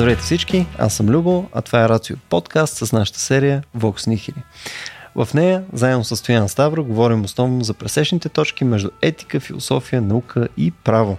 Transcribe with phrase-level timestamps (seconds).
[0.00, 4.42] Здравейте всички, аз съм Любо, а това е Рацио подкаст с нашата серия Vox Nihili.
[5.14, 10.48] В нея, заедно с Стоян Ставро, говорим основно за пресечните точки между етика, философия, наука
[10.56, 11.18] и право.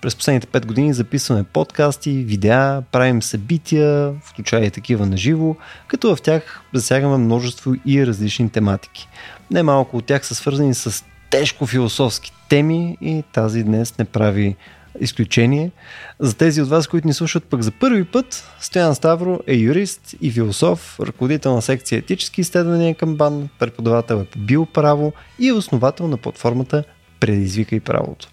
[0.00, 6.16] През последните 5 години записваме подкасти, видеа, правим събития, включая и такива на живо, като
[6.16, 9.08] в тях засягаме множество и различни тематики.
[9.50, 14.56] Немалко от тях са свързани с тежко философски теми и тази днес не прави
[15.00, 15.70] изключение.
[16.20, 20.14] За тези от вас, които ни слушат пък за първи път, Стоян Ставро е юрист
[20.20, 25.52] и философ, ръководител на секция етически изследвания към БАН, преподавател е по биоправо и е
[25.52, 26.84] основател на платформата
[27.20, 28.28] Предизвикай правото.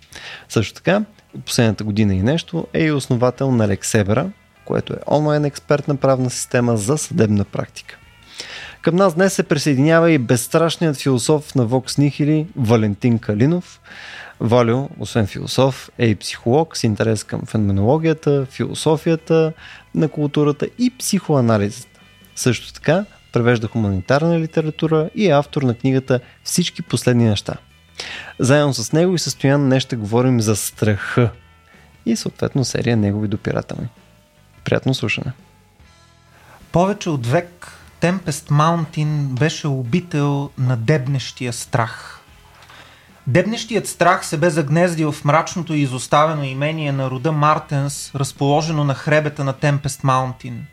[0.50, 1.04] Също така,
[1.46, 4.32] последната година и нещо е и основател на Лексебера,
[4.66, 7.98] което е онлайн експертна правна система за съдебна практика.
[8.82, 13.82] Към нас днес се присъединява и безстрашният философ на Вокс Нихили Валентин Калинов.
[14.40, 19.54] Валю, освен философ, е и психолог с интерес към феноменологията, философията
[19.96, 22.00] на културата и психоанализата.
[22.36, 27.54] Също така превежда хуманитарна литература и е автор на книгата Всички последни неща.
[28.40, 31.32] Заедно с него и състоян днес ще говорим за страха
[32.06, 33.88] и съответно серия негови допирателни.
[34.64, 35.32] Приятно слушане!
[36.72, 42.16] Повече от век Темпест Маунтин беше обител на дебнещия страх–
[43.30, 48.94] Дебнещият страх се бе загнездил в мрачното и изоставено имение на рода Мартенс, разположено на
[48.94, 50.66] хребета на Темпест Маунтин.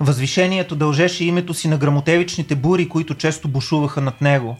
[0.00, 4.56] Възвишението дължеше името си на грамотевичните бури, които често бушуваха над него.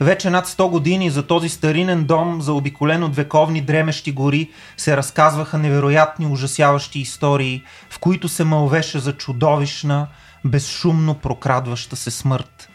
[0.00, 5.58] Вече над 100 години за този старинен дом, заобиколен от вековни дремещи гори, се разказваха
[5.58, 10.06] невероятни ужасяващи истории, в които се мълвеше за чудовищна,
[10.44, 12.68] безшумно прокрадваща се смърт–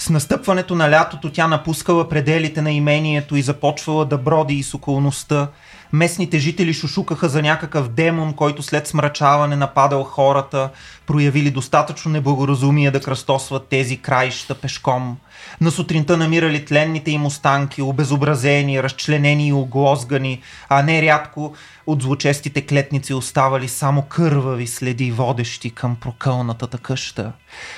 [0.00, 5.48] с настъпването на лятото тя напускала пределите на имението и започвала да броди из околността.
[5.92, 10.70] Местните жители шушукаха за някакъв демон, който след смрачаване нападал хората,
[11.06, 15.16] проявили достатъчно неблагоразумие да кръстосват тези краища пешком.
[15.60, 21.54] На сутринта намирали тленните им останки, обезобразени, разчленени и оглозгани, а не рядко
[21.86, 27.32] от злочестите клетници оставали само кървави следи, водещи към прокълнатата къща.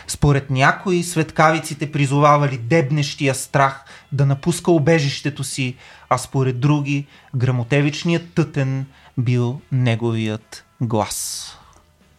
[0.06, 5.76] Според някои светкавиците призовавали дебнещия страх да напуска убежището си,
[6.08, 7.06] а според други
[7.36, 8.86] грамотевичният тътен
[9.18, 11.48] бил неговият глас.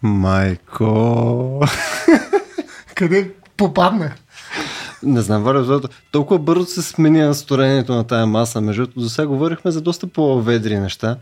[0.02, 1.68] Майко!
[2.96, 4.12] Къде попадна?
[5.04, 8.62] Не знам, Валя, защото толкова бързо се смени настроението на тая маса.
[8.62, 11.18] Между до сега говорихме за доста по-ведри неща.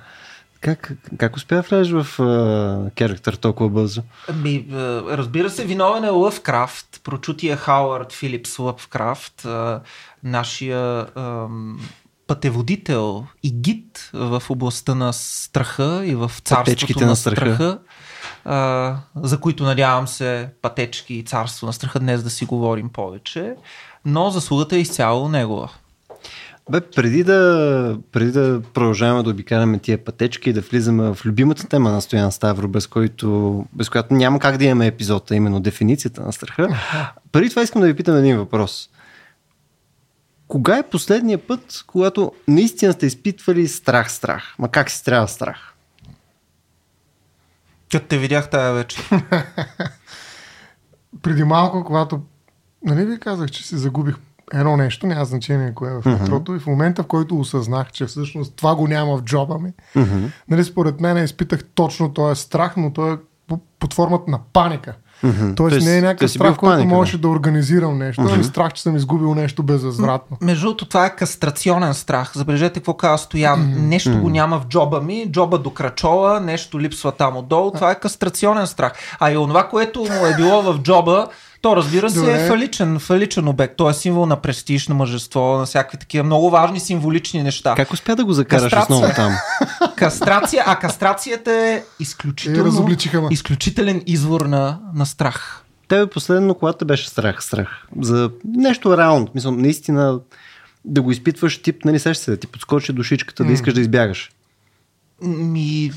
[0.62, 4.02] Как, как успя да влезеш в uh, толкова бързо?
[4.30, 4.66] Ами,
[5.10, 9.48] разбира се, виновен е Лъвкрафт, прочутия Хауърд Филипс Лъвкрафт,
[10.24, 11.78] нашия uh,
[12.28, 17.56] пътеводител и гид в областта на страха и в царството на, на страха.
[17.56, 17.80] страха
[18.46, 23.56] а, за които надявам се пътечки и царство на страха днес да си говорим повече,
[24.06, 25.70] но заслугата е изцяло негова.
[26.70, 31.68] Бе, преди да, преди да продължаваме да обикаляме тия пътечки и да влизаме в любимата
[31.68, 35.60] тема на Стоян Ставро, без, който, без която няма как да имаме епизод, а именно
[35.60, 36.68] дефиницията на страха,
[37.32, 38.90] преди това искам да ви питам един въпрос.
[40.48, 44.56] Кога е последния път, когато наистина сте изпитвали страх-страх?
[44.60, 45.71] Ма как си трябва страх?
[47.92, 49.10] Като те видях тая вечер.
[51.22, 52.22] Преди малко, когато
[52.84, 54.16] нали ви казах, че си загубих
[54.54, 56.56] едно нещо, няма значение кое е в метрото, mm-hmm.
[56.56, 60.32] и в момента, в който осъзнах, че всъщност това го няма в джоба ми, mm-hmm.
[60.50, 63.18] нали, според мен изпитах точно този страх, но той е
[63.80, 64.96] под формата на паника.
[65.24, 65.56] Mm-hmm.
[65.56, 68.34] Тоест, Тоест не е някакъв страх, който можеше да организирам нещо, mm-hmm.
[68.34, 70.38] ами страх, че съм изгубил нещо безвъзвратно.
[70.42, 72.32] Между другото, това е кастрационен страх.
[72.36, 73.60] Забележете какво казва Стоян.
[73.60, 73.80] Mm-hmm.
[73.80, 74.22] Нещо mm-hmm.
[74.22, 77.72] го няма в джоба ми, джоба до крачола, нещо липсва там отдолу.
[77.72, 78.94] Това е кастрационен страх.
[79.20, 81.28] А и онова, което му е било в джоба,
[81.62, 82.44] то разбира се Добре.
[82.44, 83.78] е фаличен, фаличен обект.
[83.78, 87.76] Той е символ на престиж, на мъжество, на всякакви такива много важни символични неща.
[87.76, 88.96] Как успя да го закараш Кастрация.
[88.96, 89.34] основно там?
[89.96, 92.88] Кастрация, а кастрацията е изключително,
[93.32, 95.64] е, изключителен извор на, на страх.
[95.88, 97.88] Тебе последно, когато беше страх, страх.
[98.02, 99.28] За нещо реално.
[99.36, 100.20] Мисля, наистина
[100.86, 103.48] да го изпитваш тип, нали сеща се, да ти подскочи душичката, mm.
[103.48, 104.32] да искаш да избягаш.
[105.22, 105.92] Ми,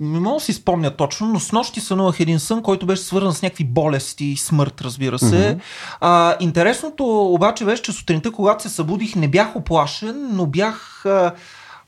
[0.00, 3.32] не мога да си спомня точно, но с нощи сънувах един сън, който беше свързан
[3.32, 5.26] с някакви болести и смърт, разбира се.
[5.26, 5.60] Mm-hmm.
[6.00, 11.32] А, интересното обаче беше, че сутринта, когато се събудих, не бях оплашен, но бях а,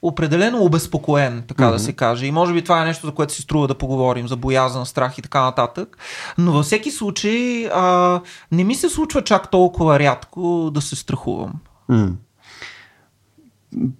[0.02, 1.72] определено обезпокоен, така mm-hmm.
[1.72, 2.26] да се каже.
[2.26, 5.18] И може би това е нещо, за което си струва да поговорим, за боязън, страх
[5.18, 5.98] и така нататък.
[6.38, 8.20] Но във всеки случай а,
[8.52, 11.52] не ми се случва чак толкова рядко да се страхувам.
[11.90, 12.12] Mm.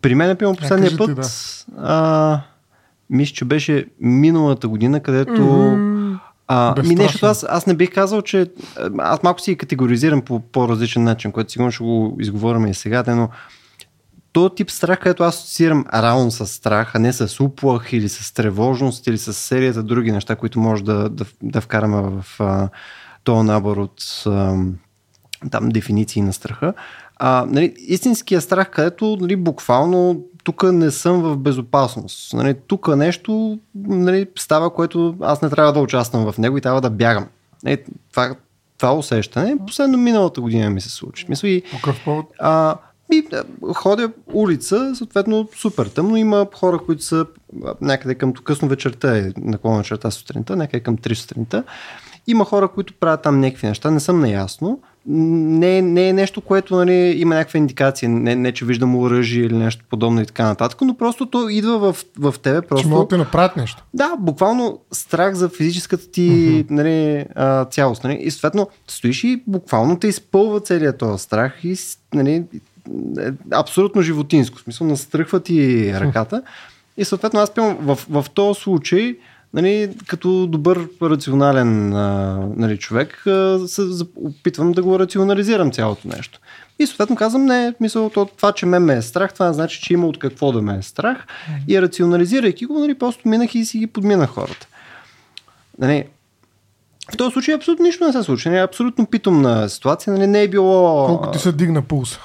[0.03, 1.15] При мен е последния път.
[1.15, 1.29] Да.
[1.77, 2.41] А
[3.11, 5.33] мисля, че беше миналата година, където...
[5.33, 6.19] Mm-hmm.
[6.49, 8.51] А, ми нещо, аз, аз не бих казал, че
[8.99, 13.29] аз малко си категоризирам по по-различен начин, който сигурно ще го изговорим и сега, но
[14.33, 18.35] то тип страх, където аз асоциирам рано с страх, а не с уплах или с
[18.35, 22.69] тревожност или с серията други неща, които може да, да, да вкараме в а,
[23.25, 24.57] този набор от а,
[25.51, 26.75] там дефиниции на страха.
[27.17, 32.33] А, нали, истинския страх, където нали, буквално тук не съм в безопасност.
[32.33, 36.81] Нали, тук нещо нали, става, което аз не трябва да участвам в него и трябва
[36.81, 37.27] да бягам.
[37.65, 37.79] Нали,
[38.11, 38.35] това,
[38.79, 41.27] това усещане последно миналата година ми се случи.
[41.29, 42.27] Мисля и, По какъв повод?
[42.39, 42.77] А,
[43.13, 43.27] и
[43.75, 46.17] ходя улица, съответно супер тъмно.
[46.17, 47.27] Има хора, които са
[47.81, 51.65] някъде към късно вечерта, е наклона черта сутринта, някъде към 3 сутринта.
[52.27, 54.81] Има хора, които правят там някакви неща, не съм наясно.
[55.09, 59.57] Не, не е нещо, което нали, има някаква индикация, не, не че виждам оръжие или
[59.57, 62.63] нещо подобно и така нататък, но просто то идва в, в тебе.
[62.63, 62.83] Просто...
[62.83, 63.85] Че могат да направят нещо.
[63.95, 66.71] Да, буквално страх за физическата ти mm-hmm.
[66.71, 68.05] нали, а, цялост.
[68.05, 68.15] Нали?
[68.15, 71.77] И съответно стоиш и буквално те изпълва целият този страх и
[72.15, 72.45] нали,
[73.19, 74.59] е абсолютно животинско.
[74.59, 76.43] В смисъл, настръхва ти ръката.
[76.97, 79.17] И съответно аз пивам в, в този случай
[79.55, 81.89] нали, като добър рационален
[82.57, 83.23] нали, човек
[83.67, 83.83] се,
[84.17, 86.41] опитвам да го рационализирам цялото нещо.
[86.79, 90.07] И съответно казвам, не, мисъл, това, че ме, ме е страх, това значи, че има
[90.07, 91.27] от какво да ме е страх.
[91.69, 94.67] И рационализирайки го, нали, просто минах и си ги подминах хората.
[95.79, 96.05] Нали,
[97.13, 98.49] в този случай абсолютно нищо не се случи.
[98.49, 100.13] Не, абсолютно питомна ситуация.
[100.13, 101.07] Нали, не е било...
[101.07, 102.21] Колко ти се дигна пулса?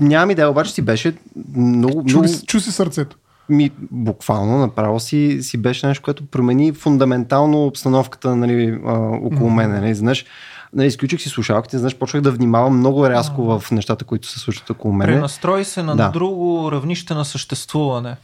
[0.00, 1.14] Няма идея, обаче си беше
[1.56, 2.04] много...
[2.04, 2.34] Чу, много...
[2.46, 3.16] чу си сърцето.
[3.50, 9.54] Ми, буквално, направо си, си беше нещо, което промени фундаментално обстановката нали, а, около mm-hmm.
[9.54, 9.70] мен.
[9.70, 10.26] Нали, знаеш,
[10.72, 13.60] нали, изключих си слушалките, знаеш, почнах да внимавам много рязко mm-hmm.
[13.60, 15.06] в нещата, които се случват около мен.
[15.06, 16.08] Пренастрой се на да.
[16.08, 18.16] друго равнище на съществуване.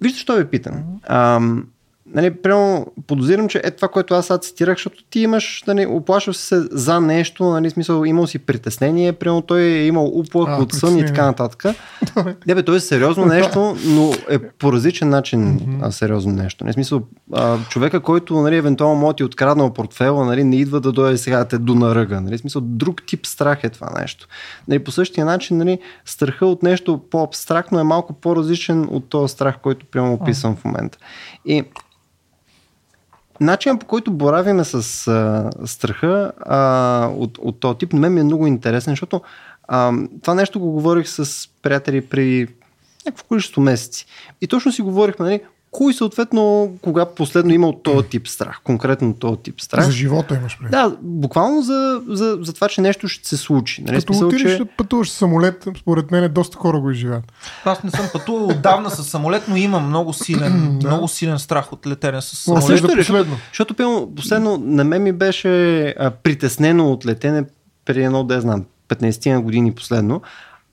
[0.00, 0.74] Вижте, що ви питам.
[0.74, 1.62] Mm-hmm
[2.14, 6.36] нали, прямо подозирам, че е това, което аз сега цитирах, защото ти имаш, нали, оплашваш
[6.36, 10.98] се за нещо, нали, смисъл, имал си притеснение, прямо той е имал уплах от сън
[10.98, 11.64] и така нататък.
[12.46, 16.64] Не, бе, той е сериозно нещо, но е по различен начин а, сериозно нещо.
[16.64, 17.02] Не, смисъл,
[17.32, 21.38] а, човека, който, нали, евентуално може ти откраднал портфела, нали, не идва да дойде сега
[21.38, 22.20] да те донаръга.
[22.20, 24.28] Нали, смисъл, друг тип страх е това нещо.
[24.68, 29.58] Нали, по същия начин, нали, страха от нещо по-абстрактно е малко по-различен от този страх,
[29.62, 30.98] който прямо описвам в момента.
[31.44, 31.64] И
[33.40, 38.20] Начинът по който боравиме с а, страха а, от, от този тип, на мен ми
[38.20, 39.20] е много интересен, защото
[39.68, 39.92] а,
[40.22, 42.48] това нещо го говорих с приятели при
[43.06, 44.06] някакво количество месеци.
[44.40, 45.40] И точно си говорихме, нали,
[45.70, 49.84] кой съответно, кога последно имал този тип страх, конкретно този тип страх.
[49.84, 50.70] За живота имаш преди.
[50.70, 53.82] Да, буквално за, за, за това, че нещо ще се случи.
[53.82, 53.96] Нали?
[53.96, 54.64] Като смисъл, отидеш че...
[54.64, 57.32] пътуваш с самолет, според мен доста хора го изживят.
[57.64, 60.88] Аз не съм пътувал отдавна с самолет, но имам много силен, да.
[60.88, 62.64] много силен страх от летене с самолет.
[62.64, 63.36] А също да последно.
[63.48, 67.44] Защото, защото последно на мен ми беше а, притеснено от летене
[67.84, 70.22] при едно, да знам, 15 години последно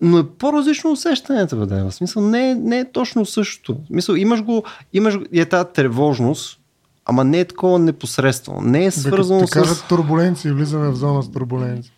[0.02, 1.84] но е по-различно усещането, бе, да.
[1.84, 3.74] В смисъл, не, е, не е точно същото.
[3.74, 4.64] В смисъл, имаш го,
[4.94, 6.60] имаш е тази тревожност,
[7.06, 8.62] ама не е такова непосредствено.
[8.62, 9.50] Не е свързано Бе, с...
[9.50, 11.92] кажат турбуленции, влизаме в зона с турбуленции.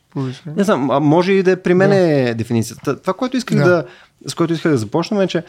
[0.46, 2.36] Не знам, а може и да е при мен да.
[2.36, 3.02] дефиницията.
[3.02, 3.66] Това, което исках да.
[3.66, 3.86] да,
[4.28, 5.44] с което исках да започнем е, че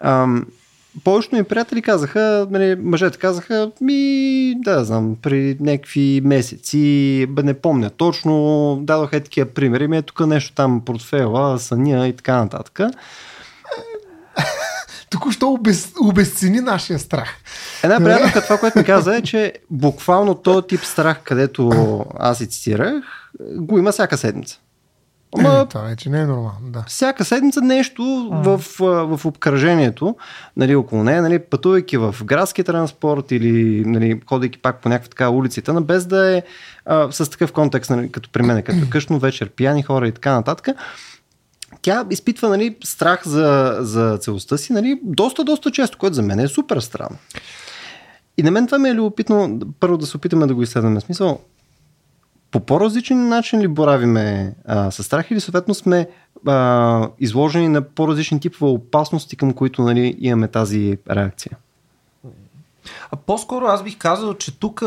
[0.00, 0.46] ам,
[1.04, 7.54] повечето ми приятели казаха, нали, мъжете казаха, ми, да, знам, при някакви месеци, бе, не
[7.54, 12.36] помня точно, дадоха е такива примери, ми е тук нещо там, портфела, съня и така
[12.36, 12.80] нататък.
[15.10, 17.28] Току-що обез, обезцени нашия страх.
[17.82, 21.70] Една приятелка, това, което ми каза е, че буквално този тип страх, където
[22.18, 24.60] аз и цитирах, го има всяка седмица.
[25.38, 26.58] Ама, е, това вече не е нормално.
[26.62, 26.84] Да.
[26.86, 28.42] Всяка седмица нещо а.
[28.42, 28.64] в,
[29.16, 30.16] в обкръжението,
[30.56, 35.30] нали, около нея, нали, пътувайки в градски транспорт или нали, ходейки пак по някаква така
[35.30, 36.42] улиците, без да е
[36.86, 40.32] а, с такъв контекст, нали, като при мен, като къщно вечер, пияни хора и така
[40.32, 40.68] нататък,
[41.82, 46.40] тя изпитва нали, страх за, за целостта си нали, доста, доста често, което за мен
[46.40, 47.18] е супер странно.
[48.38, 51.00] И на мен това ми е любопитно, първо да се опитаме да го изследваме.
[51.00, 51.40] Смисъл,
[52.50, 56.08] по по-различен начин ли боравиме а, с страх или съответно сме
[56.46, 61.56] а, изложени на по-различни типове опасности, към които нали, имаме тази реакция?
[63.10, 64.80] А по-скоро аз бих казал, че тук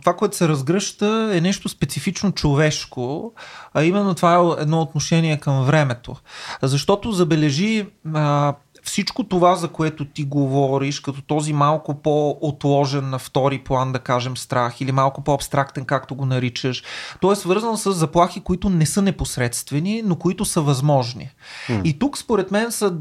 [0.00, 3.32] това, което се разгръща е нещо специфично човешко,
[3.74, 6.16] а именно това е едно отношение към времето.
[6.62, 8.54] Защото забележи а,
[8.88, 14.36] всичко това, за което ти говориш, като този малко по-отложен на втори план, да кажем,
[14.36, 16.82] страх или малко по-абстрактен, както го наричаш,
[17.20, 21.30] то е свързан с заплахи, които не са непосредствени, но които са възможни.
[21.68, 21.82] Mm.
[21.82, 22.96] И тук, според мен, са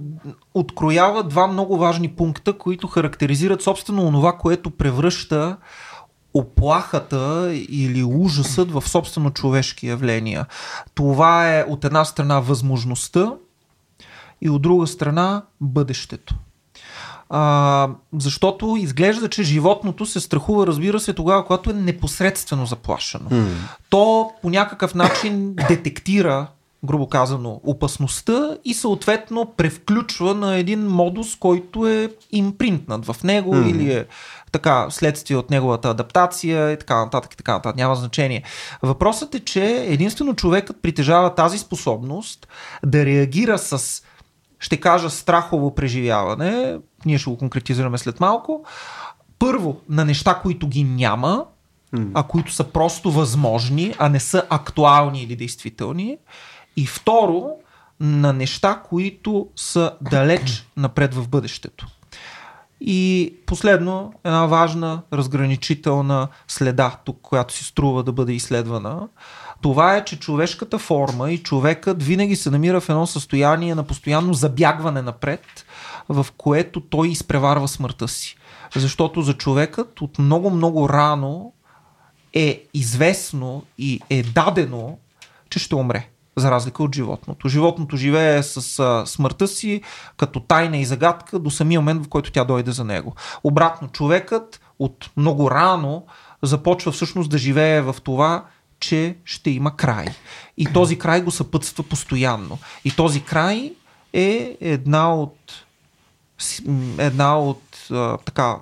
[0.53, 5.58] откроява два много важни пункта, които характеризират собствено онова, което превръща
[6.34, 10.46] оплахата или ужасът в собствено човешки явления.
[10.96, 13.34] Това е от една страна възможността
[14.41, 16.36] и от друга страна бъдещето.
[17.29, 23.29] А, защото изглежда, че животното се страхува, разбира се, тогава, когато е непосредствено заплашено.
[23.29, 23.48] Mm.
[23.89, 26.48] То по някакъв начин детектира
[26.84, 33.70] грубо казано, опасността и съответно превключва на един модус, който е импринтнат в него mm.
[33.70, 34.06] или е
[34.51, 37.75] така, следствие от неговата адаптация и така нататък и така нататък.
[37.75, 38.44] Няма значение.
[38.82, 42.48] Въпросът е, че единствено човекът притежава тази способност
[42.86, 44.03] да реагира с,
[44.60, 46.78] ще кажа, страхово преживяване.
[47.06, 48.66] Ние ще го конкретизираме след малко.
[49.40, 51.46] Първо, на неща, които ги няма,
[52.14, 56.18] а които са просто възможни, а не са актуални или действителни.
[56.78, 57.50] И второ,
[58.00, 61.88] на неща, които са далеч напред в бъдещето.
[62.82, 69.08] И последно, една важна разграничителна следа, тук, която си струва да бъде изследвана,
[69.62, 74.34] това е, че човешката форма и човекът винаги се намира в едно състояние на постоянно
[74.34, 75.66] забягване напред,
[76.10, 78.38] в което той изпреварва смъртта си.
[78.76, 81.54] Защото за човекът от много-много рано
[82.34, 84.98] е известно и е дадено,
[85.50, 87.50] че ще умре за разлика от животното.
[87.50, 89.82] Животното живее с смъртта си
[90.18, 93.16] като тайна и загадка до самия момент, в който тя дойде за него.
[93.44, 96.06] Обратно, човекът от много рано
[96.42, 98.46] започва всъщност да живее в това,
[98.80, 100.06] че ще има край.
[100.58, 102.58] И този край го съпътства постоянно.
[102.86, 103.74] И този край
[104.14, 105.38] е една от
[106.98, 107.62] една от
[108.26, 108.56] така,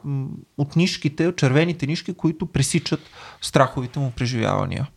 [0.58, 3.00] от нишките, от червените нишки, които пресичат
[3.42, 4.88] страховите му преживявания.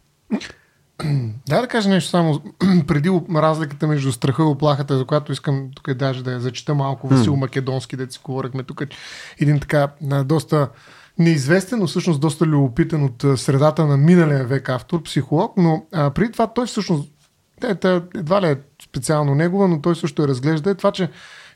[1.49, 2.43] Да, да кажа нещо само
[2.87, 7.09] преди разликата между страха и оплахата, за която искам тук даже да я зачита малко
[7.09, 7.37] Васил.
[7.37, 8.83] Македонски, да си говорихме тук.
[9.39, 9.89] Един така
[10.25, 10.69] доста
[11.19, 16.33] неизвестен, но всъщност доста любопитен от средата на миналия век автор, психолог, но а, преди
[16.33, 17.11] това той всъщност,
[17.61, 21.11] те, едва ли е специално негова, но той също е разглежда е това, че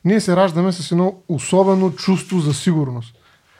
[0.05, 3.15] ние се раждаме с едно особено чувство за сигурност.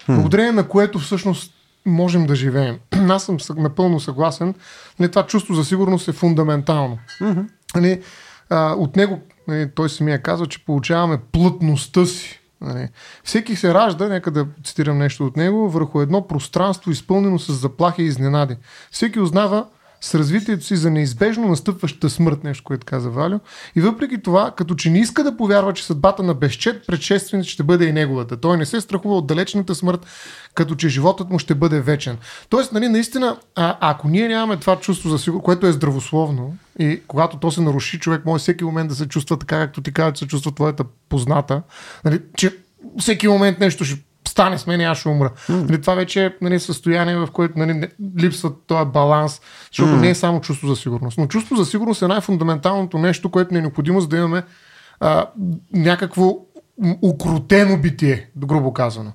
[0.09, 0.15] Mm.
[0.15, 1.53] Благодарение на което всъщност
[1.87, 2.79] можем да живеем.
[3.09, 4.55] Аз съм напълно съгласен.
[5.01, 6.99] Не, това чувство за сигурност е фундаментално.
[7.21, 7.47] Mm-hmm.
[7.81, 8.01] Не,
[8.51, 12.42] а, от него не, той самия казва, че получаваме плътността си.
[12.63, 12.91] Не.
[13.25, 18.03] Всеки се ражда, нека да цитирам нещо от него, върху едно пространство, изпълнено с заплахи
[18.03, 18.57] и изненади.
[18.91, 19.67] Всеки узнава
[20.03, 23.39] с развитието си за неизбежно настъпващата смърт, нещо, което каза Валю.
[23.77, 27.63] И въпреки това, като че не иска да повярва, че съдбата на безчет предшественик ще
[27.63, 28.37] бъде и неговата.
[28.37, 30.07] Той не се страхува от далечната смърт,
[30.55, 32.19] като че животът му ще бъде вечен.
[32.49, 37.01] Тоест, нали, наистина, а, ако ние нямаме това чувство за сигурност, което е здравословно, и
[37.07, 40.13] когато то се наруши, човек може всеки момент да се чувства така, както ти казва,
[40.13, 41.63] че се чувства твоята позната,
[42.05, 42.57] нали, че
[42.99, 44.01] всеки момент нещо ще
[44.33, 45.31] стане с мен и аз ще умра.
[45.49, 45.69] Mm.
[45.69, 49.41] Нали, това вече е нали, състояние, в което нали, липсва този баланс,
[49.73, 50.01] защото mm.
[50.01, 51.19] не е само чувство за сигурност.
[51.19, 54.43] Но чувство за сигурност е най-фундаменталното нещо, което не е необходимо, за да имаме
[55.01, 55.27] а,
[55.73, 56.37] някакво
[57.03, 59.13] укрутено битие, грубо казано.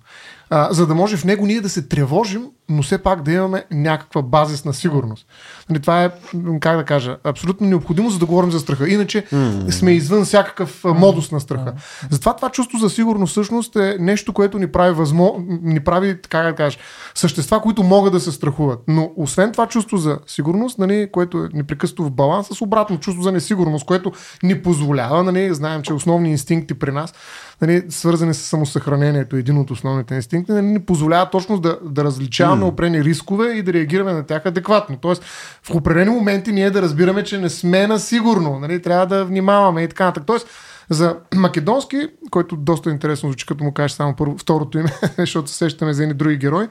[0.50, 3.64] А, за да може в него ние да се тревожим, но все пак да имаме
[3.72, 5.28] някаква базисна сигурност.
[5.70, 6.12] Нали, това е,
[6.60, 8.90] как да кажа, абсолютно необходимо, за да говорим за страха.
[8.90, 9.70] Иначе mm-hmm.
[9.70, 11.74] сме извън всякакъв модус на страха.
[11.74, 12.12] Mm-hmm.
[12.12, 15.34] Затова това чувство за сигурност всъщност е нещо, което ни прави възмо...
[15.62, 16.78] ни прави, така да кажа,
[17.16, 18.80] същества, които могат да се страхуват.
[18.88, 23.24] Но освен това чувство за сигурност, нали, което е непрекъснато в баланс, с обратно чувство
[23.24, 24.12] за несигурност, което
[24.44, 27.14] ни позволява, нали, знаем, че основни инстинкти при нас,
[27.62, 32.64] нали, свързани с самосъхранението, един от основните инстинкти, нали, ни позволява точно да, да различаваме
[32.64, 32.68] mm.
[32.68, 34.98] опрени рискове и да реагираме на тях адекватно.
[34.98, 35.24] Тоест,
[35.64, 39.84] в определени моменти ние да разбираме, че не сме на сигурно, нали, трябва да внимаваме
[39.84, 40.28] и така нататък.
[40.28, 40.48] Тоест,
[40.90, 45.58] за македонски, който доста интересно звучи, като му кажеш само първо, второто име, защото се
[45.58, 46.68] сещаме за едни други герои,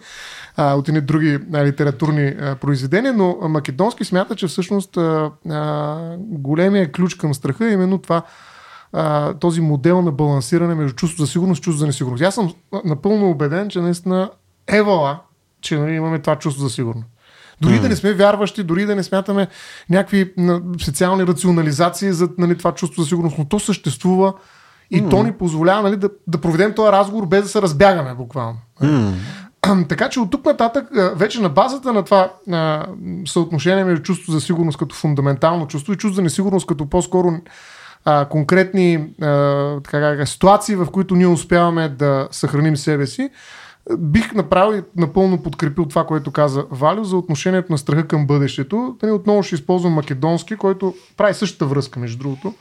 [0.56, 5.96] а, от едни други а, литературни а, произведения, но македонски смята, че всъщност а, а,
[6.18, 8.22] големия ключ към страха е именно това
[8.92, 12.22] а, този модел на балансиране между чувство за сигурност и чувство за несигурност.
[12.22, 14.30] Аз съм напълно убеден, че наистина
[14.66, 15.18] евала,
[15.60, 17.06] че нали, имаме това чувство за сигурност.
[17.60, 17.80] Дори mm.
[17.80, 19.46] да не сме вярващи, дори да не смятаме
[19.90, 20.32] някакви
[20.82, 24.32] специални рационализации за нали, това чувство за сигурност, но то съществува
[24.90, 25.10] и mm.
[25.10, 28.58] то ни позволява нали, да, да проведем този разговор без да се разбягаме буквално.
[28.82, 29.12] Mm.
[29.88, 32.86] Така че от тук нататък, вече на базата на това на
[33.26, 37.30] съотношение между чувство за сигурност като фундаментално чувство и чувство за несигурност като по-скоро
[38.06, 43.30] а, конкретни а, така, ситуации, в които ние успяваме да съхраним себе си,
[43.98, 48.96] бих направил напълно подкрепил това, което каза Валю за отношението на страха към бъдещето.
[49.02, 52.54] Нали, отново ще използвам македонски, който прави същата връзка, между другото.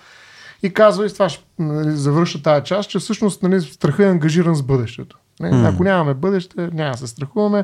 [0.64, 4.10] И казва, и с това ще нали, завърша тази част, че всъщност нали, страха е
[4.10, 5.18] ангажиран с бъдещето.
[5.40, 5.74] Не, mm.
[5.74, 7.64] Ако нямаме бъдеще, няма да се страхуваме.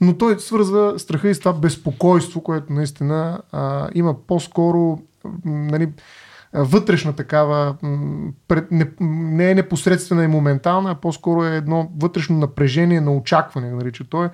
[0.00, 4.98] Но той свързва страха и с това безпокойство, което наистина а, има по-скоро
[5.44, 5.88] нали,
[6.52, 7.76] вътрешна такава,
[8.70, 14.04] не, не е непосредствена и моментална, а по-скоро е едно вътрешно напрежение на очакване, нарича
[14.04, 14.28] той.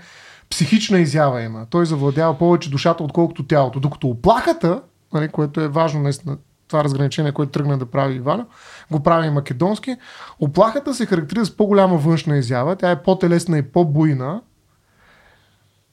[0.51, 1.67] Психична изява има.
[1.71, 3.81] Той завладява повече душата, отколкото тялото.
[3.81, 6.37] Докато оплахата, нали, което е важно наистина,
[6.69, 8.47] това разграничение, което тръгна да прави Ивано,
[8.91, 9.97] го прави македонски.
[10.41, 14.41] Оплахата се характеризира с по-голяма външна изява, тя е по-телесна и по-буйна,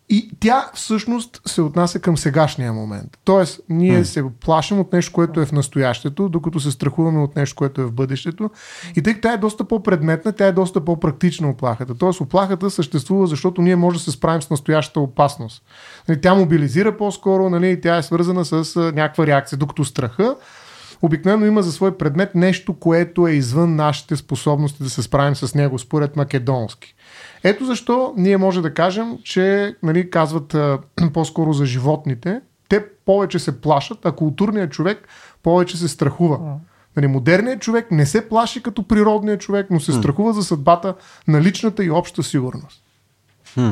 [0.10, 3.18] и тя всъщност се отнася към сегашния момент.
[3.24, 4.04] Тоест, ние mm.
[4.04, 7.86] се плашим от нещо, което е в настоящето, докато се страхуваме от нещо, което е
[7.86, 8.50] в бъдещето.
[8.96, 11.96] И тъй като тя е доста по-предметна, тя е доста по-практична оплахата.
[11.96, 15.64] Тоест, оплахата съществува, защото ние може да се справим с настоящата опасност.
[16.08, 20.36] Нали, тя мобилизира по-скоро, нали, тя е свързана с някаква реакция, докато страха
[21.02, 25.56] обикновено има за свой предмет нещо, което е извън нашите способности да се справим с
[25.56, 26.96] него, според македонски.
[27.44, 30.80] Ето защо ние може да кажем, че нали, казват а,
[31.14, 35.08] по-скоро за животните, те повече се плашат, а културният човек
[35.44, 36.40] повече се страхува.
[36.96, 40.96] Нали, модерният човек не се плаши като природният човек, но се страхува за съдбата
[41.28, 42.84] на личната и обща сигурност.
[43.54, 43.72] Хм.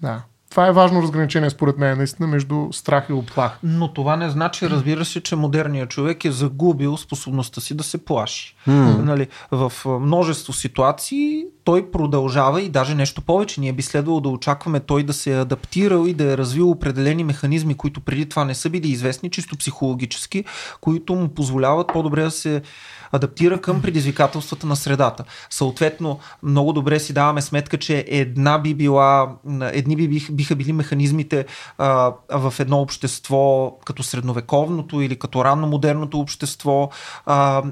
[0.00, 0.22] Да
[0.54, 3.58] това е важно разграничение, според мен, наистина, между страх и оплах.
[3.62, 8.04] Но това не значи, разбира се, че модерният човек е загубил способността си да се
[8.04, 8.56] плаши.
[8.68, 9.02] Hmm.
[9.02, 13.60] Нали, в множество ситуации той продължава и даже нещо повече.
[13.60, 17.24] Ние би следвало да очакваме той да се е адаптирал и да е развил определени
[17.24, 20.44] механизми, които преди това не са били известни, чисто психологически,
[20.80, 22.62] които му позволяват по-добре да се
[23.14, 25.24] адаптира към предизвикателствата на средата.
[25.50, 31.46] Съответно, много добре си даваме сметка, че една би била, едни би биха били механизмите
[31.78, 36.90] а, в едно общество като средновековното или като ранно модерното общество,
[37.26, 37.62] а,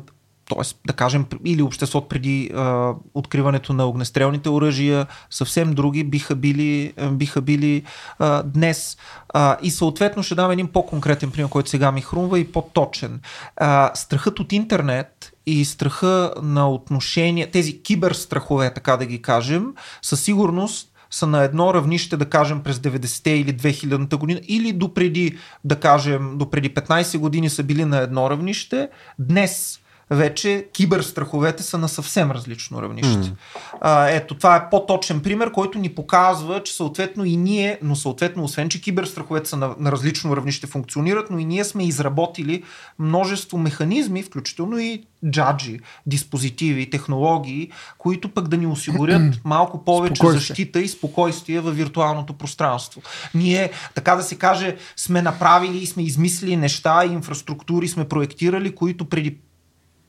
[0.49, 0.75] т.е.
[0.87, 7.41] да кажем, или обществото преди а, откриването на огнестрелните оръжия, съвсем други биха били, биха
[7.41, 7.83] били
[8.19, 8.97] а, днес.
[9.29, 13.21] А, и съответно ще дам един по-конкретен пример, който сега ми хрумва и по-точен.
[13.57, 19.67] А, страхът от интернет и страха на отношения, тези киберстрахове, така да ги кажем,
[20.03, 25.39] със сигурност са на едно равнище, да кажем, през 90-те или 2000-та година, или допреди,
[25.65, 28.89] да кажем, допреди 15 години са били на едно равнище.
[29.19, 33.09] Днес вече киберстраховете са на съвсем различно равнище.
[33.09, 33.35] Mm.
[33.81, 38.45] А, ето, това е по-точен пример, който ни показва, че съответно и ние, но съответно,
[38.45, 42.63] освен, че киберстраховете са на, на различно равнище функционират, но и ние сме изработили
[42.99, 50.81] множество механизми, включително и джаджи, диспозитиви, технологии, които пък да ни осигурят малко повече защита
[50.81, 53.03] и спокойствие във виртуалното пространство.
[53.35, 59.05] Ние, така да се каже, сме направили и сме измислили неща инфраструктури сме проектирали, които
[59.05, 59.39] преди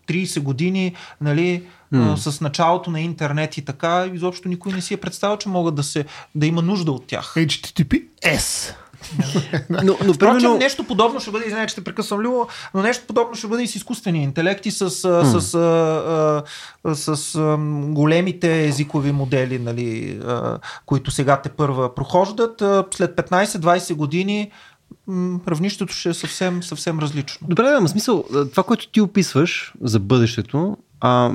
[0.08, 1.64] 30 години, нали,
[1.94, 2.16] mm.
[2.16, 5.84] с началото на интернет и така, изобщо никой не си е представил, че могат да,
[5.84, 7.34] се, да има нужда от тях.
[7.36, 8.74] HTTPS.
[9.70, 10.58] но, но примерно...
[10.58, 13.68] нещо подобно ще бъде, извиня, че те прекъсвам Любо, но нещо подобно ще бъде и
[13.68, 15.40] с изкуствения интелект и с, mm.
[15.40, 15.54] с,
[16.86, 17.58] а, с, с а,
[17.94, 22.64] големите езикови модели, нали, а, които сега те първа прохождат.
[22.94, 24.52] След 15-20 години
[25.48, 27.48] равнището ще е съвсем, съвсем различно.
[27.50, 31.32] Добре, да, смисъл, това, което ти описваш за бъдещето, а,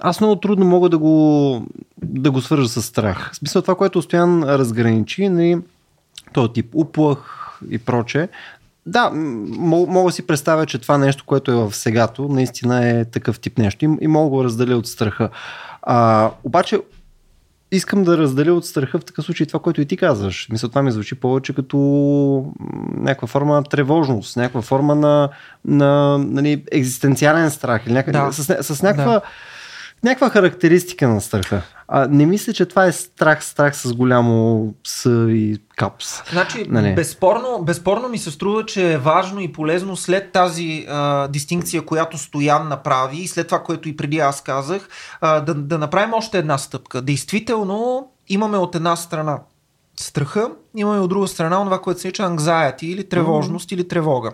[0.00, 1.66] аз много трудно мога да го,
[2.02, 3.30] да го свържа с страх.
[3.32, 5.58] В смисъл, това, което Стоян разграничи, нали,
[6.32, 8.28] този тип уплах и проче,
[8.86, 13.40] да, мога, да си представя, че това нещо, което е в сегато, наистина е такъв
[13.40, 15.30] тип нещо и, и мога го разделя от страха.
[15.82, 16.80] А, обаче
[17.76, 20.48] искам да разделя от страха в такъв случай това, което и ти казваш.
[20.50, 21.78] Мисля, това ми звучи повече като
[22.96, 25.28] някаква форма на тревожност, някаква форма на,
[25.64, 28.32] на нали, екзистенциален страх или някаква, да.
[28.32, 29.20] с, с някаква, да.
[30.04, 31.62] Някаква характеристика на страха.
[31.88, 36.30] А, не мисля, че това е страх, страх с голямо С и капс.
[36.30, 36.94] Значи, нали?
[36.94, 42.18] безспорно, безспорно ми се струва, че е важно и полезно след тази а, дистинкция, която
[42.18, 44.88] Стоян направи и след това, което и преди аз казах,
[45.20, 47.02] а, да, да направим още една стъпка.
[47.02, 49.38] Действително, имаме от една страна
[49.96, 53.74] страха, имаме от друга страна това, което се нарича anxiety или тревожност mm-hmm.
[53.74, 54.32] или тревога.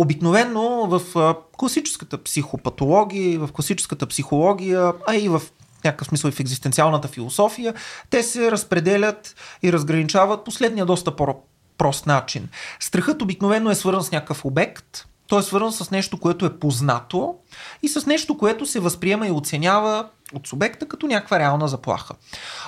[0.00, 5.42] Обикновено в класическата психопатология, в класическата психология, а и в
[5.84, 7.74] някакъв смисъл и в екзистенциалната философия,
[8.10, 12.48] те се разпределят и разграничават последния доста по-прост начин.
[12.80, 17.34] Страхът обикновено е свързан с някакъв обект, То е свързано с нещо, което е познато
[17.82, 22.14] и с нещо, което се възприема и оценява от субекта като някаква реална заплаха.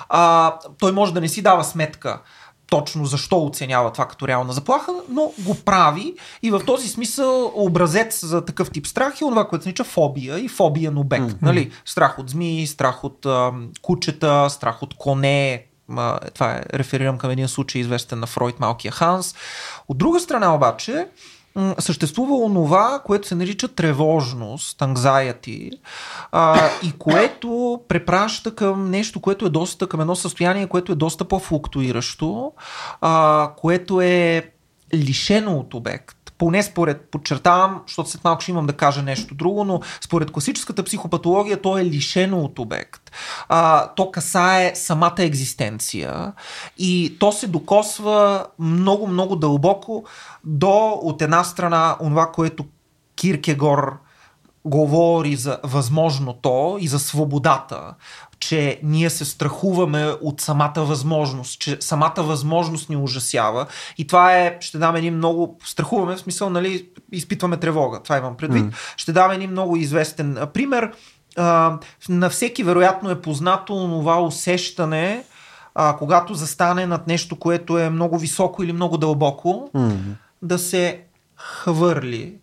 [0.09, 2.21] А, той може да не си дава сметка
[2.71, 8.25] точно защо оценява това като реална заплаха, но го прави и в този смисъл образец
[8.25, 11.23] за такъв тип страх е това, което се нарича фобия и фобия на обект.
[11.23, 11.41] Mm-hmm.
[11.41, 11.71] Нали?
[11.85, 15.65] Страх от змии, страх от а, кучета, страх от коне,
[16.33, 19.35] това е, реферирам към един случай известен на Фройд, малкия Ханс.
[19.87, 21.07] От друга страна обаче,
[21.79, 25.71] съществува онова, което се нарича тревожност, anxiety,
[26.31, 31.25] а, и което препраща към нещо, което е доста, към едно състояние, което е доста
[31.25, 32.51] по-флуктуиращо,
[33.01, 34.51] а, което е
[34.93, 39.63] лишено от обект поне според, подчертавам, защото след малко ще имам да кажа нещо друго,
[39.63, 43.11] но според класическата психопатология то е лишено от обект.
[43.49, 46.33] А, то касае самата екзистенция
[46.77, 50.03] и то се докосва много-много дълбоко
[50.43, 52.65] до от една страна онова, което
[53.15, 53.97] Киркегор
[54.65, 57.93] говори за възможното и за свободата,
[58.41, 63.65] че ние се страхуваме от самата възможност, че самата възможност ни ужасява.
[63.97, 68.03] И това е, ще дам един много, страхуваме, в смисъл, нали, изпитваме тревога.
[68.03, 68.65] Това имам предвид.
[68.65, 68.73] Mm.
[68.97, 70.91] Ще дам един много известен пример.
[71.37, 75.23] А, на всеки вероятно е познато това усещане,
[75.75, 79.97] а, когато застане над нещо, което е много високо или много дълбоко, mm.
[80.41, 81.01] да се
[81.35, 82.40] хвърли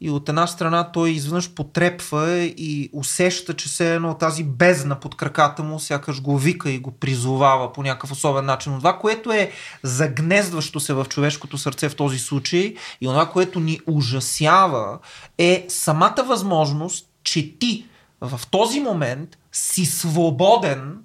[0.00, 5.16] и от една страна той изведнъж потрепва и усеща, че се едно тази бездна под
[5.16, 8.78] краката му сякаш го вика и го призовава по някакъв особен начин.
[8.78, 13.80] Това, което е загнездващо се в човешкото сърце в този случай и това, което ни
[13.86, 14.98] ужасява
[15.38, 17.86] е самата възможност, че ти
[18.20, 20.98] в този момент си свободен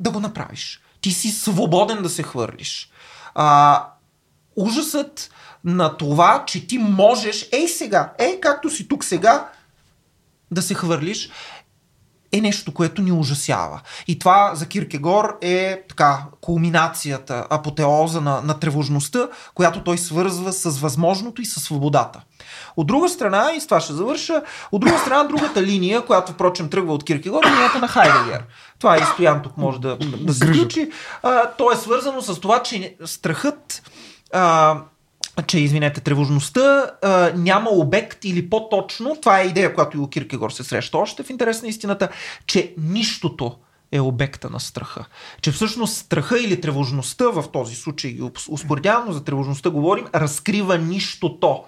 [0.00, 0.80] да го направиш.
[1.00, 2.90] Ти си свободен да се хвърлиш.
[3.34, 3.84] А,
[4.56, 5.30] ужасът
[5.64, 9.48] на това, че ти можеш, ей сега, ей както си тук сега,
[10.50, 11.30] да се хвърлиш,
[12.32, 13.80] е нещо, което ни ужасява.
[14.06, 20.78] И това за Киркегор е така кулминацията, апотеоза на, на тревожността, която той свързва с
[20.78, 22.20] възможното и с свободата.
[22.76, 26.70] От друга страна, и с това ще завърша, от друга страна, другата линия, която впрочем
[26.70, 28.44] тръгва от Киркегор, е линията на Хайдегер.
[28.78, 30.90] Това и Стоян тук може да, да се включи.
[31.58, 33.90] то е свързано с това, че страхът
[34.32, 34.76] а,
[35.46, 40.64] че, извинете, тревожността а, няма обект или по-точно, това е идея, която и Киркегор се
[40.64, 42.08] среща още в интерес на истината,
[42.46, 43.56] че нищото
[43.92, 45.04] е обекта на страха.
[45.42, 51.64] Че всъщност страха или тревожността в този случай, ги успоредявано за тревожността говорим, разкрива нищото.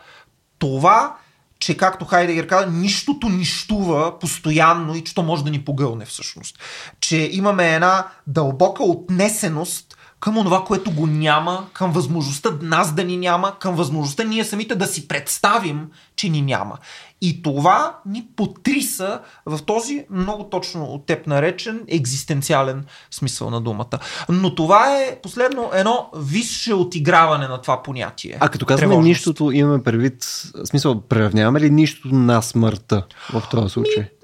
[0.59, 1.17] Това,
[1.59, 6.59] че както Хайдегер каза, нищото нищува постоянно и че то може да ни погълне всъщност.
[7.01, 13.17] Че имаме една дълбока отнесеност към това, което го няма, към възможността нас да ни
[13.17, 16.79] няма, към възможността ние самите да си представим, че ни няма.
[17.21, 23.99] И това ни потриса в този много точно от теб наречен екзистенциален смисъл на думата.
[24.29, 28.37] Но това е последно едно висше отиграване на това понятие.
[28.41, 30.25] А като казваме нищото, имаме предвид,
[30.65, 34.03] смисъл, преравняваме ли нищото на смъртта в този случай?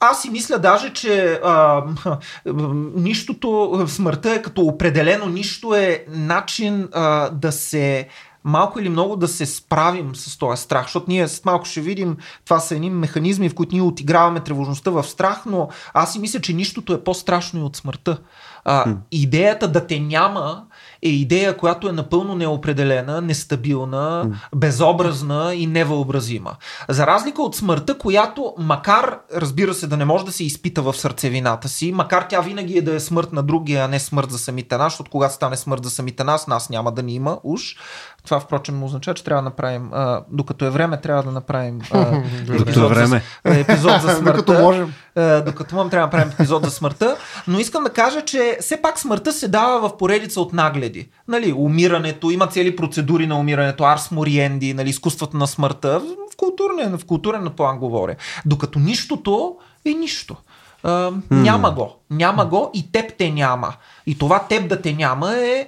[0.00, 1.82] аз си мисля даже, че а,
[2.94, 8.08] нищото, смъртта е като определено нищо е начин а, да се
[8.44, 12.16] малко или много да се справим с този страх, защото ние с малко ще видим,
[12.44, 16.40] това са едни механизми, в които ние отиграваме тревожността в страх, но аз си мисля,
[16.40, 18.18] че нищото е по-страшно и от смъртта.
[18.64, 20.64] А, идеята да те няма
[21.02, 26.56] е идея, която е напълно неопределена, нестабилна, безобразна и невъобразима.
[26.88, 30.94] За разлика от смъртта, която макар, разбира се, да не може да се изпита в
[30.94, 34.38] сърцевината си, макар тя винаги е да е смърт на другия, а не смърт за
[34.38, 37.76] самите нас, защото когато стане смърт за самите нас, нас няма да ни има уж.
[38.24, 41.98] Това, впрочем, означава, че трябва да направим, а, докато е време, трябва да направим а,
[42.48, 43.22] е време.
[43.44, 44.42] За, епизод за смъртта.
[44.42, 44.92] докато можем.
[45.16, 47.16] А, докато можем, трябва да направим епизод за смъртта.
[47.48, 51.08] Но искам да кажа, че все пак смъртта се дава в поредица от нагледи.
[51.28, 56.00] Нали, умирането, има цели процедури на умирането, арс мориенди, нали, изкуството на смъртта.
[56.32, 58.16] В културен, в културен план говоря.
[58.46, 60.36] Докато нищото е нищо.
[60.84, 61.22] Uh, mm.
[61.30, 61.96] Няма го.
[62.10, 63.74] Няма го и теб те няма.
[64.06, 65.66] И това теб да те няма е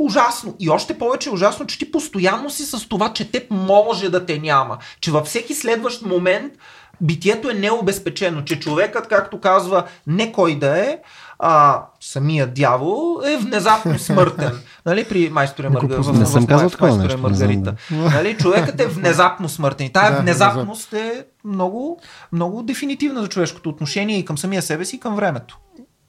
[0.00, 0.54] ужасно.
[0.60, 4.26] И още повече е ужасно, че ти постоянно си с това, че теб може да
[4.26, 4.78] те няма.
[5.00, 6.52] Че във всеки следващ момент
[7.00, 10.98] битието е необезпечено, че човекът, както казва, не кой да е,
[11.38, 14.60] а самия дявол е внезапно смъртен.
[14.86, 16.12] нали, при майсторе Маргарита.
[16.12, 17.18] Не съм казал такова нещо.
[17.18, 17.74] Маргарита.
[17.90, 19.86] Нали, човекът е внезапно смъртен.
[19.86, 22.00] И тая да, внезапност е много,
[22.32, 25.58] много дефинитивна за човешкото отношение и към самия себе си, и към времето.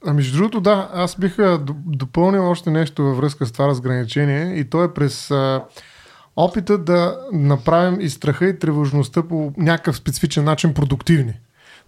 [0.06, 1.36] А между другото, да, аз бих
[1.86, 5.64] допълнил още нещо във връзка с това разграничение и то е през а,
[6.36, 11.34] опита да направим и страха и тревожността по някакъв специфичен начин продуктивни.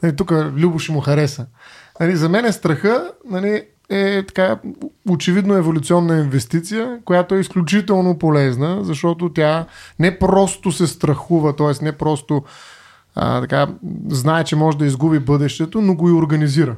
[0.02, 1.46] Нали, тук Любо ще му хареса.
[2.00, 4.58] Нали, за мен е страха нали, е така
[5.08, 9.66] очевидно еволюционна инвестиция, която е изключително полезна, защото тя
[9.98, 11.84] не просто се страхува, т.е.
[11.84, 12.44] не просто
[13.14, 13.68] а, така,
[14.08, 16.76] знае, че може да изгуби бъдещето, но го и организира.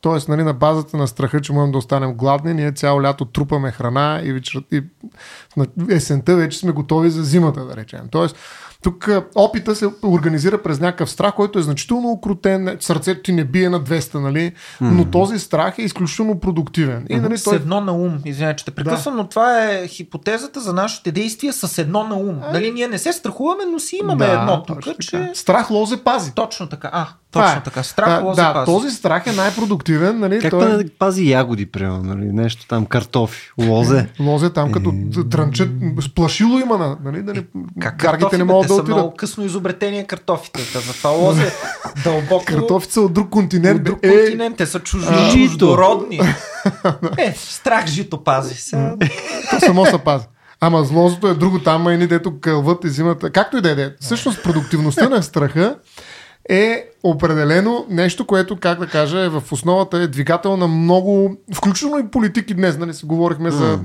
[0.00, 3.70] Тоест, нали, на базата на страха, че можем да останем гладни, ние цяло лято трупаме
[3.70, 4.82] храна и, вечер, и
[5.90, 8.08] есента вече сме готови за зимата, да речем.
[8.10, 8.36] Тоест,
[8.82, 13.68] тук опита се организира през някакъв страх, който е значително укрутен, сърцето ти не бие
[13.68, 14.38] на 200, нали?
[14.38, 14.52] Mm-hmm.
[14.80, 17.06] но този страх е изключително продуктивен.
[17.08, 17.54] И, нали, той...
[17.54, 19.22] С едно на ум, извинявай, че те прекъсвам, да.
[19.22, 22.38] но това е хипотезата за нашите действия с едно на ум.
[22.42, 22.52] А...
[22.52, 25.30] Нали, ние не се страхуваме, но си имаме да, едно тук, че...
[25.34, 26.32] Страх лозе пази.
[26.34, 26.90] Точно така.
[26.92, 27.62] А, точно е.
[27.62, 27.82] така.
[27.82, 28.66] Страх лозе да, пази.
[28.66, 30.18] този страх е най-продуктивен.
[30.18, 30.38] Нали?
[30.38, 30.84] Как той...
[30.84, 32.32] да пази ягоди, примерно, нали?
[32.32, 34.08] нещо там, картофи, лозе.
[34.20, 35.28] лозе там, като е...
[35.28, 37.22] трънчат, сплашило има, нали?
[37.22, 37.44] Да не...
[37.80, 38.96] Как гаргите не могат да отидат.
[38.96, 40.60] много късно изобретение картофите.
[40.78, 41.52] За това лозе
[42.04, 42.44] дълбоко.
[42.44, 43.78] Картофите са от друг континент.
[43.78, 44.08] От друг е...
[44.08, 44.56] континент.
[44.56, 46.20] Те са чуждородни.
[47.18, 48.54] е, страх жито пази.
[48.54, 48.96] Сега...
[49.50, 50.24] То само се пази.
[50.60, 53.30] Ама злозото е друго там, а и дето кълват и зимата.
[53.30, 53.90] Както и да е.
[54.00, 55.76] Всъщност продуктивността на страха
[56.50, 61.98] е определено нещо, което, как да кажа, е в основата е двигател на много, включително
[61.98, 63.54] и политики днес, нали си говорихме mm.
[63.54, 63.78] за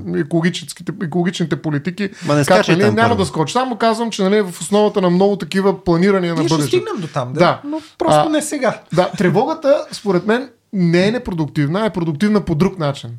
[1.02, 2.10] екологичните политики.
[2.26, 3.52] Ма не как, нали, там, няма да скоча.
[3.52, 6.66] Само казвам, че нали, в основата на много такива планирания Ние на бъдещето.
[6.66, 7.40] ще стигнем до там, да.
[7.40, 7.60] да.
[7.64, 8.80] Но просто а, не сега.
[8.94, 13.10] Да, тревогата, според мен, не е непродуктивна, е продуктивна по друг начин.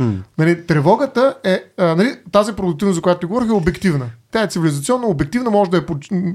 [0.00, 0.18] Hmm.
[0.38, 4.06] Нали, тревогата е, а, нали, тази продуктивност, за която ти говорих, е обективна.
[4.32, 5.84] Тя е цивилизационна, обективна, може да я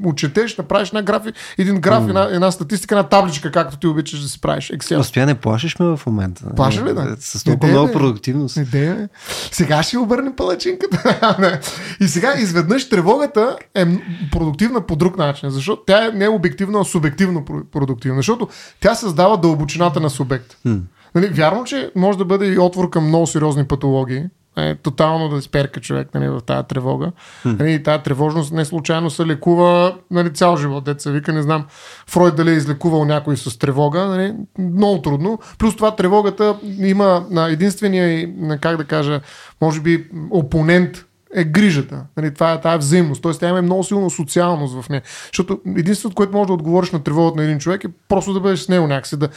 [0.06, 2.08] отчетеш, направиш една графи, един граф, mm.
[2.08, 4.72] една, една статистика, една табличка, както ти обичаш да си правиш.
[4.72, 5.26] Excel.
[5.26, 6.56] не плашиш ме в момента.
[6.56, 7.15] Плаша ли да?
[7.19, 8.58] С толкова много продуктивност.
[8.58, 9.10] Идея,
[9.52, 11.60] Сега ще обърне палачинката.
[12.02, 13.86] и сега изведнъж тревогата е
[14.32, 18.48] продуктивна по друг начин, защото тя е не е обективна, а субективно продуктивна, защото
[18.80, 20.58] тя създава дълбочината на субект.
[20.67, 20.80] Mm.
[21.15, 24.24] Нали, вярно, че може да бъде и отвор към много сериозни патологии,
[24.58, 27.12] е, тотално да изперка човек нали, в тази тревога.
[27.45, 30.84] Нали, тази тревожност не случайно се лекува нали, цял живот.
[30.84, 31.65] Деца вика, не знам
[32.08, 34.06] Фройд дали е излекувал някой с тревога.
[34.06, 35.39] Нали, много трудно.
[35.58, 38.30] Плюс това тревогата има на единствения,
[38.62, 39.22] как да кажа,
[39.62, 42.06] може би опонент е грижата.
[42.17, 43.22] Нали, това е тази взаимност.
[43.22, 45.02] Тоест, тя има много силна социалност в нея.
[45.26, 48.60] Защото единственото, което може да отговориш на тревогата на един човек е просто да бъдеш
[48.60, 49.30] с него някакси, да,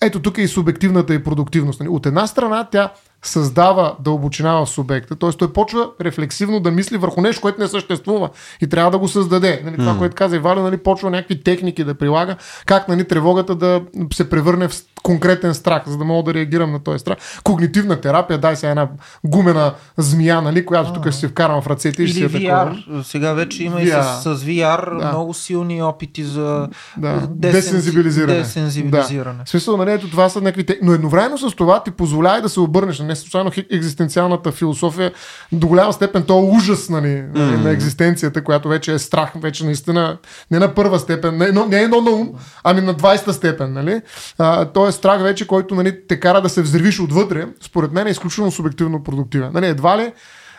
[0.00, 1.80] ето тук е и субективната и продуктивност.
[1.80, 1.88] Нали?
[1.88, 5.30] От една страна тя създава дълбочина в субекта, т.е.
[5.30, 8.30] той почва рефлексивно да мисли върху нещо, което не съществува
[8.60, 9.62] и трябва да го създаде.
[9.64, 9.98] Нали, това, mm.
[9.98, 13.82] което каза Иваля, нали, почва някакви техники да прилага, как нали, тревогата да
[14.14, 17.18] се превърне в конкретен страх, за да мога да реагирам на този страх.
[17.44, 18.88] Когнитивна терапия, дай се една
[19.24, 22.84] гумена змия, нали, която тук ще се вкарам в ръцете и ще си VR.
[22.84, 23.04] Такова.
[23.04, 23.82] Сега вече има VR.
[23.82, 25.08] и с, с VR да.
[25.08, 27.28] много силни опити за да.
[27.30, 28.38] десензибилизиране.
[28.38, 29.38] десензибилизиране.
[29.38, 29.44] Да.
[29.44, 30.78] В смисъл, нали, ето това са някакви...
[30.82, 35.12] Но едновременно с това ти позволява да се обърнеш не случайно екзистенциалната философия
[35.52, 37.62] до голяма степен то е ужас нали, mm-hmm.
[37.62, 40.18] на екзистенцията, която вече е страх, вече наистина
[40.50, 42.32] не на първа степен, не, но, не едно на ум,
[42.64, 43.72] ами на 20-та степен.
[43.72, 44.00] Нали?
[44.38, 48.06] А, то е страх вече, който нали, те кара да се взривиш отвътре, според мен
[48.06, 49.50] е изключително субективно продуктивен.
[49.54, 50.12] Нали, едва ли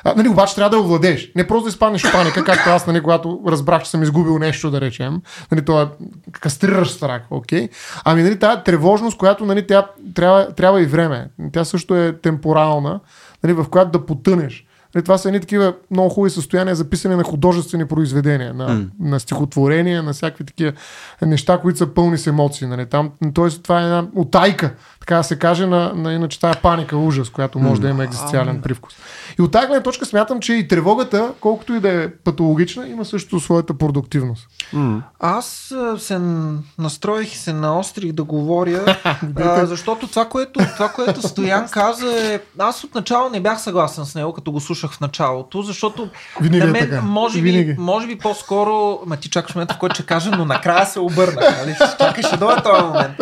[0.04, 1.32] а, нали, обаче трябва да овладееш.
[1.36, 4.72] Не просто да изпаднеш в паника, както аз, нали, когато разбрах, че съм изгубил нещо,
[4.72, 5.22] да речем.
[5.52, 5.88] Нали, това е
[6.32, 7.68] кастриращ страх, окей.
[7.68, 7.72] Okay?
[8.06, 11.28] Ами, нали, тази тревожност, която нали, тя, трябва, трябва и време.
[11.54, 13.00] Тя също е темпорална,
[13.44, 14.66] нали, в която да потънеш.
[14.96, 18.88] Нали, това са едни такива много хубави състояния, записани на художествени произведения, на, mm.
[19.00, 20.74] на стихотворения, на всякакви такива
[21.22, 22.68] неща, които са пълни с емоции.
[22.68, 22.86] Нали.
[22.86, 26.98] Там, тоест, това е една отайка, така да се каже, на, на иначе тая паника,
[26.98, 28.94] ужас, която може да има екзистенциален привкус.
[29.40, 33.06] И от тази гледна точка смятам, че и тревогата, колкото и да е патологична, има
[33.06, 34.48] също своята продуктивност.
[35.20, 36.20] Аз се
[36.78, 38.98] настроих и се наострих да говоря,
[39.36, 42.40] а, защото това което, това, което Стоян каза е...
[42.60, 46.10] Аз отначало не бях съгласен с него, като го слушах в началото, защото
[46.42, 47.02] Винаги на е мен, така.
[47.02, 49.00] може, би, може би по-скоро...
[49.06, 51.60] Ма ти чакаш момента, в който ще кажа, но накрая се обърнах.
[51.60, 51.76] Нали?
[52.00, 53.16] Чакай, ще дойде този момент.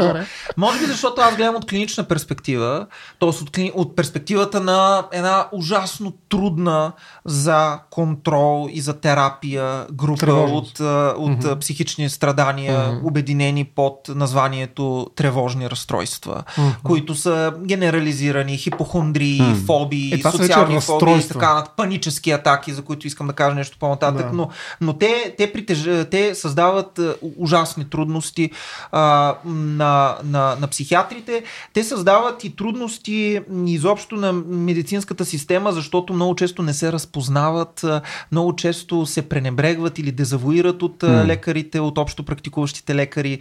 [0.57, 2.87] Може би защото аз гледам от клинична перспектива,
[3.19, 3.29] т.е.
[3.29, 6.91] От, от перспективата на една ужасно трудна
[7.25, 10.79] за контрол и за терапия група Тревожност.
[10.79, 10.85] от,
[11.17, 11.59] от mm-hmm.
[11.59, 13.07] психични страдания, mm-hmm.
[13.07, 16.81] обединени под названието тревожни разстройства, mm-hmm.
[16.83, 19.65] които са генерализирани, хипохондрии, mm-hmm.
[19.65, 24.33] фобии, социални фобии, така над панически атаки, за които искам да кажа нещо по-нататък, да.
[24.33, 24.49] но,
[24.81, 26.07] но те, те, притеж...
[26.11, 26.99] те създават
[27.37, 28.51] ужасни трудности
[28.91, 36.35] а, на, на, на психиатрите те създават и трудности изобщо на медицинската система, защото много
[36.35, 37.85] често не се разпознават,
[38.31, 41.25] много често се пренебрегват или дезавуират от mm.
[41.25, 43.39] лекарите, от общо практикуващите лекари,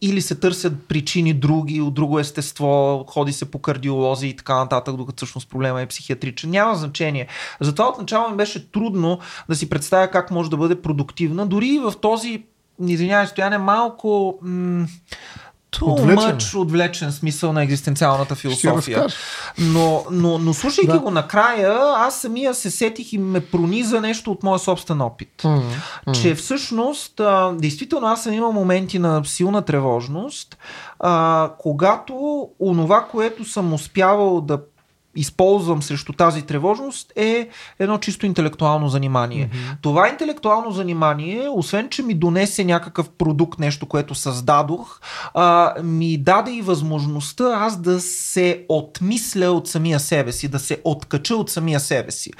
[0.00, 4.96] или се търсят причини други, от друго естество, ходи се по кардиолози и така нататък,
[4.96, 6.50] докато всъщност проблема е психиатричен.
[6.50, 7.26] Няма значение.
[7.60, 11.46] Затова отначало ми беше трудно да си представя как може да бъде продуктивна.
[11.46, 12.44] Дори и в този,
[12.86, 14.38] извинявай, стояне малко...
[14.42, 14.86] М-
[15.80, 16.14] отвлечен.
[16.14, 19.06] мъч отвлечен смисъл на екзистенциалната философия.
[19.58, 20.98] Но, но, но слушайки да.
[20.98, 25.42] го накрая, аз самия се сетих и ме прониза нещо от моя собствен опит.
[25.42, 26.22] Mm-hmm.
[26.22, 30.58] Че всъщност, а, действително аз съм имал моменти на силна тревожност,
[31.00, 34.58] а, когато онова, което съм успявал да
[35.16, 37.48] използвам срещу тази тревожност е
[37.78, 39.50] едно чисто интелектуално занимание.
[39.52, 39.76] Mm-hmm.
[39.82, 45.00] Това интелектуално занимание, освен че ми донесе някакъв продукт, нещо, което създадох,
[45.34, 50.80] а, ми даде и възможността аз да се отмисля от самия себе си, да се
[50.84, 52.30] откача от самия себе си.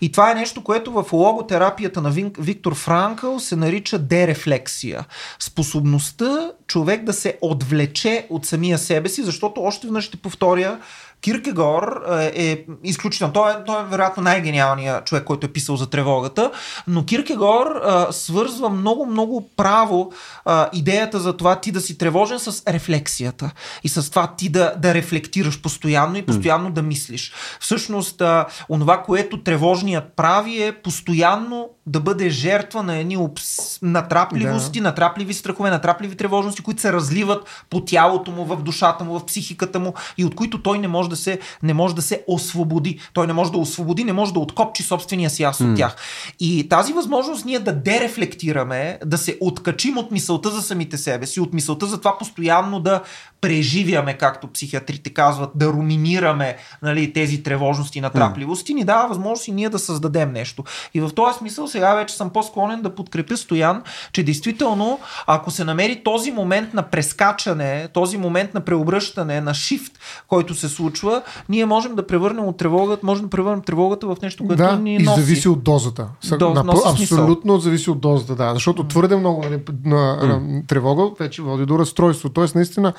[0.00, 5.04] И това е нещо, което в логотерапията на Виктор Франкъл се нарича дерефлексия.
[5.38, 10.78] Способността човек да се отвлече от самия себе си, защото още веднъж ще повторя,
[11.22, 13.32] Киркегор е, е изключително.
[13.32, 16.50] Той е, той е вероятно най-гениалният човек, който е писал за тревогата,
[16.86, 20.12] но Киркегор а, свързва много, много право
[20.44, 23.50] а, идеята за това ти да си тревожен с рефлексията
[23.84, 26.72] и с това ти да, да рефлектираш постоянно и постоянно mm.
[26.72, 27.32] да мислиш.
[27.60, 33.82] Всъщност, а, онова, което тревожният прави е постоянно да бъде жертва на едни обс...
[33.82, 34.88] натрапливости, да.
[34.88, 39.78] натрапливи страхове, натрапливи тревожности, които се разливат по тялото му, в душата му, в психиката
[39.78, 43.00] му и от които той не може да се, не може да се освободи.
[43.12, 45.70] Той не може да освободи, не може да откопчи собствения си аз mm.
[45.70, 45.96] от тях.
[46.40, 51.40] И тази възможност ние да дерефлектираме, да се откачим от мисълта за самите себе си,
[51.40, 53.02] от мисълта за това постоянно да
[53.42, 59.52] преживяме, както психиатрите казват, да руминираме нали, тези тревожности и натрапливости, ни дава възможност и
[59.52, 60.64] ние да създадем нещо.
[60.94, 65.64] И в този смисъл сега вече съм по-склонен да подкрепя Стоян, че действително, ако се
[65.64, 69.92] намери този момент на прескачане, този момент на преобръщане, на шифт,
[70.28, 74.46] който се случва, ние можем да превърнем от тревогата, можем да превърнем тревогата в нещо,
[74.46, 75.20] което да, ни носи.
[75.20, 76.08] и зависи от дозата.
[76.38, 78.54] До, на, абсолютно зависи от дозата, да.
[78.54, 82.28] Защото твърде много нали, на, на, тревога вече води до разстройство.
[82.28, 82.92] Тоест, наистина,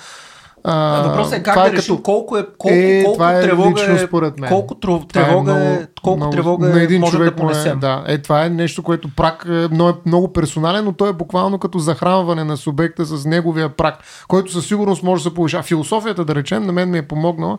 [0.64, 2.04] а, Въпросът е как да е решим като...
[2.04, 4.50] колко е колко, е, колко това е тревога лично, е, според мен.
[4.50, 7.78] колко тревога, това е, много, колко много, тревога на един може човек да понесем.
[7.78, 11.08] Е, да, е, това е нещо, което прак е много, е много персонален, но то
[11.08, 13.96] е буквално като захранване на субекта с неговия прак,
[14.28, 15.64] който със сигурност може да се повишава.
[15.64, 17.58] Философията, да речем, на мен ми е помогнала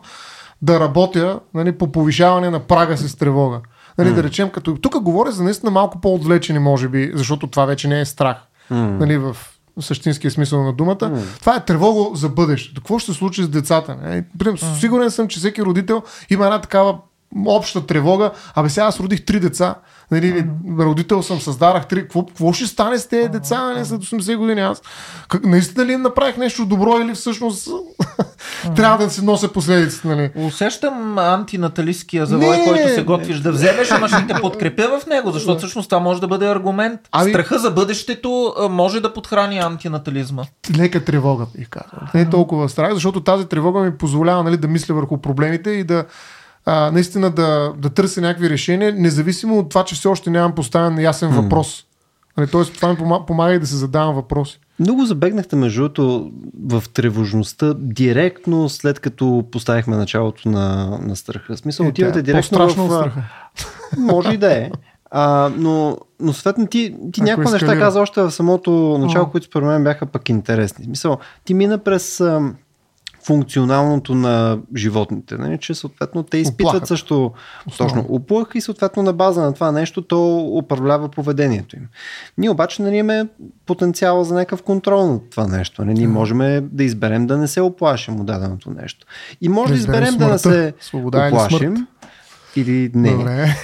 [0.61, 3.59] да работя нали, по повишаване на прага с тревога.
[3.97, 4.13] Нали, mm.
[4.13, 7.99] Да речем, като тук говоря за наистина малко по-отвлечени, може би, защото това вече не
[7.99, 8.37] е страх.
[8.71, 8.99] Mm.
[8.99, 9.37] Нали, в
[9.81, 10.95] същинския смисъл на думата.
[10.95, 11.39] Mm.
[11.39, 12.81] Това е тревога за бъдещето.
[12.81, 13.95] Какво ще се случи с децата?
[13.95, 14.23] Не?
[14.37, 14.79] Mm.
[14.79, 16.97] Сигурен съм, че всеки родител има една такава
[17.45, 18.31] обща тревога.
[18.55, 19.75] Абе сега аз родих три деца.
[20.11, 20.83] Нали, mm-hmm.
[20.83, 22.01] Родител съм, създадах три.
[22.01, 24.61] Какво, какво ще стане с тези деца не, след 80 години?
[24.61, 24.81] Аз
[25.29, 28.75] как, наистина ли им направих нещо добро или всъщност mm-hmm.
[28.75, 30.07] трябва да се нося последиците?
[30.07, 30.31] Нали?
[30.35, 35.31] Усещам антинаталистския завой, не, който се готвиш да вземеш, ама ще те подкрепя в него,
[35.31, 36.99] защото всъщност това може да бъде аргумент.
[37.11, 37.31] Ами...
[37.31, 40.43] Страха за бъдещето може да подхрани антинатализма.
[40.77, 42.07] Лека тревога, бих казал.
[42.13, 45.83] Не е толкова страх, защото тази тревога ми позволява нали, да мисля върху проблемите и
[45.83, 46.05] да
[46.65, 50.99] а, наистина да, да търся някакви решения, независимо от това, че все още нямам поставен
[50.99, 51.41] ясен mm.
[51.41, 51.85] въпрос.
[52.37, 52.97] Нали, тоест, това ми
[53.27, 54.59] помага и да се задавам въпроси.
[54.79, 56.31] Много забегнахте между другото
[56.65, 61.55] в тревожността директно след като поставихме началото на, на страха.
[61.55, 62.71] В смисъл, е, отивате директно в...
[62.71, 63.23] Страха.
[63.97, 64.71] Може и да е.
[65.11, 69.67] А, но, но съответно ти, ти някакви неща каза още в самото начало, които според
[69.67, 70.87] мен бяха пък интересни.
[70.87, 72.23] Мисъл, ти мина през
[73.25, 75.57] функционалното на животните, нали?
[75.57, 76.87] че съответно те изпитват Оплаха.
[76.87, 77.31] също
[77.67, 77.95] Основно.
[77.95, 81.87] точно уплах и съответно на база на това нещо то управлява поведението им.
[82.37, 83.27] Ние обаче нали, имаме
[83.65, 85.85] потенциала за някакъв контрол на това нещо.
[85.85, 85.97] Нали?
[85.97, 89.05] Ние можем да изберем да не се оплашим от даденото нещо.
[89.41, 91.87] И може да, изберем да не се Свобода оплашим.
[92.55, 93.11] Или не.
[93.11, 93.55] Добре.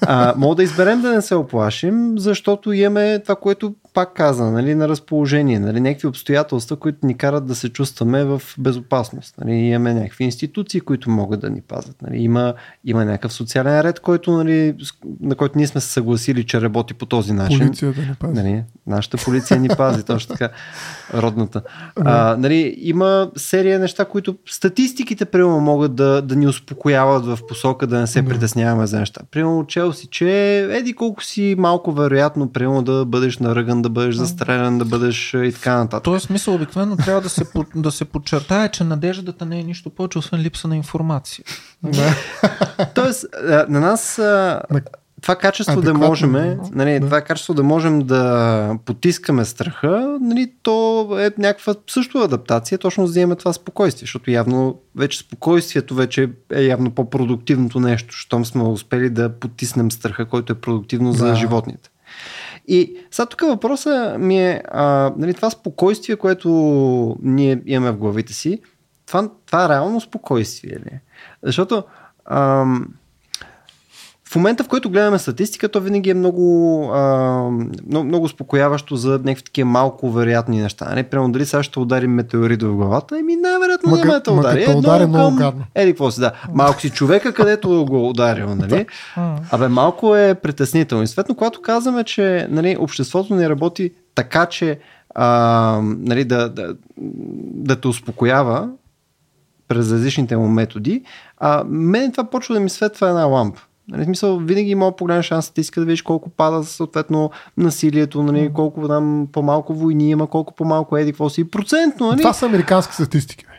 [0.00, 4.74] А, мога да изберем да не се оплашим, защото имаме това, което пак каза, нали,
[4.74, 9.34] на разположение, нали, някакви обстоятелства, които ни карат да се чувстваме в безопасност.
[9.40, 12.02] Нали, имаме някакви институции, които могат да ни пазят.
[12.02, 14.74] Нали, има, има някакъв социален ред, който, нали,
[15.20, 17.58] на който ние сме се съгласили, че работи по този начин.
[17.58, 18.34] Полицията ни пази.
[18.34, 20.48] Нали, нашата полиция ни пази, точно така,
[21.14, 21.62] родната.
[21.96, 27.86] А, нали, има серия неща, които статистиките, примерно, могат да, да ни успокояват в посока
[27.86, 29.20] да не се притесняваме за неща.
[29.30, 34.14] Примерно Челси, че еди колко си малко вероятно, примерно, да бъдеш наръган да да бъдеш
[34.14, 36.04] застрелян, да бъдеш и така нататък.
[36.04, 40.18] Тоест, смисъл обикновено трябва да се, да се подчертае, че надеждата не е нищо повече,
[40.18, 41.44] освен липса на информация.
[42.94, 43.24] Тоест,
[43.68, 44.20] на нас
[45.22, 46.32] това качество да можем,
[46.72, 47.06] нали, да.
[47.06, 53.12] това качество да можем да потискаме страха, нали, то е някаква също адаптация, точно за
[53.12, 58.62] да имаме това спокойствие, защото явно вече спокойствието вече е явно по-продуктивното нещо, щом сме
[58.62, 61.18] успели да потиснем страха, който е продуктивно да.
[61.18, 61.90] за животните.
[62.68, 68.32] И сега тук въпросът ми е, а, нали, това спокойствие, което ние имаме в главите
[68.32, 68.60] си,
[69.06, 71.00] това, това е реално спокойствие ли?
[71.42, 71.82] Защото
[72.24, 72.88] ам,
[74.30, 77.42] в момента, в който гледаме статистика, то винаги е много, а,
[77.86, 80.94] много, много успокояващо за някакви такива малко вероятни неща.
[80.94, 84.64] Не, прямо дали сега ще ударим метеорит в главата, еми най-вероятно няма да те удари.
[84.64, 85.64] Е, удари много гадно.
[85.74, 86.32] Еди, какво си, да.
[86.54, 88.86] Малко си човека, където го ударил, нали?
[89.50, 91.04] Абе, малко е притеснително.
[91.04, 94.78] И светно, когато казваме, че нали, обществото не работи така, че
[95.14, 96.74] а, нали, да, да,
[97.54, 98.68] да те успокоява
[99.68, 101.02] през различните му методи,
[101.38, 103.60] а, мен това почва да ми светва една лампа.
[103.88, 108.88] Нали, смисъл, винаги има по-голям шанс иска да видиш колко пада съответно насилието, нали, колко
[108.88, 111.50] там по-малко войни има, колко по-малко еди, какво си.
[111.50, 112.18] Процентно, нали?
[112.18, 113.44] Това са американски статистики.
[113.44, 113.52] Бе.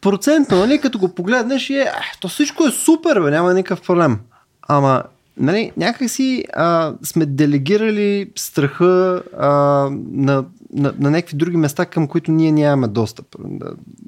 [0.00, 1.86] Процентно, нали, като го погледнеш е,
[2.20, 4.18] то всичко е супер, бе, няма никакъв проблем.
[4.68, 5.02] Ама
[5.36, 9.48] нали, някакси а, сме делегирали страха а,
[10.12, 13.26] на, на, на някакви други места, към които ние нямаме достъп.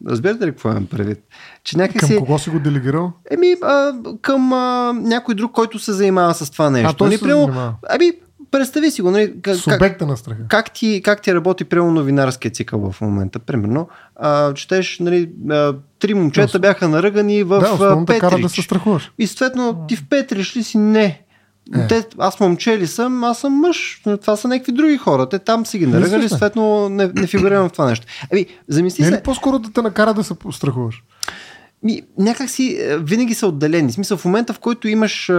[0.06, 1.18] Разбирате ли какво имам предвид?
[1.64, 3.12] Че някакси, към кого си го делегирал?
[3.30, 3.92] Еми, а,
[4.22, 6.90] към а, някой друг, който се занимава с това нещо.
[6.90, 7.74] А той нали, се прямо, занимава?
[7.88, 8.12] Ами,
[8.50, 9.10] представи си го.
[9.10, 10.40] Нали, как, Субекта на страха.
[10.48, 13.38] Как ти, как ти работи прямо новинарския цикъл в момента?
[13.38, 18.20] Примерно, а, четеш, нали, а, три момчета да, бяха наръгани в да, Петрич.
[18.20, 19.12] Кара да се страхуваш.
[19.18, 20.78] И съответно ти в Петрич ли си?
[20.78, 21.22] Не.
[21.74, 21.86] Е.
[21.86, 24.02] Те, аз момче ли съм, аз съм мъж.
[24.20, 25.28] Това са някакви други хора.
[25.28, 28.06] Те там си ги наръгали, съответно не, не фигурирам в това нещо.
[28.30, 29.14] Еми, замисли не се.
[29.14, 31.02] Не по-скоро да те накара да се страхуваш?
[31.82, 33.88] Ми, някак си е, винаги са отделени.
[33.88, 35.34] В смисъл, в момента, в който имаш а,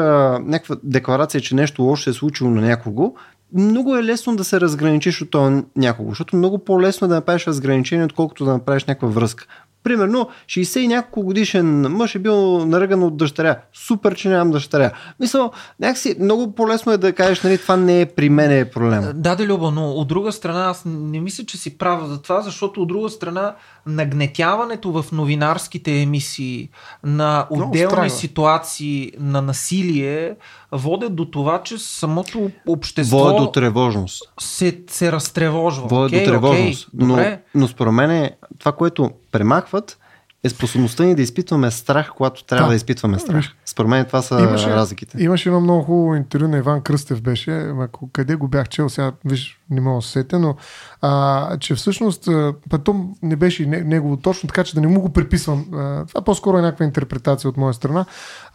[0.45, 3.13] някаква декларация, че нещо лошо се е случило на някого,
[3.53, 7.47] много е лесно да се разграничиш от това някого, защото много по-лесно е да направиш
[7.47, 9.45] разграничение, отколкото да направиш някаква връзка.
[9.83, 13.55] Примерно, 60 и няколко годишен мъж е бил наръган от дъщеря.
[13.73, 14.91] Супер, че нямам дъщеря.
[15.19, 19.01] Мисля, някакси много по-лесно е да кажеш, нали, това не е при мен е проблем.
[19.15, 22.41] Да, да, Люба, но от друга страна, аз не мисля, че си права за това,
[22.41, 23.55] защото от друга страна,
[23.85, 26.69] нагнетяването в новинарските емисии
[27.03, 30.35] на отделни ситуации на насилие
[30.71, 34.23] водят до това, че самото общество Води до тревожност.
[34.39, 35.87] Се, се разтревожва.
[35.87, 36.87] Води okay, до тревожност.
[36.87, 38.31] Okay, но, но според мен е
[38.61, 39.97] това, което премахват,
[40.43, 43.45] е способността ни да изпитваме страх, когато трябва да, да изпитваме страх.
[43.65, 45.23] Според мен това са имаше, разликите.
[45.23, 49.11] Имаше едно много хубаво интервю на Иван Кръстев беше, ако къде го бях чел, сега
[49.25, 50.55] виж, не мога да се сетя, но
[51.01, 52.29] а, че всъщност
[52.69, 55.65] пътом не беше негово точно, така че да не му го приписвам.
[55.73, 58.05] А, това по-скоро е някаква интерпретация от моя страна.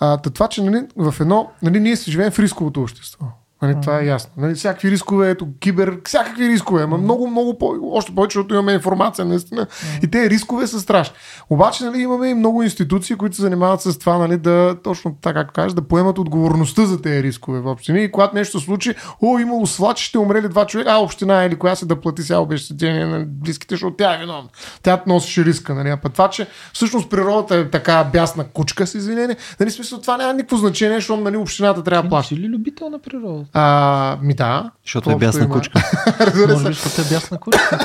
[0.00, 3.26] А, това, че нали, в едно, нали, ние си живеем в рисковото общество.
[3.62, 3.82] Нали, mm-hmm.
[3.82, 4.30] Това е ясно.
[4.36, 7.02] Нали, всякакви рискове, ето, кибер, всякакви рискове, ама mm-hmm.
[7.02, 9.66] много, много по- още повече, защото имаме информация, наистина.
[9.66, 10.04] Mm-hmm.
[10.04, 11.16] И те рискове са страшни.
[11.50, 15.40] Обаче, нали, имаме и много институции, които се занимават с това, нали, да, точно така,
[15.40, 18.04] както кажеш, да поемат отговорността за тези рискове в общини.
[18.04, 21.56] И когато нещо се случи, о, имало свлач, ще умрели два човека, а община или
[21.56, 24.48] коя се да плати сега обещетение на близките, защото тя е виновна.
[24.82, 25.74] Тя носеше риска.
[25.74, 25.88] Нали.
[25.88, 30.32] А това, че всъщност природата е така бясна кучка, с извинение, нали, смисъл, това няма
[30.32, 32.34] никакво значение, защото нали, общината трябва да плаща.
[32.34, 33.45] Ти ли любител на природа?
[33.52, 34.70] А, ми да.
[34.84, 35.82] Защото е бясна кучка.
[36.48, 37.78] Може би, защото е бясна кучка.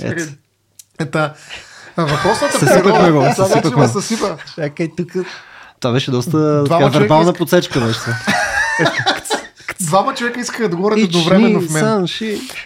[1.00, 1.34] Ета.
[1.96, 3.12] Въпросната природа.
[3.12, 4.36] Го, сега вече ме съсипа.
[4.54, 5.12] Чакай, тук.
[5.80, 7.80] Това беше доста така, вербална подсечка.
[7.80, 8.00] Беше.
[9.80, 12.08] Двама човека искаха да говорят едновременно в мен.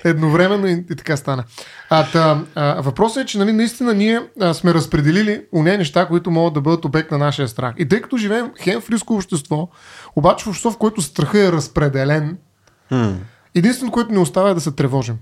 [0.05, 1.45] Едновременно и, и така стана.
[1.91, 6.07] А, та, а, въпросът е, че нали, наистина ние а, сме разпределили у нея неща,
[6.07, 7.75] които могат да бъдат обект на нашия страх.
[7.79, 9.69] И тъй като живеем хем в рисково общество,
[10.17, 12.39] обаче в общество, в което страха е разпределен,
[12.93, 13.15] hmm.
[13.55, 15.17] единственото, което ни оставя е да се тревожим.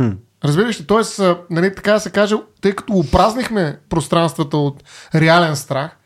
[0.00, 0.16] Hmm.
[0.44, 0.86] Разбираш ли?
[0.86, 4.82] Тоест, нали, така да се каже, тъй като опразнихме пространствата от
[5.14, 5.96] реален страх,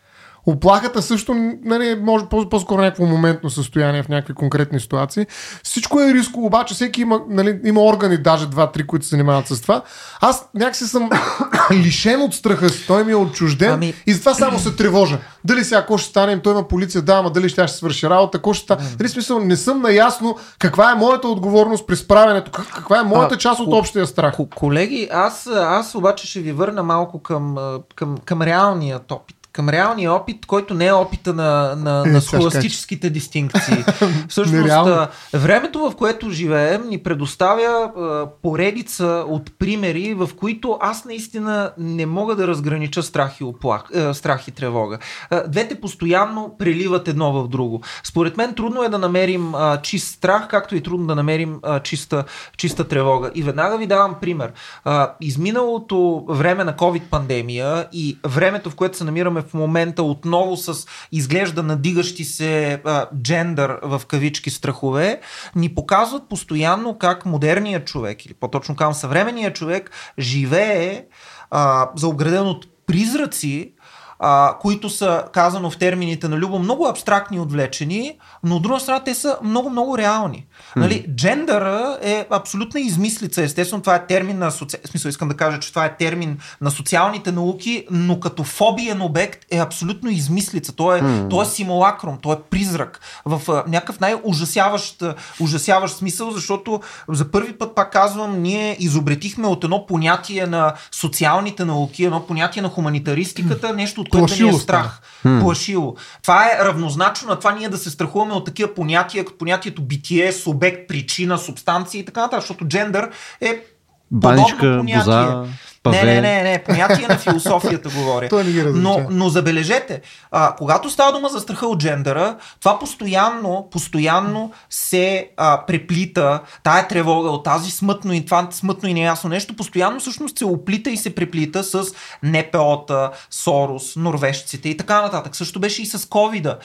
[0.46, 1.34] Оплахата също
[1.64, 5.26] нали, може по-скоро някакво моментно състояние в някакви конкретни ситуации.
[5.62, 9.60] Всичко е риско, обаче всеки има, нали, има органи, даже два-три, които се занимават с
[9.60, 9.82] това.
[10.20, 11.10] Аз някакси съм
[11.72, 12.86] лишен от страха си.
[12.86, 13.94] Той ми е отчужден ами...
[14.06, 15.18] и затова само се тревожа.
[15.44, 18.38] Дали сега какво ще стане, той има полиция, да, ама дали ще, ще свърши работа,
[18.38, 18.88] какво ще стане.
[18.98, 23.38] Дали смисъл, не съм наясно каква е моята отговорност при справянето, каква е моята а,
[23.38, 24.36] част от общия страх.
[24.54, 27.56] Колеги, аз, аз обаче ще ви върна малко към,
[27.94, 32.20] към, към реалния опит към реалния опит, който не е опита на, на, Е, на
[32.20, 33.84] схоластическите дистинкции.
[34.28, 35.06] Всъщност, Нереално.
[35.32, 42.06] времето, в което живеем, ни предоставя а, поредица от примери, в които аз наистина не
[42.06, 44.98] мога да разгранича страх и, оплах, а, страх и тревога.
[45.30, 47.80] А, двете постоянно преливат едно в друго.
[48.04, 51.80] Според мен трудно е да намерим а, чист страх, както и трудно да намерим а,
[51.80, 52.24] чиста,
[52.56, 53.30] чиста тревога.
[53.34, 54.52] И веднага ви давам пример.
[54.84, 60.86] А, изминалото време на COVID-пандемия и времето, в което се намираме в момента отново с
[61.12, 65.20] изглежда надигащи се а, джендър в кавички страхове,
[65.56, 71.04] ни показват постоянно как модерният човек, или по-точно казвам съвременният човек, живее
[71.50, 73.72] а, заобграден от призраци,
[74.18, 78.80] а, които са, казано в термините на Любо, много абстрактни и отвлечени, но от друга
[78.80, 80.46] страна те са много-много реални.
[80.76, 83.42] Нали, джендъра е абсолютна измислица.
[83.42, 84.76] Естествено, това е термин на соци...
[84.84, 89.44] смисъл, искам да кажа, че това е термин на социалните науки, но като фобиен обект
[89.50, 90.72] е абсолютно измислица.
[90.72, 91.30] Той е, mm.
[91.30, 95.04] той е симулакрум, той е призрак в а, някакъв най-ужасяващ
[95.40, 101.64] ужасяващ смисъл, защото за първи път, пак казвам, ние изобретихме от едно понятие на социалните
[101.64, 105.00] науки, едно понятие на хуманитаристиката, нещо от което ни е страх.
[105.22, 105.96] Плашило.
[106.22, 110.32] Това е равнозначно на това ние да се страхуваме от такива понятия, като понятието битие,
[110.32, 113.64] субект, причина, субстанция и така нататък, защото джендър е
[114.10, 114.98] Баничка, подобно понятие.
[114.98, 115.44] боза,
[115.90, 116.04] паве.
[116.04, 118.28] Не, не, не, не, понятие на философията говоря.
[118.74, 125.30] Но, но забележете, а, когато става дума за страха от джендъра, това постоянно, постоянно се
[125.36, 130.38] а, преплита, тая тревога от тази смътно и това смътно и неясно нещо, постоянно всъщност
[130.38, 131.84] се оплита и се преплита с
[132.22, 135.36] НПО-та, Сорос, норвежците и така нататък.
[135.36, 136.58] Също беше и с ковида,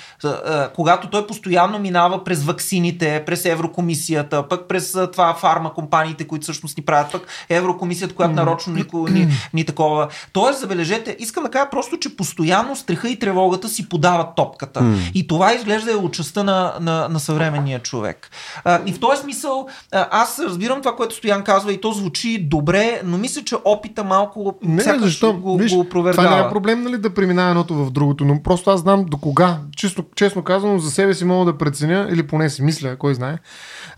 [0.76, 6.86] когато той постоянно минава през ваксините, през Еврокомисията, пък през това фармакомпаниите, които всъщност ни
[6.86, 10.08] правят, пък Еврокомисията, която нарочно ни, ни, ни такова.
[10.34, 14.82] Тоест, забележете, искам да кажа просто, че постоянно страха и тревогата си подават топката.
[14.82, 14.98] М.
[15.14, 18.30] И това изглежда е от частта на, на, на съвременния човек.
[18.64, 23.02] А, и в този смисъл, аз разбирам това, което Стоян казва и то звучи добре,
[23.06, 25.34] но мисля, че опита малко Не, сякаш защо?
[25.34, 26.28] го, Виж, го опровергава.
[26.28, 29.58] това няма проблем нали, да преминава едното в другото, но просто аз знам до кога,
[29.78, 33.38] чисто, честно казано, за себе си мога да преценя, или поне си мисля, кой знае,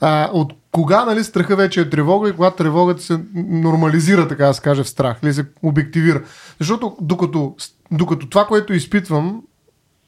[0.06, 4.54] а, от кога нали, страха вече е тревога и когато тревогата се нормализира, така да
[4.54, 6.22] се каже, в страх, или се обективира.
[6.60, 7.56] Защото докато,
[7.92, 9.42] докато това, което изпитвам,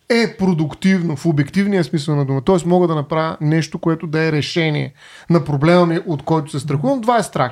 [0.09, 2.41] е продуктивно в обективния смисъл на дума.
[2.41, 2.55] Т.е.
[2.65, 4.93] мога да направя нещо, което да е решение
[5.29, 7.01] на проблема ми, от който се страхувам.
[7.01, 7.51] Това е страх.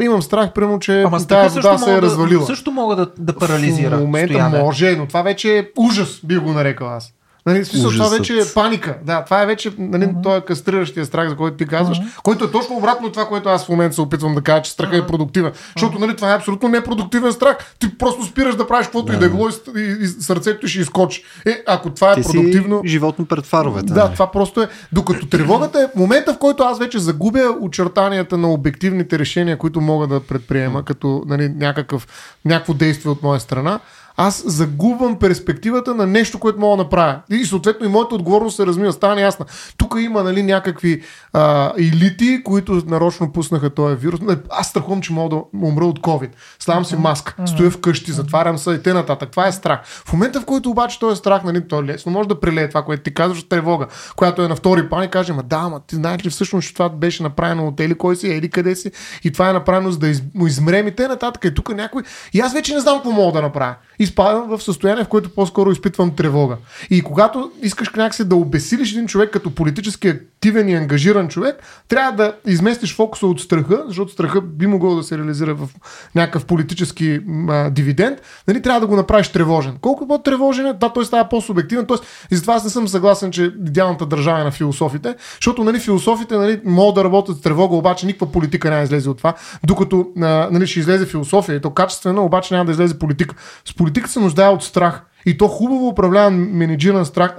[0.00, 2.40] Имам страх, примерно, че Ама тази вода се е мога развалила.
[2.40, 3.96] да, също мога да, да парализира.
[3.96, 4.58] В момента Стояне.
[4.58, 7.12] може, но това вече е ужас, би го нарекал аз.
[7.46, 8.96] Нали, в смисъл, това вече е паника.
[9.02, 10.22] Да, това е вече нали, uh-huh.
[10.22, 12.22] този кастриращия страх, за който ти казваш, uh-huh.
[12.22, 14.70] който е точно обратно от това, което аз в момента се опитвам да кажа, че
[14.70, 15.04] страха uh-huh.
[15.04, 15.52] е продуктивен.
[15.76, 17.56] Защото нали, това е абсолютно непродуктивен страх.
[17.78, 20.68] Ти просто спираш да правиш каквото и да е било и, и, и сърцето ти
[20.68, 21.24] ще изкочи.
[21.46, 22.80] Е, ако това е Ти продуктивно...
[22.82, 23.92] си животно пред фаровете.
[23.92, 24.12] Да, нали?
[24.12, 24.68] това просто е.
[24.92, 30.06] Докато тревогата е момента, в който аз вече загубя очертанията на обективните решения, които мога
[30.06, 32.06] да предприема, като нали, някакъв,
[32.44, 33.80] някакво действие от моя страна,
[34.16, 37.20] аз загубвам перспективата на нещо, което мога да направя.
[37.30, 39.46] И съответно и моята отговорност се размива, стана ясна.
[39.76, 41.02] Тук има нали, някакви
[41.32, 44.20] а, елити, които нарочно пуснаха този вирус.
[44.50, 46.30] Аз страхувам, че мога да умра от COVID.
[46.58, 48.94] Славам си маска, стоя вкъщи, затварям се и т.н.
[48.94, 49.30] нататък.
[49.30, 49.80] Това е страх.
[49.84, 53.02] В момента, в който обаче този страх, нали, той лесно може да прелее това, което
[53.02, 53.86] ти казваш, тревога,
[54.16, 56.74] която е на втори план и каже, ма да, ма ти знаеш ли всъщност, че
[56.74, 58.90] това беше направено от ели кой си, ели къде си
[59.24, 61.08] и това е направено за да из, му измрем и т.н.
[61.08, 61.44] нататък.
[61.44, 62.02] И тук някой.
[62.32, 63.74] И аз вече не знам какво мога да направя.
[64.04, 66.56] Изпадам в състояние, в което по-скоро изпитвам тревога.
[66.90, 72.12] И когато искаш някакси да обесилиш един човек като политически активен и ангажиран човек, трябва
[72.12, 75.68] да изместиш фокуса от страха, защото страха би могъл да се реализира в
[76.14, 79.76] някакъв политически а, дивиденд, нали, трябва да го направиш тревожен.
[79.80, 81.86] Колко по-тревожен е, да, той става по-субективен.
[81.86, 85.78] Тоест, и затова аз не съм съгласен, че идеалната държава е на философите, защото нали,
[85.78, 89.34] философите нали, могат да работят с тревога, обаче никаква политика няма излезе от това,
[89.64, 93.34] докато нали, ще излезе философия и то качествено, обаче няма да излезе политика.
[93.64, 95.06] С политика се нуждае от страх.
[95.26, 97.36] И то хубаво управляван менеджиран страх,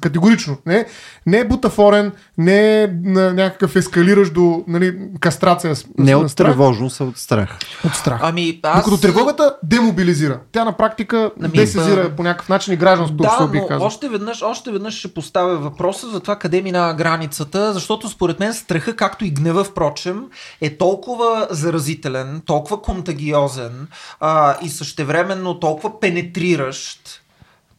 [0.00, 0.58] категорично.
[0.66, 0.86] Не,
[1.26, 5.76] не е бутафорен, не е на някакъв ескалиращ до нали, кастрация.
[5.76, 7.58] с- Не от страх, тревожност, а от страх.
[7.86, 8.20] от страх.
[8.22, 8.84] Ами, аз...
[8.84, 10.40] Докато тревогата демобилизира.
[10.52, 12.16] Тя на практика Ами, десезира да.
[12.16, 13.86] по някакъв начин и гражданското Да, общество, бих но казал.
[13.86, 18.54] още веднъж, още веднъж ще поставя въпроса за това къде минава границата, защото според мен
[18.54, 20.22] страха, както и гнева, впрочем,
[20.60, 23.88] е толкова заразителен, толкова контагиозен
[24.20, 27.22] а, и същевременно толкова пенетриращ,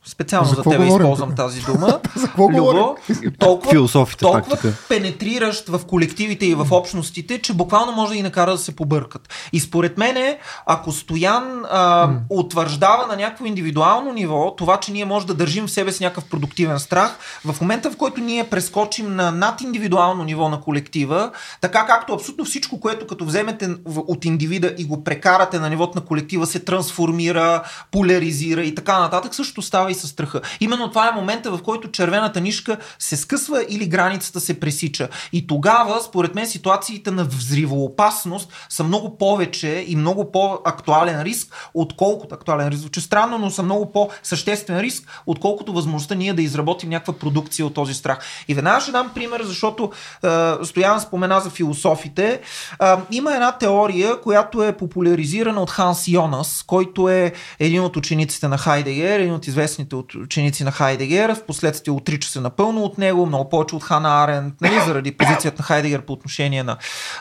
[0.07, 1.99] Специално За за, тебе говорим използвам тази дума.
[2.15, 2.95] За какво Любо,
[3.39, 4.87] толкова, Философите пак толкова тук.
[4.89, 9.29] пенетриращ в колективите и в общностите, че буквално може да ги накара да се побъркат.
[9.53, 10.35] И според мен,
[10.65, 15.71] ако Стоян а, утвърждава на някакво индивидуално ниво това, че ние може да държим в
[15.71, 20.49] себе си някакъв продуктивен страх, в момента в който ние прескочим на над индивидуално ниво
[20.49, 21.31] на колектива,
[21.61, 26.05] така както абсолютно всичко, което като вземете от индивида и го прекарате на нивото на
[26.05, 30.41] колектива, се трансформира, поляризира и така нататък, също става и със страха.
[30.59, 35.09] Именно това е момента, в който червената нишка се скъсва или границата се пресича.
[35.33, 42.35] И тогава, според мен, ситуациите на взривоопасност са много повече и много по-актуален риск, отколкото
[42.35, 42.79] актуален риск.
[42.79, 47.73] Звучи странно, но са много по-съществен риск, отколкото възможността ние да изработим някаква продукция от
[47.73, 48.19] този страх.
[48.47, 49.91] И веднага ще дам пример, защото
[50.23, 50.29] е,
[50.65, 52.41] Стоян спомена за философите.
[52.81, 58.47] Е, има една теория, която е популяризирана от Ханс Йонас, който е един от учениците
[58.47, 61.35] на Хайдегер, един от известните от ученици на Хайдегер.
[61.35, 65.61] В последствие отрича се напълно от него, много повече от Хана Арен, нали, заради позицията
[65.61, 66.77] на Хайдегер по отношение на,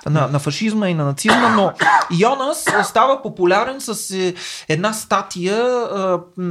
[0.06, 1.48] на, на фашизма и на нацизма.
[1.48, 1.72] Но
[2.18, 4.34] Йонас става популярен с е,
[4.68, 5.86] една статия,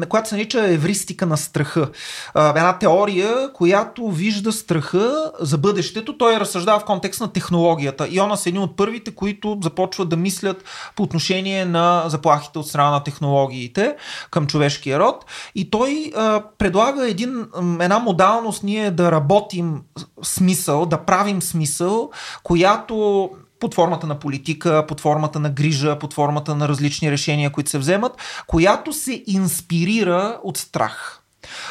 [0.10, 1.90] която се нарича евристика на страха.
[2.36, 6.18] Една теория, която вижда страха за бъдещето.
[6.18, 8.08] Той разсъждава в контекст на технологията.
[8.12, 10.64] Йонас е един от първите, които започват да мислят
[10.96, 13.96] по отношение на заплахите от страна на технологиите
[14.32, 15.26] към човешкия род.
[15.56, 17.46] И той а, предлага един,
[17.82, 19.82] една модалност ние да работим
[20.24, 22.12] смисъл, да правим смисъл,
[22.44, 23.30] която
[23.60, 27.78] под формата на политика, под формата на грижа, под формата на различни решения, които се
[27.78, 28.12] вземат,
[28.48, 31.22] която се инспирира от страх.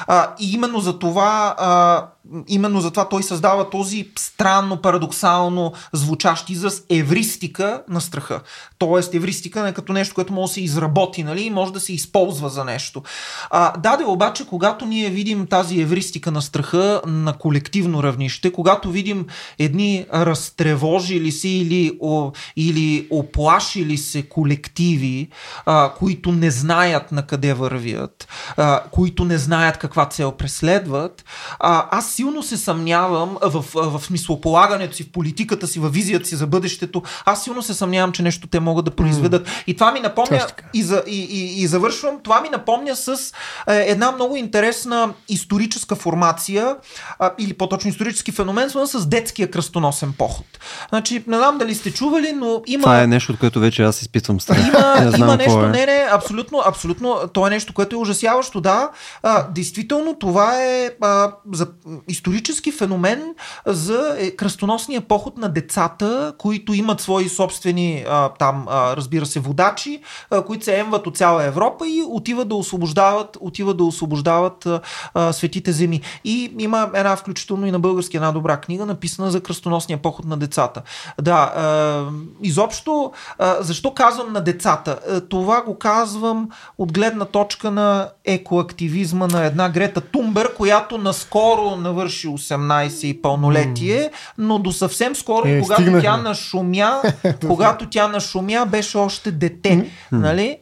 [0.07, 2.07] А, и именно за това, а,
[2.49, 8.41] именно за това той създава този странно, парадоксално звучащ израз евристика на страха.
[8.79, 11.93] Тоест, евристика е като нещо, което може да се изработи, нали, и може да се
[11.93, 13.03] използва за нещо.
[13.51, 19.27] А, даде обаче, когато ние видим тази евристика на страха на колективно равнище, когато видим
[19.59, 25.29] едни разтревожили се или, о, или оплашили се колективи,
[25.67, 31.25] а, които не знаят на къде вървят, а, които не знаят каква цел преследват,
[31.59, 36.37] а, аз силно се съмнявам в, в смислополагането си, в политиката си, в визията си
[36.37, 37.03] за бъдещето.
[37.25, 39.49] Аз силно се съмнявам, че нещо те могат да произведат.
[39.67, 43.33] И това ми напомня, и, за, и, и, и завършвам, това ми напомня с
[43.69, 46.77] е, една много интересна историческа формация,
[47.19, 50.47] а, или по-точно исторически феномен, свързан с детския кръстоносен поход.
[50.89, 52.83] Значи, не знам дали сте чували, но има...
[52.83, 54.69] Това е нещо, от което вече аз изпитвам страх.
[54.69, 55.69] Има, не знам има нещо, е.
[55.69, 58.91] не, не, абсолютно, абсолютно, то е нещо, което е ужасяващо, да.
[59.23, 61.67] А, действително, това е а, за,
[62.09, 63.35] исторически феномен
[63.67, 69.41] за е, кръстоносния поход на децата, които имат свои собствени, а, там, а, разбира се,
[69.41, 70.01] водачи,
[70.31, 74.81] а, които се емват от цяла Европа и отиват да освобождават, отиват да освобождават а,
[75.15, 76.01] а, светите земи.
[76.25, 80.37] И има една, включително и на български, една добра книга, написана за кръстоносния поход на
[80.37, 80.83] децата.
[81.21, 82.05] Да, а,
[82.43, 84.99] изобщо, а, защо казвам на децата?
[85.11, 86.49] А, това го казвам
[86.79, 94.11] от гледна точка на екоактивизма на една Грета Тумбер, която наскоро навърши 18 и пълнолетие,
[94.39, 96.03] но до съвсем скоро, Е, когато стигнахме.
[96.09, 97.03] тя нашумя,
[97.47, 99.91] когато тя нашумя, беше още дете.
[100.13, 100.59] Нали?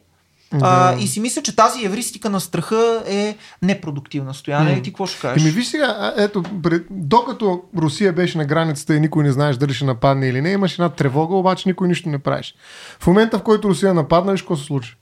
[0.61, 4.33] А, и си мисля, че тази евристика на страха е непродуктивна.
[4.33, 5.43] Стояне, и ти какво ще кажеш?
[5.43, 9.73] Еми виж сега, ето, пред, докато Русия беше на границата и никой не знаеш дали
[9.73, 12.55] ще нападне или не, имаше една тревога, обаче никой нищо не правиш.
[12.99, 14.97] В момента, в който Русия нападна, виж какво се случи.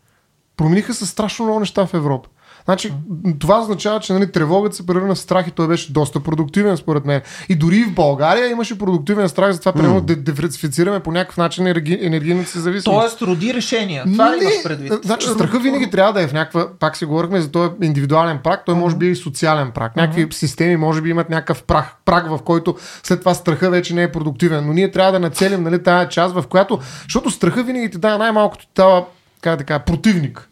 [0.58, 2.30] Промениха се страшно много неща в Европа.
[2.66, 2.94] Значи,
[3.40, 7.06] това означава, че нали, тревогата се превърна в страх и той беше доста продуктивен, според
[7.06, 7.22] мен.
[7.50, 12.06] И дори в България имаше продуктивен страх, затова примерно да диверсифицираме по някакъв начин енерги-
[12.06, 13.00] енергийната си зависимост.
[13.00, 14.04] Тоест, роди решения.
[14.04, 14.94] Това ли Не, имаш предвид?
[15.04, 18.66] Значи, страха винаги трябва да е в някаква, пак си говорихме за този индивидуален прак,
[18.66, 19.96] той може би е и социален прак.
[19.96, 24.04] Някакви системи може би имат някакъв прах, прак, в който след това страха вече не
[24.04, 24.68] е продуктивен.
[24.68, 28.18] Но ние трябва да нацелим нали, тази част, в която, защото страха винаги ти дава
[28.18, 29.06] най-малкото това,
[29.42, 30.48] как да кажа, противник.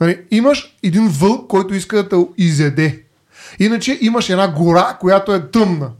[0.00, 3.02] Нали, имаш един вълк, който иска да те изяде.
[3.58, 5.90] Иначе имаш една гора, която е тъмна.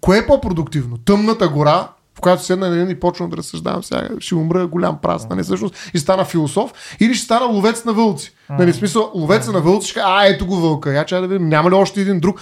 [0.00, 0.98] Кое е по-продуктивно?
[0.98, 4.98] Тъмната гора, в която седна на един и почвам да разсъждавам сега, ще умра голям
[5.02, 8.34] прас, нали, всъщност, и стана философ, или ще стана ловец на вълци.
[8.50, 11.70] Нали, смисъл, ловеца на вълци ще а, ето го вълка, я чая да видим, няма
[11.70, 12.40] ли още един друг.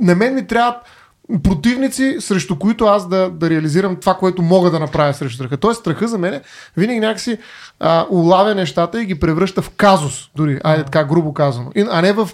[0.00, 0.76] На мен ми трябват
[1.42, 5.56] противници, срещу които аз да, да реализирам това, което мога да направя срещу страха.
[5.56, 6.40] Тоест страха за мен
[6.76, 7.38] винаги някакси
[7.80, 12.12] а, улавя нещата и ги превръща в казус, дори, айде така грубо казано, а не
[12.12, 12.30] в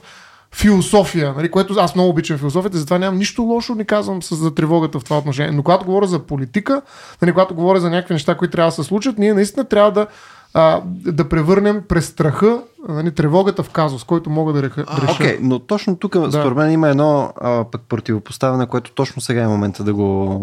[0.54, 4.54] философия, нали, което аз много обичам философията, затова нямам нищо лошо, не казвам с, за
[4.54, 5.52] тревогата в това отношение.
[5.52, 6.82] Но когато говоря за политика,
[7.22, 10.06] нали, когато говоря за някакви неща, които трябва да се случат, ние наистина трябва да,
[10.54, 14.84] а, да превърнем през страха, нали, тревогата в казус, който мога да реша.
[15.12, 16.32] Окей, okay, но точно тук да.
[16.32, 20.38] според мен има едно а, пък противопоставяне, което точно сега е момента да го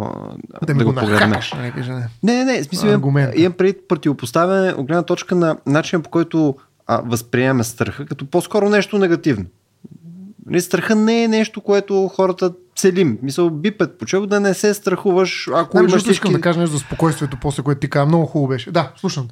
[0.65, 1.39] да, да го го погледнем.
[1.57, 2.09] нали, кажа, не.
[2.23, 6.55] Не, не, смисъл имам, имам преди противопоставяне от гледна точка на начина по който
[6.87, 9.45] а, възприемаме страха, като по-скоро нещо негативно.
[10.45, 13.19] Нали, страха не е нещо, което хората целим.
[13.21, 16.39] Мисъл, би предпочел да не се страхуваш, ако Не, имаш защото искам всички...
[16.39, 18.05] да кажа нещо за спокойствието, после което ти каза.
[18.05, 18.71] Много хубаво беше.
[18.71, 19.27] Да, слушам.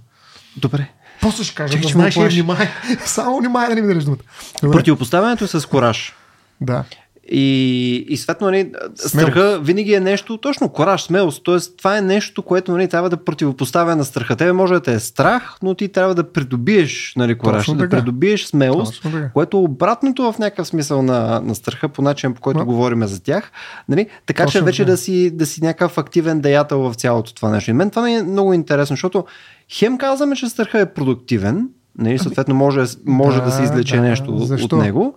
[0.58, 0.88] Добре.
[1.22, 2.36] После ще кажа, Чакай, да че знаеш плаши.
[2.36, 2.68] внимай.
[3.06, 4.20] Само внимай да не ми дадеш думата.
[4.64, 4.78] Добре.
[4.78, 6.16] Противопоставянето е с кораж.
[6.62, 6.84] Да.
[7.32, 11.44] И, и съответно, нали, страха винаги е нещо, точно кораж, смелост.
[11.44, 14.36] Тоест, това е нещо, което нали, трябва да противопоставя на страха.
[14.36, 18.46] Тебе може да те е страх, но ти трябва да придобиеш нали, кораж, да придобиеш
[18.46, 22.60] смелост, Точно което е обратното в някакъв смисъл на, на страха, по начин по който
[22.60, 22.66] Да.
[22.66, 23.52] говорим за тях.
[23.90, 24.08] Нали?
[24.26, 24.92] Така че Точно вече така.
[24.92, 27.72] да си, да си някакъв активен деятел в цялото това нещо.
[27.72, 29.26] И мен това ми е много интересно, защото
[29.72, 34.02] хем казваме, че страха е продуктивен, нали, съответно може, може да, да, се извлече да.
[34.02, 34.76] нещо Защо?
[34.76, 35.16] от него.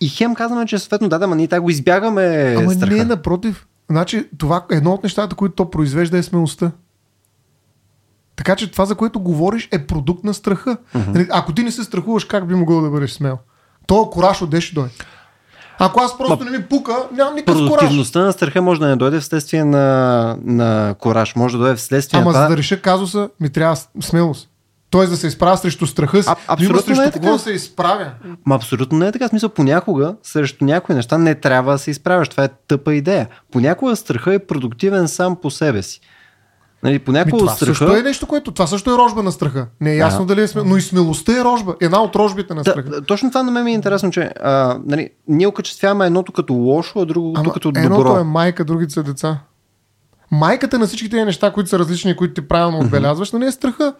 [0.00, 2.94] И хем казваме, че съответно, да, да, ма ние така го избягаме Ама страха.
[2.94, 3.66] не, напротив.
[3.90, 6.70] Значи, това е едно от нещата, които то произвежда е смелостта.
[8.36, 10.76] Така че това, за което говориш, е продукт на страха.
[10.94, 11.26] Mm-hmm.
[11.30, 13.38] Ако ти не се страхуваш, как би могъл да бъдеш смел?
[13.86, 14.90] То кораж ще дойде.
[15.78, 17.68] Ако аз просто не ми пука, нямам никакъв кораж.
[17.70, 22.20] Продуктивността на страха може да не дойде вследствие на, на кораж, може да дойде вследствие
[22.20, 22.48] Ама на за това.
[22.48, 24.48] да реша казуса, ми трябва смелост.
[24.90, 26.28] Тоест да се изправя срещу страха си.
[26.28, 27.30] А- Но има абсолютно срещу не е така.
[27.30, 28.10] да се изправя.
[28.46, 29.26] Ма абсолютно не е така.
[29.26, 32.28] В Смисъл, понякога срещу някои неща не трябва да се изправяш.
[32.28, 33.28] Това е тъпа идея.
[33.52, 36.00] Понякога страха е продуктивен сам по себе си.
[36.82, 37.74] Нали, понякога това страха...
[37.74, 38.52] също е нещо, което.
[38.52, 39.66] Това също е рожба на страха.
[39.80, 40.64] Не е ясно дали е смел.
[40.64, 41.74] Но и смелостта е рожба.
[41.80, 42.90] Една от рожбите на страха.
[42.90, 46.54] Да, точно това на мен ми е интересно, че а, нали, ние окачествяваме едното като
[46.54, 48.20] лошо, а другото Ама като едното добро.
[48.20, 49.38] е майка, другите са деца.
[50.30, 53.94] Майката на всички тези неща, които са различни, които ти правилно отбелязваш, нали е страха.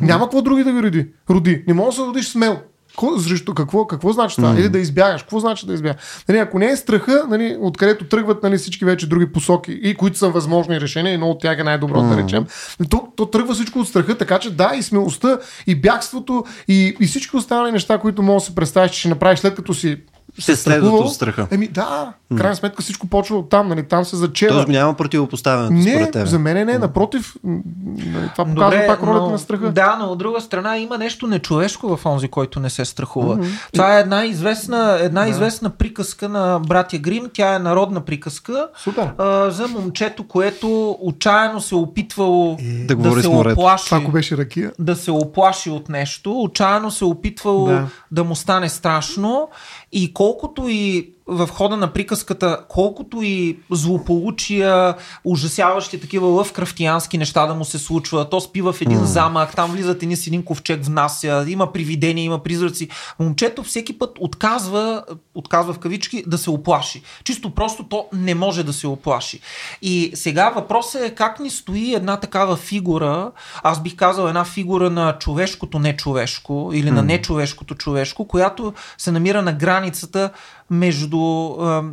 [0.00, 1.08] Няма какво други да ви роди.
[1.30, 1.64] роди.
[1.68, 2.58] Не може да се родиш смел.
[2.92, 4.54] Какво, срещу, какво, какво значи това?
[4.58, 5.22] Или да избягаш.
[5.22, 5.96] Какво значи да избягаш?
[6.28, 10.18] Нали, ако не е страха, нали, откъдето тръгват нали, всички вече други посоки, и които
[10.18, 12.46] са възможни решения, едно от тях е най-добро да речем,
[12.90, 17.06] то, то тръгва всичко от страха, така че да, и смелостта, и бягството, и, и
[17.06, 19.98] всички останали неща, които можеш да си представиш, че ще направиш след като си
[20.38, 21.06] Се следват страхувал.
[21.06, 21.46] от страха.
[21.50, 24.52] Еми да, в крайна сметка всичко почва от там, нали, там се зачева.
[24.52, 29.72] Тоест няма противопоставянето Не, за мен не, напротив, нали, това показва пак ролята на страха.
[29.72, 33.36] Да, но от друга страна има нещо нечовешко в онзи, който не се страхува.
[33.36, 33.72] Mm-hmm.
[33.72, 37.26] Това е една известна, една известна приказка на братя Грим.
[37.32, 39.10] Тя е народна приказка Супер.
[39.18, 42.56] а, за момчето, което отчаяно се опитвало
[42.86, 43.84] Да говори се оплаши.
[43.84, 44.72] Това беше ракия.
[44.78, 47.72] да се оплаши от нещо, отчаяно се опитвал да.
[47.72, 47.86] Да.
[48.10, 49.48] да му стане страшно
[49.92, 54.94] и колкото и в хода на приказката, колкото и злополучия,
[55.24, 59.04] ужасяващи такива лъвкрафтиянски неща да му се случва, то спи в един mm.
[59.04, 62.88] замък, там влизат едни с един ковчег внася, има привидения, има призраци.
[63.18, 65.04] Момчето всеки път отказва,
[65.34, 67.02] отказва в кавички, да се оплаши.
[67.24, 69.40] Чисто просто то не може да се оплаши.
[69.82, 74.90] И сега въпросът е как ни стои една такава фигура, аз бих казал една фигура
[74.90, 80.30] на човешкото нечовешко или на нечовешкото човешко, която се намира на границата
[80.72, 81.84] между, а,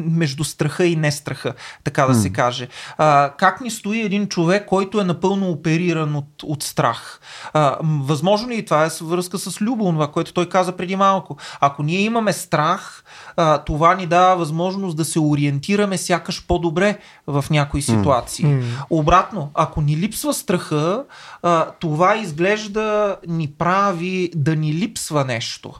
[0.00, 2.68] между страха и нестраха, така да се каже.
[2.98, 7.20] А, как ни стои един човек, който е напълно опериран от, от страх?
[7.52, 11.36] А, възможно ли и това е връзка с Любо, това, което той каза преди малко?
[11.60, 13.04] Ако ние имаме страх,
[13.36, 18.46] а, това ни дава възможност да се ориентираме сякаш по-добре в някои ситуации.
[18.90, 21.04] Обратно, ако ни липсва страха,
[21.42, 25.74] а, това изглежда ни прави да ни липсва нещо.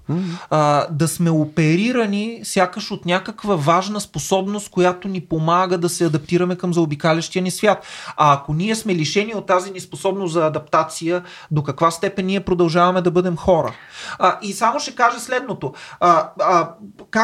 [0.50, 6.56] А, да сме оперирани сякаш от някаква важна способност, която ни помага да се адаптираме
[6.56, 7.86] към заобикалящия ни свят.
[8.16, 12.40] А ако ние сме лишени от тази ни способност за адаптация, до каква степен ние
[12.40, 13.72] продължаваме да бъдем хора?
[14.18, 15.72] А, и само ще кажа следното.
[16.00, 16.70] А, а,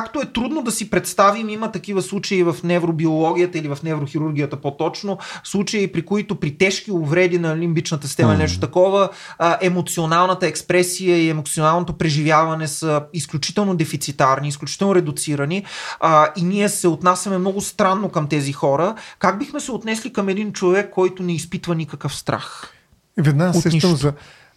[0.02, 5.18] както е трудно да си представим, има такива случаи в невробиологията или в неврохирургията по-точно,
[5.44, 8.38] случаи при които при тежки увреди на лимбичната система mm.
[8.38, 15.64] нещо такова, а, емоционалната експресия и емоционалното преживяване са изключително дефицитарни, изключително редуцирани
[16.00, 18.94] а, и ние се отнасяме много странно към тези хора.
[19.18, 22.72] Как бихме се отнесли към един човек, който не изпитва никакъв страх?
[23.16, 24.12] Веднага сещам за,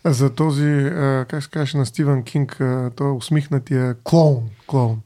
[0.05, 0.91] за този,
[1.29, 2.61] как се казваше на Стивен Кинг,
[2.95, 4.43] той усмихнатия клоун.
[4.67, 5.01] клоун.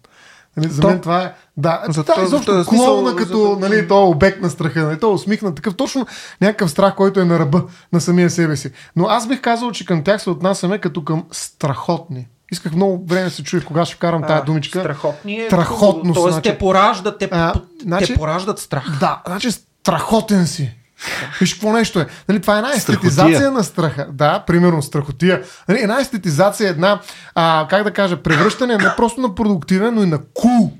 [0.57, 1.33] Нали, за То- мен това е.
[1.57, 4.81] Да, За да, то- изобщо смисъл, клоуна за- като нали, то е обект на страха.
[4.81, 6.05] Нали, той е усмихнат такъв точно
[6.41, 7.61] някакъв страх, който е на ръба
[7.93, 8.71] на самия себе си.
[8.95, 12.27] Но аз бих казал, че към тях се отнасяме като към страхотни.
[12.51, 14.79] Исках много време да се чуя кога ще вкарам тази думичка.
[14.79, 15.47] Страхотни е.
[15.47, 18.97] Страхотно, Тоест значи- те пораждат, те, А, те значи- пораждат страх.
[18.99, 20.75] Да, значи страхотен си.
[21.39, 22.07] Виж какво нещо е.
[22.29, 23.51] Нали, това е една естетизация Страхотия.
[23.51, 24.07] на страха.
[24.11, 25.43] Да, примерно страхотия.
[25.67, 27.01] Нали, една естетизация, една,
[27.35, 30.71] а, как да кажа, превръщане не просто на продуктивен, но и на кул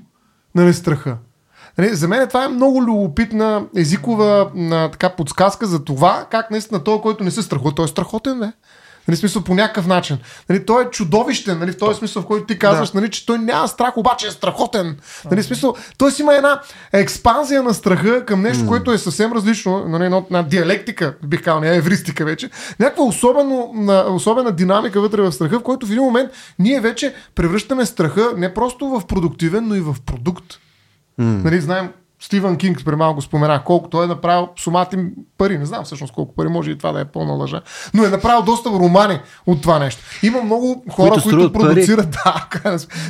[0.54, 1.16] нали, страха.
[1.78, 6.84] Нали, за мен това е много любопитна езикова на, така, подсказка за това, как наистина
[6.84, 8.52] той, който не се страхува, той е страхотен, бе.
[9.10, 10.18] Нали, смисъл по някакъв начин.
[10.48, 13.38] Нали, той е чудовищен, нали, в този смисъл, в който ти казваш, нали, че той
[13.38, 14.96] няма страх, обаче е страхотен.
[15.30, 16.60] Нали, смисъл, той си има една
[16.92, 21.60] експанзия на страха към нещо, което е съвсем различно, нали, една, една диалектика, бих казал,
[21.60, 22.50] не евристика вече.
[22.80, 27.14] Някаква особено, на- особена динамика вътре в страха, в който в един момент ние вече
[27.34, 30.44] превръщаме страха не просто в продуктивен, но и в продукт.
[31.44, 31.88] Нали, знаем,
[32.22, 34.96] Стивън Кинг при малко споменах колко той е направил сумати
[35.38, 35.58] пари.
[35.58, 37.60] Не знам всъщност колко пари, може и това да е пълна лъжа.
[37.94, 40.02] Но е направил доста романи от това нещо.
[40.22, 41.62] Има много хора, Които които, струват пари.
[41.64, 42.46] продуцират, да,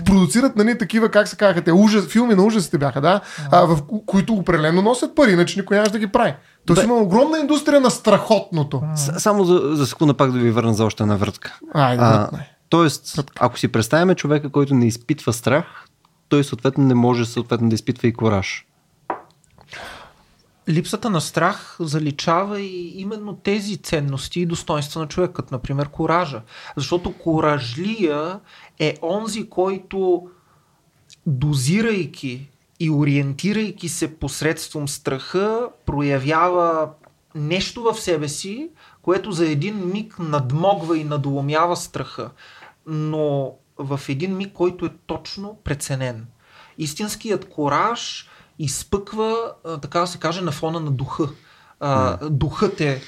[0.04, 3.76] продуцират нали, такива, как се казаха, те ужас, филми на ужасите бяха, да, а, в
[3.78, 6.34] ко- които определено носят пари, иначе никой нямаше да ги прави.
[6.66, 8.82] Тоест Бе- има огромна индустрия на страхотното.
[8.94, 11.58] С- Само за, за секунда пак да ви върна за още една врътка.
[11.74, 12.50] Айде, А, въртне.
[12.68, 15.64] тоест, ако си представяме човека, който не изпитва страх,
[16.28, 18.66] той съответно не може съответно да изпитва и кораж.
[20.71, 26.43] Липсата на страх заличава и именно тези ценности и достоинства на човек, като например коража.
[26.77, 28.41] Защото коражлия
[28.79, 30.29] е онзи, който
[31.27, 32.49] дозирайки
[32.81, 36.91] и ориентирайки се посредством страха, проявява
[37.35, 38.71] нещо в себе си,
[39.03, 42.31] което за един миг надмогва и надломява страха,
[42.87, 46.27] но в един миг, който е точно преценен.
[46.79, 48.29] Истинският кораж
[48.64, 49.36] изпъква,
[49.82, 51.28] така да се каже, на фона на духа.
[51.80, 53.02] А, духът е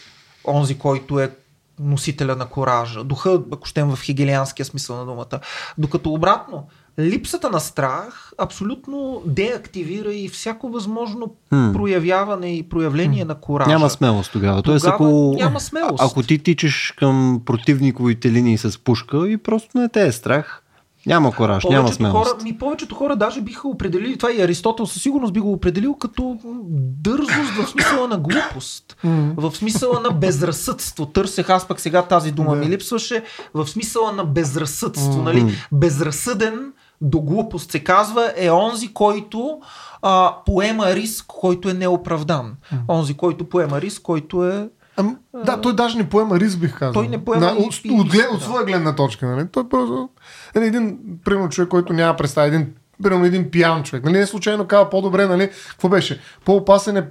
[0.46, 1.36] онзи, който е
[1.80, 3.04] носителя на коража.
[3.04, 5.40] Духа, ако щем в хегелианския смисъл на думата.
[5.78, 6.66] Докато обратно,
[6.98, 11.72] липсата на страх абсолютно деактивира и всяко възможно Хм.
[11.72, 13.70] проявяване и проявление на коража.
[13.70, 14.62] Няма смелост тогава.
[14.62, 16.02] Тоест, Тогава ако, няма смелост.
[16.02, 20.61] ако ти тичаш към противниковите линии с пушка и просто не те е страх,
[21.06, 22.30] няма кораж, няма Повечето смелост.
[22.30, 25.94] хора, ми повечето хора даже биха определили, това и Аристотел със сигурност би го определил
[25.94, 26.38] като
[26.78, 28.96] дързост в смисъла на глупост,
[29.36, 31.06] в смисъла на безразсъдство.
[31.06, 33.22] Търсех аз пък сега тази дума ми липсваше,
[33.54, 35.22] в смисъла на безразсъдство.
[35.22, 35.54] Нали?
[35.72, 39.60] Безразсъден до глупост се казва е онзи, който
[40.02, 42.54] а, поема риск, който е неоправдан.
[42.88, 46.92] Онзи, който поема риск, който е Ам, да, той даже не поема риск, бих казал.
[46.92, 48.44] Той не поема На, от, от, от да.
[48.44, 49.26] своя гледна точка.
[49.26, 49.46] Нали?
[49.52, 50.08] Той просто
[50.56, 52.66] е един, примерно, човек, който няма представа, един
[53.02, 54.04] Примерно един пиян човек.
[54.04, 56.20] Нали, не случайно казва по-добре, нали, какво беше?
[56.44, 57.04] По-опасен е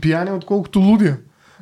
[0.00, 1.18] пияне, отколкото лудия.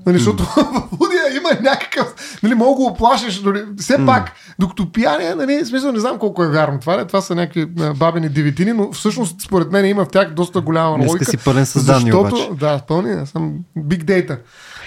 [0.06, 0.56] Нали, защото в
[1.00, 6.00] лудия има някакъв, нали, мога го оплашиш, дори, все пак, докато пияне, нали, смисъл не
[6.00, 7.04] знам колко е вярно това, не?
[7.04, 11.12] това са някакви бабени девитини, но всъщност според мен има в тях доста голяма Днеска
[11.12, 11.30] логика.
[11.30, 12.50] си пълен с данни защото, обаче.
[12.60, 14.38] Да, пълни, аз съм big data.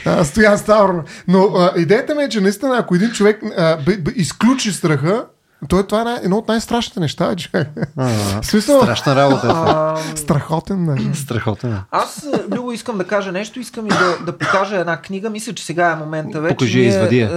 [0.05, 1.03] А, Стоян Ставро.
[1.27, 5.25] Но а, идеята ми е, че наистина, ако един човек а, б, б, изключи страха,
[5.69, 7.35] то е това е най- едно от най-страшните неща.
[7.53, 7.65] А,
[8.41, 10.01] В смисъл, страшна работа е това.
[10.15, 11.15] страхотен, нали?
[11.15, 11.73] Страхотен.
[11.73, 11.77] е.
[11.91, 13.59] Аз, Любо, искам да кажа нещо.
[13.59, 15.29] Искам и да, да покажа една книга.
[15.29, 16.55] Мисля, че сега е момента вече.
[16.55, 17.27] Покажи, ние, извади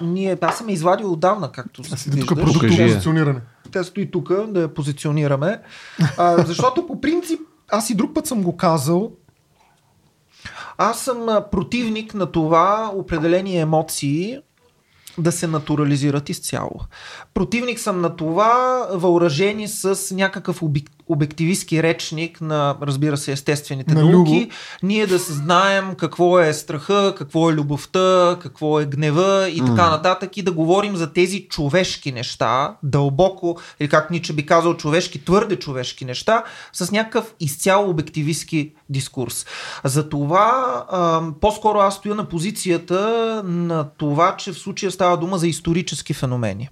[0.00, 3.40] ние, аз съм я извадил отдавна, както Аз седи тук продуктово позициониране.
[3.72, 5.60] Тя стои тук да я позиционираме.
[6.18, 7.40] А, защото по принцип,
[7.72, 9.10] аз и друг път съм го казал,
[10.82, 14.38] аз съм противник на това определени емоции
[15.18, 16.80] да се натурализират изцяло.
[17.34, 24.04] Противник съм на това, въоръжени с някакъв обик, обективистски речник на, разбира се, естествените На
[24.04, 24.50] науки,
[24.82, 30.36] ние да съзнаем какво е страха, какво е любовта, какво е гнева и така нататък
[30.36, 35.56] и да говорим за тези човешки неща, дълбоко, или как Ниче би казал, човешки, твърде
[35.56, 39.46] човешки неща, с някакъв изцяло обективистски дискурс.
[39.84, 46.14] Затова по-скоро аз стоя на позицията на това, че в случая става дума за исторически
[46.14, 46.68] феномени.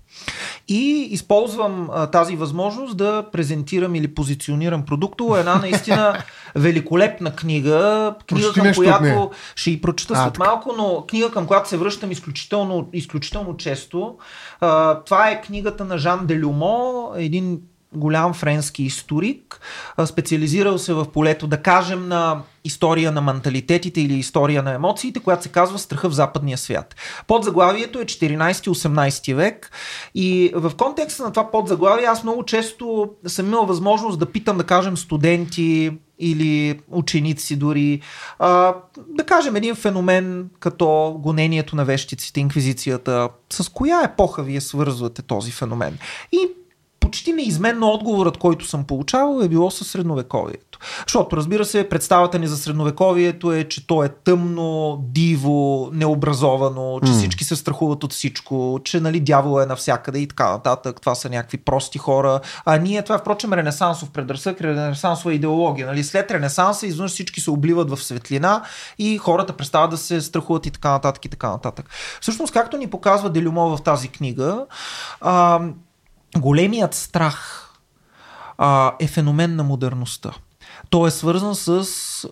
[0.72, 6.18] И използвам а, тази възможност да презентирам или позиционирам продуктово една наистина
[6.54, 11.76] великолепна книга, книга към която ще и прочета след малко, но книга към която се
[11.76, 14.16] връщам изключително, изключително често.
[14.60, 17.60] А, това е книгата на Жан Делюмо, един
[17.95, 19.61] голям френски историк,
[20.07, 25.43] специализирал се в полето, да кажем, на история на менталитетите или история на емоциите, която
[25.43, 26.97] се казва Страха в западния свят.
[27.26, 29.70] Подзаглавието е 14-18 век
[30.14, 34.64] и в контекста на това подзаглавие аз много често съм имал възможност да питам, да
[34.64, 38.01] кажем, студенти или ученици дори,
[39.09, 45.51] да кажем един феномен като гонението на вещиците, инквизицията, с коя епоха вие свързвате този
[45.51, 45.99] феномен?
[46.32, 46.38] И
[47.01, 50.78] почти неизменно отговорът, който съм получавал е било със средновековието.
[51.07, 57.12] Защото, разбира се, представата ни за средновековието е, че то е тъмно, диво, необразовано, че
[57.12, 57.16] mm.
[57.16, 61.01] всички се страхуват от всичко, че нали, дявол е навсякъде и така нататък.
[61.01, 62.40] Това са някакви прости хора.
[62.64, 65.86] А ние, това е впрочем ренесансов предразсък, ренесансова идеология.
[65.86, 66.05] Нали?
[66.05, 68.62] След ренесанса изведнъж всички се обливат в светлина
[68.98, 71.90] и хората престават да се страхуват и така нататък и така нататък.
[72.20, 74.66] Всъщност, както ни показва Делюмо в тази книга,
[76.39, 77.66] големият страх
[78.59, 80.33] а, е феномен на модерността.
[80.91, 81.85] Той е свързан с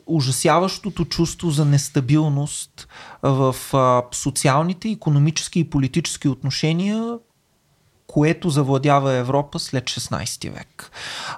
[0.07, 2.89] ужасяващото чувство за нестабилност
[3.23, 7.19] в а, социалните, економически и политически отношения,
[8.09, 10.91] което завладява Европа след 16 век.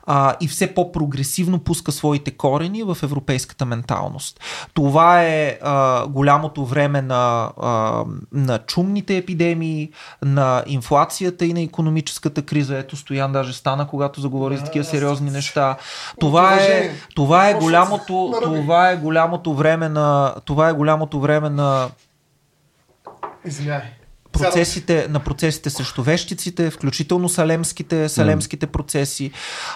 [0.07, 4.41] А, и все по-прогресивно пуска своите корени в европейската менталност.
[4.75, 9.91] Това е а, голямото време на, а, на чумните епидемии,
[10.23, 12.79] на инфлацията и на економическата криза.
[12.79, 15.77] Ето Стоян даже стана, когато заговори за такива сериозни неща.
[16.21, 21.89] Това е, това е голямото, това е голямото време на това е голямото време на
[23.45, 24.00] Извинявай
[24.33, 29.31] процесите, на процесите срещу вещиците, включително салемските, салемските процеси.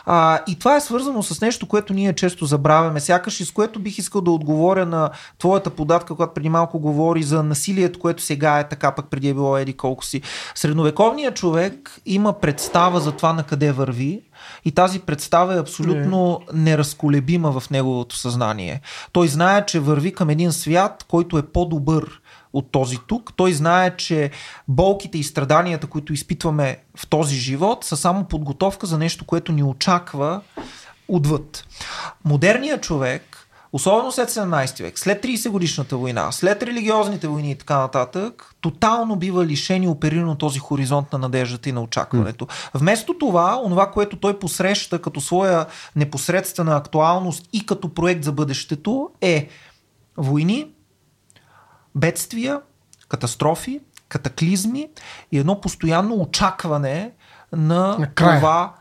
[0.07, 3.79] А, и това е свързано с нещо, което ние често забравяме, сякаш и с което
[3.79, 8.59] бих искал да отговоря на твоята податка, която преди малко говори за насилието, което сега
[8.59, 10.23] е така, пък преди е било еди колко си.
[10.55, 14.23] Средновековният човек има представа за това на къде върви,
[14.65, 18.81] и тази представа е абсолютно неразколебима в неговото съзнание.
[19.13, 22.21] Той знае, че върви към един свят, който е по-добър
[22.55, 23.33] от този тук.
[23.37, 24.31] Той знае, че
[24.69, 29.63] болките и страданията, които изпитваме в този живот, са само подготовка за нещо, което ни
[29.63, 30.41] очаква
[31.09, 31.65] отвъд.
[32.25, 37.79] Модерният човек особено след 17 век, след 30 годишната война, след религиозните войни и така
[37.79, 42.47] нататък, тотално бива лишен и опериран от този хоризонт на надеждата и на очакването.
[42.75, 49.11] Вместо това, онова, което той посреща като своя непосредствена актуалност и като проект за бъдещето
[49.21, 49.49] е
[50.17, 50.67] войни,
[51.95, 52.61] бедствия,
[53.09, 54.89] катастрофи, катаклизми
[55.33, 57.11] и едно постоянно очакване
[57.53, 58.75] на, на това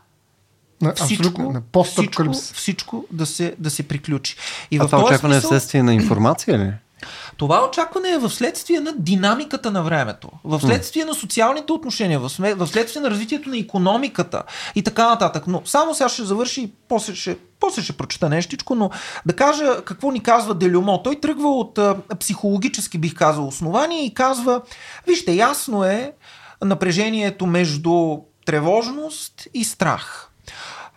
[0.82, 4.36] на, всичко, на всичко, всичко да, се, да се приключи.
[4.70, 6.72] И а в това очакване смисъл, е следствие на информация ли?
[7.36, 12.66] Това очакване е в следствие на динамиката на времето, в следствие на социалните отношения, в
[12.66, 14.42] следствие на развитието на економиката
[14.74, 15.46] и така нататък.
[15.46, 18.90] Но само сега ще завърши и после ще, после ще прочета нещичко, но
[19.26, 21.02] да кажа какво ни казва Делюмо.
[21.02, 24.62] Той тръгва от а, психологически, бих казал, основания и казва,
[25.06, 26.12] вижте, ясно е
[26.64, 30.30] напрежението между тревожност и страх.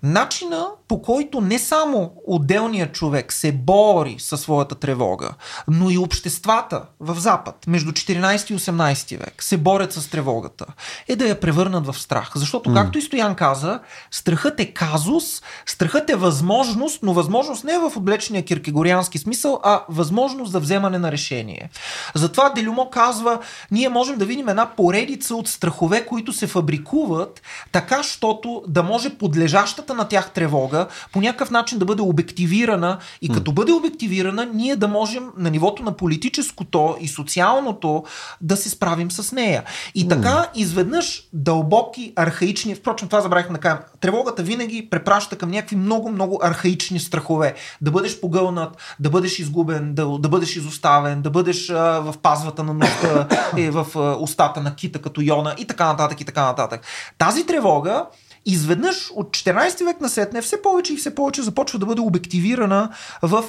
[0.04, 5.30] Начина по който не само отделният човек се бори със своята тревога,
[5.68, 10.66] но и обществата в Запад между 14 и 18 век се борят с тревогата,
[11.08, 12.32] е да я превърнат в страх.
[12.36, 13.80] Защото, както и Стоян каза,
[14.12, 19.84] страхът е казус, страхът е възможност, но възможност не е в отблечения киркегориански смисъл, а
[19.90, 21.70] възможност за вземане на решение.
[22.16, 23.40] Затова Делюмо казва,
[23.72, 27.42] ние можем да видим една поредица от страхове, които се фабрикуват,
[27.72, 33.30] така, щото да може подлежащата на тях тревога по някакъв начин да бъде обективирана и
[33.30, 38.04] като бъде обективирана, ние да можем на нивото на политическото и социалното
[38.42, 39.64] да се справим с нея.
[39.96, 45.76] И така, изведнъж дълбоки, архаични, впрочем това забравихме да кажем, тревогата винаги препраща към някакви
[45.76, 47.54] много-много архаични страхове.
[47.82, 52.64] Да бъдеш погълнат, да бъдеш изгубен, да, да бъдеш изоставен, да бъдеш а, в пазвата
[52.64, 53.28] на нощта,
[53.58, 56.82] е, в а, устата на кита като Йона и така нататък и така нататък.
[57.18, 58.06] Тази тревога
[58.48, 62.90] изведнъж от 14 век на сетне все повече и все повече започва да бъде обективирана
[63.22, 63.44] в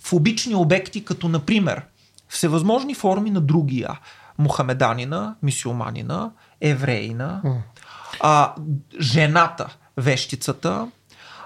[0.00, 1.82] фобични обекти, като например
[2.28, 4.00] всевъзможни форми на другия.
[4.38, 6.30] Мухамеданина, мисиоманина,
[6.60, 7.42] евреина,
[8.20, 8.54] а,
[9.00, 10.88] жената, вещицата,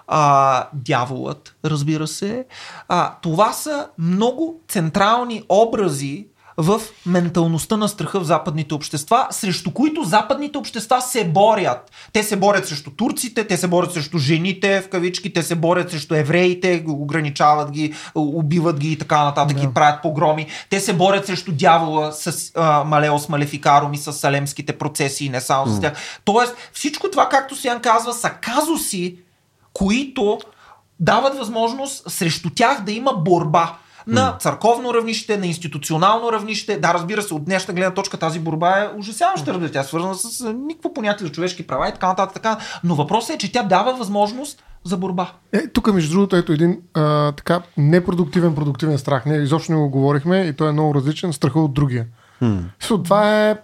[0.07, 2.47] а, дяволът, разбира се.
[2.89, 6.27] А, това са много централни образи
[6.57, 11.91] в менталността на страха в западните общества, срещу които западните общества се борят.
[12.13, 15.91] Те се борят срещу турците, те се борят срещу жените, в кавички, те се борят
[15.91, 19.65] срещу евреите, ограничават ги, убиват ги и така нататък да.
[19.65, 20.47] и правят погроми.
[20.71, 25.41] Те се борят срещу дявола с а, Малеос Малефикарум и с салемските процеси и не
[25.41, 25.77] само mm.
[25.77, 25.93] с тях.
[26.25, 29.19] Тоест, всичко това, както Сиян казва, са казуси,
[29.73, 30.39] които
[31.01, 33.77] дават възможност срещу тях да има борба
[34.07, 36.79] на църковно равнище, на институционално равнище.
[36.79, 40.15] Да, разбира се, от днешна гледна точка тази борба е ужасяваща, разбира Тя е свързана
[40.15, 42.35] с никакво понятие за човешки права и така нататък.
[42.35, 42.59] Така.
[42.85, 45.33] Но въпросът е, че тя дава възможност за борба.
[45.53, 49.27] Е, тук, между другото, ето един а, така непродуктивен, продуктивен страх.
[49.27, 51.33] Не, изобщо не го говорихме и той е много различен.
[51.33, 52.07] Страха от другия.
[52.43, 52.63] Hmm.
[53.05, 53.57] Това е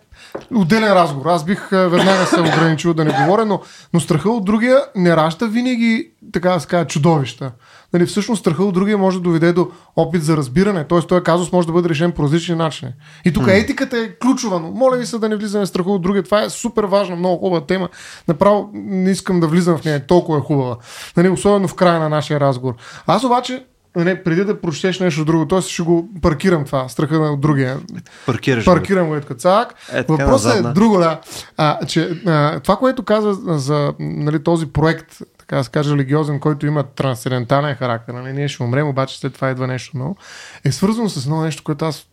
[0.55, 1.27] отделен разговор.
[1.27, 3.61] Аз бих веднага се ограничил да не говоря, но,
[3.93, 7.53] но страха от другия не ражда винаги, така да се кажа, чудовища.
[7.93, 10.85] Нали, всъщност страха от другия може да доведе до опит за разбиране.
[10.85, 11.01] Т.е.
[11.01, 12.93] този казус може да бъде решен по различни начини.
[13.25, 16.03] И тук етиката е ключова, но моля ви се да не влизаме в страха от
[16.03, 16.23] другия.
[16.23, 17.89] Това е супер важна, много хубава тема.
[18.29, 20.77] Направо не искам да влизам в нея, толкова е хубава.
[21.17, 22.75] Нали, особено в края на нашия разговор.
[23.07, 23.65] Аз обаче
[23.97, 25.61] не, преди да прочетеш нещо друго, т.е.
[25.61, 27.79] ще го паркирам това, страха на другия.
[28.27, 29.75] Паркираш Паркирам го е така цак.
[29.93, 31.21] Е, Въпросът е друго, да.
[31.57, 36.41] А, че, а, това, което каза за нали, този проект, така да се каже, религиозен,
[36.41, 40.17] който има трансцендентален характер, нали, ние ще умрем, обаче след това идва нещо ново,
[40.65, 42.07] е свързано с едно нещо, което аз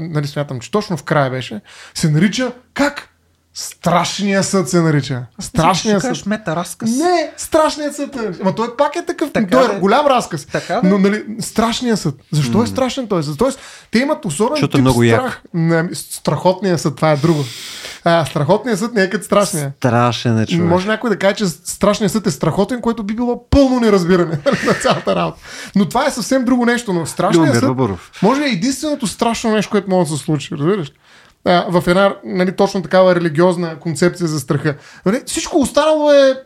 [0.00, 1.60] нали, смятам, че точно в края беше,
[1.94, 3.08] се нарича как?
[3.54, 5.22] Страшния съд се нарича.
[5.38, 6.10] Страшния съд.
[6.10, 6.90] кажеш мета разказ.
[6.90, 8.16] Не, страшният съд.
[8.40, 9.32] Ама той пак е такъв.
[9.32, 10.46] Така той е голям разказ.
[10.46, 10.80] Така.
[10.84, 12.14] Но, нали, страшният съд.
[12.32, 13.38] Защо е страшен той съд?
[13.38, 15.42] Тоест, те имат особен Защото е тип много страх.
[15.54, 17.44] Не, страхотният съд, това е друго.
[18.04, 19.72] А, страхотният съд не е като страшния.
[19.76, 20.66] Страшен е човек.
[20.66, 24.74] Може някой да каже, че страшният съд е страхотен, което би било пълно неразбиране на
[24.74, 25.38] цялата работа.
[25.76, 26.92] Но това е съвсем друго нещо.
[26.92, 30.54] Но страшният Любомир съд може да е единственото страшно нещо, което може да се случи.
[30.54, 30.92] Разбираш?
[31.44, 34.76] В една нали, точно такава религиозна концепция за страха.
[35.06, 36.42] Нали, всичко останало е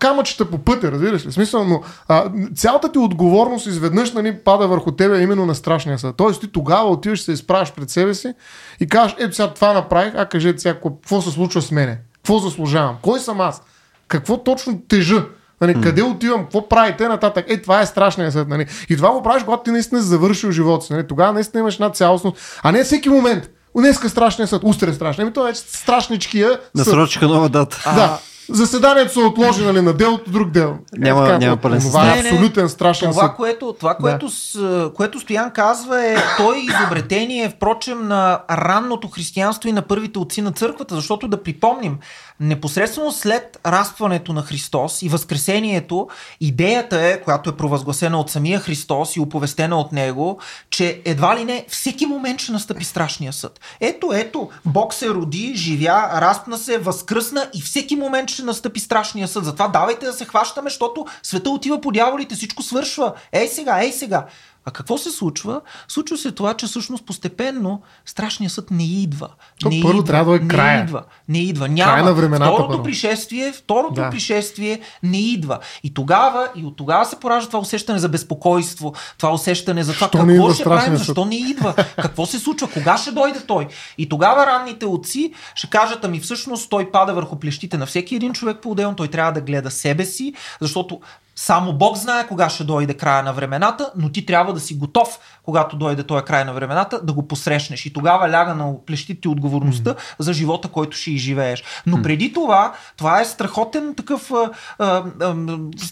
[0.00, 1.32] камъчета по пътя, разбираш ли?
[1.32, 6.16] Смисъл, но а, цялата ти отговорност изведнъж нали, пада върху тебе именно на страшния съд.
[6.16, 8.34] Тоест ти тогава отиваш, се изправиш пред себе си
[8.80, 11.98] и кажеш, ето сега това направих, а кажете сега какво се случва с мене?
[12.14, 12.96] Какво заслужавам?
[13.02, 13.62] Кой съм аз?
[14.08, 15.24] Какво точно тежа?
[15.60, 17.44] Нали, къде отивам, какво правите нататък?
[17.48, 18.48] Е, това е страшният съд.
[18.48, 18.66] Нали?
[18.88, 20.92] И това го правиш, когато ти наистина си завършил живота си.
[20.92, 21.06] Нали?
[21.06, 23.50] Тогава наистина имаш една цялостност, а не всеки момент.
[23.76, 25.22] Днеска страшния съд, утре е страшен.
[25.22, 26.70] Ами това е страшничкия съд.
[26.74, 27.82] Насрочиха нова дата.
[27.94, 28.18] Да.
[28.52, 30.78] Заседанието се отложи нали, на делото, друг дел.
[30.98, 33.36] Няма- така, няма пълен Това е абсолютен страшен Това, съд.
[33.36, 39.68] което, това което, с, което Стоян казва е, той е изобретение, впрочем, на ранното християнство
[39.68, 41.98] и на първите отци на църквата, защото да припомним,
[42.40, 46.08] непосредствено след разпването на Христос и възкресението,
[46.40, 50.38] идеята е, която е провъзгласена от самия Христос и оповестена от него,
[50.70, 53.60] че едва ли не всеки момент ще настъпи страшния съд.
[53.80, 59.28] Ето, ето, Бог се роди, живя, разпна се, възкръсна и всеки момент ще настъпи страшния
[59.28, 59.44] съд.
[59.44, 63.12] Затова давайте да се хващаме, защото света отива по дяволите, всичко свършва.
[63.32, 64.26] Ей сега, ей сега.
[64.70, 65.60] А какво се случва?
[65.88, 69.28] Случва се това, че всъщност постепенно страшният съд не идва.
[69.60, 70.82] То не първо идва, трябва да е не края.
[70.82, 71.02] идва.
[71.28, 71.68] Не идва.
[71.68, 71.92] Няма.
[71.92, 72.82] Край на времената второто първо.
[72.82, 74.10] пришествие, второто Да.
[74.10, 75.58] пришествие не идва.
[75.82, 80.24] И тогава, и от тогава се поражда това усещане за безпокойство, това усещане за това
[80.24, 81.06] не какво ще правим, съд?
[81.06, 83.68] защо не идва, какво се случва, кога ще дойде той.
[83.98, 88.32] И тогава ранните отци ще кажат, ами всъщност той пада върху плещите на всеки един
[88.32, 91.00] човек по-отделно, той трябва да гледа себе си, защото
[91.40, 95.18] само Бог знае кога ще дойде края на времената, но ти трябва да си готов,
[95.42, 97.86] когато дойде този край на времената, да го посрещнеш.
[97.86, 101.64] И тогава ляга на плещите ти отговорността за живота, който ще изживееш.
[101.86, 105.34] Но преди това, това е страхотен такъв а, а, а,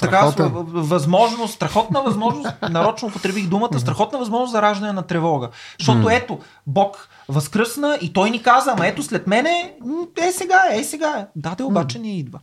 [0.01, 0.33] така,
[0.67, 5.49] възможност, страхотна възможност, нарочно употребих думата, страхотна възможност за раждане на тревога.
[5.79, 9.75] Защото ето, Бог възкръсна и той ни каза, ама ето след мене,
[10.23, 11.19] е сега, е, е сега.
[11.19, 11.27] е.
[11.37, 12.39] Да, де, обаче не идва.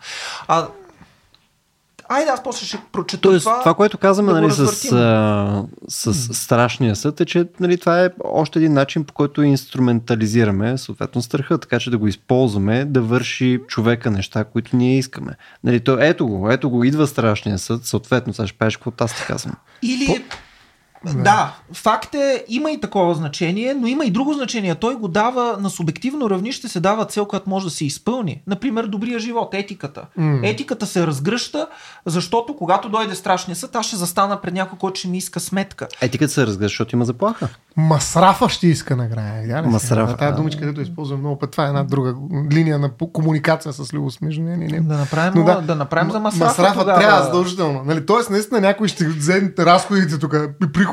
[0.47, 0.67] А,
[2.09, 3.59] Айде, аз после ще прочета Тоест, това.
[3.59, 8.09] това, което казваме да нали, с, а, с страшния съд е, че нали, това е
[8.23, 13.59] още един начин, по който инструментализираме съответно страха, така че да го използваме да върши
[13.67, 15.31] човека неща, които ние искаме.
[15.63, 19.15] Нали, то, ето го, ето го, идва страшния съд, съответно, сега ще правиш каквото аз
[19.15, 19.55] ти казвам.
[19.81, 20.23] Или...
[21.13, 24.75] Да, факт е, има и такова значение, но има и друго значение.
[24.75, 28.41] Той го дава на субективно равнище, се дава цел, която може да се изпълни.
[28.47, 30.05] Например, добрия живот, етиката.
[30.17, 30.39] М.
[30.43, 31.67] Етиката се разгръща,
[32.05, 35.87] защото когато дойде страшния съд, аз ще застана пред някой, който ще ми иска сметка.
[36.01, 37.47] Етиката се разглежда, защото има заплаха.
[37.77, 39.41] Масрафа ще иска накрая.
[39.41, 39.61] сега?
[39.61, 40.37] Масрафа, Тая да.
[40.37, 41.51] думичка, където използвам много път.
[41.51, 42.15] Това е една друга
[42.51, 44.79] линия на комуникация с Любов между нея и.
[44.79, 46.45] Да направим, Но да, да направим за масрафа.
[46.45, 46.99] Масрафа тогава.
[46.99, 47.83] трябва задължително.
[47.85, 48.05] Нали?
[48.05, 50.35] Тоест, наистина някой ще вземе разходите тук,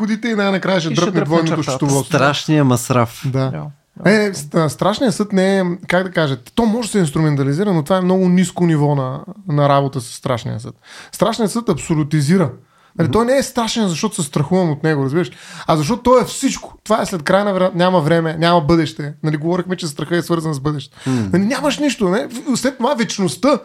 [0.02, 2.04] приходите и най-накрая ще дръпне двойното счетоводство.
[2.04, 3.22] Страшния масраф.
[3.26, 3.66] Да.
[4.06, 7.82] Е, ст- страшният съд не е, как да кажа, то може да се инструментализира, но
[7.82, 10.74] това е много ниско ниво на, на работа с страшния съд.
[11.12, 12.50] Страшният съд абсолютизира.
[12.98, 15.30] Нали, той не е страшен, защото се страхувам от него, разбираш?
[15.66, 16.74] А защото той е всичко.
[16.84, 19.14] Това е след край на време, няма време, няма бъдеще.
[19.22, 20.96] Нали, говорихме, че страха е свързан с бъдеще.
[21.06, 22.08] Нали, нямаш нищо.
[22.08, 22.28] Не?
[22.56, 23.58] След това вечността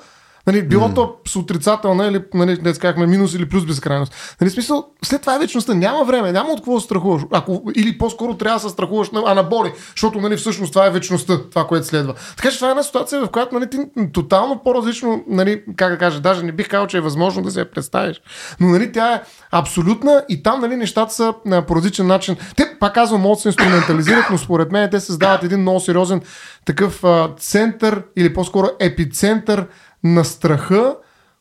[0.47, 4.37] Нали, било то с отрицателна или, нали, не казахме, минус или плюс безкрайност.
[4.41, 5.73] Нали, смисъл, след това е вечността.
[5.73, 7.21] Няма време, няма от какво да страхуваш.
[7.31, 11.39] Ако, или по-скоро трябва да се страхуваш на анаболи, защото нали, всъщност това е вечността,
[11.49, 12.13] това, което следва.
[12.35, 13.77] Така че това е една ситуация, в която нали, ти
[14.13, 17.59] тотално по-различно, нали, как да кажа, даже не бих казал, че е възможно да се
[17.59, 18.21] я представиш.
[18.59, 19.21] Но нали, тя е
[19.51, 22.35] абсолютна и там нали, нещата са на по различен начин.
[22.55, 26.21] Те, пак казвам, могат да се инструментализират, но според мен те създават един много сериозен
[26.65, 29.67] такъв а, център или по-скоро епицентър
[30.13, 30.95] на страха,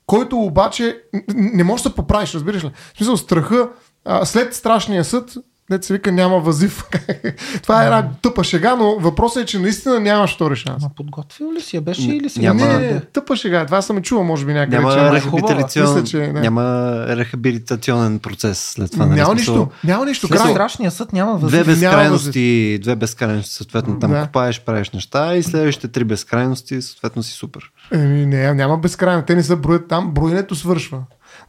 [0.06, 1.02] който обаче
[1.34, 2.72] не може да поправиш, разбираш ли?
[2.94, 3.68] В смисъл, страха
[4.04, 5.34] а, след страшния съд
[5.70, 6.84] Дет се вика няма възив.
[7.62, 10.82] Това е една тъпа шега, но въпросът е, че наистина нямаш втори шанс.
[10.82, 11.82] Ма подготвил ли си я?
[11.82, 12.40] Беше или си?
[12.40, 12.66] Няма.
[12.66, 13.66] Не, не, тъпа шега.
[13.66, 14.76] Това съм чувал, може би някъде.
[14.76, 15.94] Няма, че е рехабилитацион...
[15.94, 16.40] Мисля, че не.
[16.40, 16.62] няма
[17.08, 19.06] рехабилитационен процес след това.
[19.06, 19.20] нали?
[19.20, 19.70] няма Смисъл, нищо.
[19.84, 20.28] Няма нищо.
[20.28, 20.50] Край.
[20.50, 21.80] страшния съд няма Две възможност.
[21.80, 24.22] безкрайности, две безкрайности, съответно там Да.
[24.22, 27.62] копаеш, правиш неща и следващите три безкрайности, съответно си супер.
[27.92, 29.22] Еми, не, няма безкрайно.
[29.22, 30.10] Те не са броят там.
[30.10, 30.98] Броенето свършва.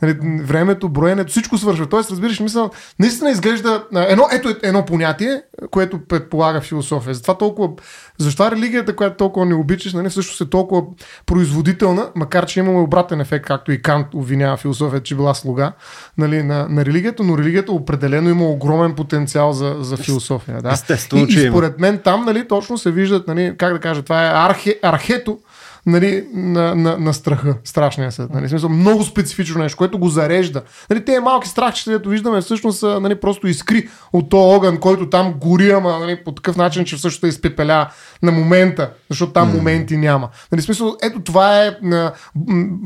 [0.01, 1.85] Нали, времето, броенето, всичко свършва.
[1.85, 2.69] Тоест, разбираш, мисъл,
[2.99, 5.41] наистина изглежда едно, ето е едно понятие,
[5.71, 7.13] което предполага философия.
[7.13, 7.69] Затова толкова,
[8.17, 10.83] защо религията, която толкова не обичаш, нали, всъщност е толкова
[11.25, 15.71] производителна, макар че имаме обратен ефект, както и Кант обвинява философията, че била слуга
[16.17, 20.61] нали, на, на религията, но религията определено има огромен потенциал за, за философия.
[20.61, 20.71] Да?
[20.71, 24.01] Естествено, и, че и според мен там нали, точно се виждат, нали, как да кажа,
[24.01, 25.39] това е архе, архето
[25.87, 28.33] нали, на, на, на страха, страшния съд.
[28.33, 30.61] Нали, смисъл, много специфично нещо, което го зарежда.
[30.89, 35.09] Нали, те малки страхчета, които виждаме, всъщност са нали, просто искри от този огън, който
[35.09, 37.89] там гори, ама нали, по такъв начин, че всъщност е изпепеля
[38.23, 40.29] на момента, защото там моменти няма.
[40.51, 42.11] Нали, смисъл, ето това е на,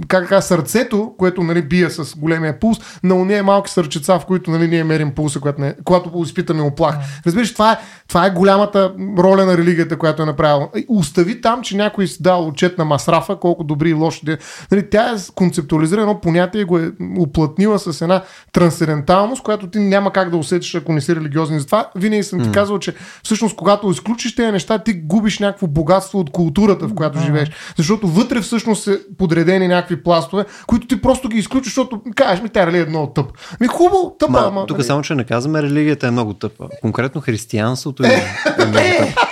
[0.07, 4.51] как така, сърцето, което нали, бие с големия пулс, на уния малки сърчеца, в които
[4.51, 6.95] нали, ние мерим пулса, когато, не, когато изпитаме оплах.
[7.25, 10.69] Разбираш, това е, това е голямата роля на религията, която е направила.
[10.87, 14.25] Остави там, че някой си дал отчет на масрафа, колко добри и лоши.
[14.25, 14.37] де-
[14.71, 19.79] Нали, тя е концептуализира едно понятие и го е уплътнила с една трансценденталност, която ти
[19.79, 21.59] няма как да усетиш, ако не си религиозен.
[21.59, 22.93] Затова винаги съм ти казвал, че
[23.23, 27.51] всъщност когато изключиш тези неща, ти губиш някакво богатство от културата, в която живееш.
[27.77, 32.49] Защото вътре всъщност са подредени някакви пластове, които ти просто ги изключиш, защото кажеш ми,
[32.49, 33.25] тя религия е много тъп.
[33.61, 34.65] Ми хубаво, тъпа, Ма, ама.
[34.65, 34.87] тук нали.
[34.87, 36.67] само, че не казваме, религията е много тъпа.
[36.81, 38.85] Конкретно християнството е, е много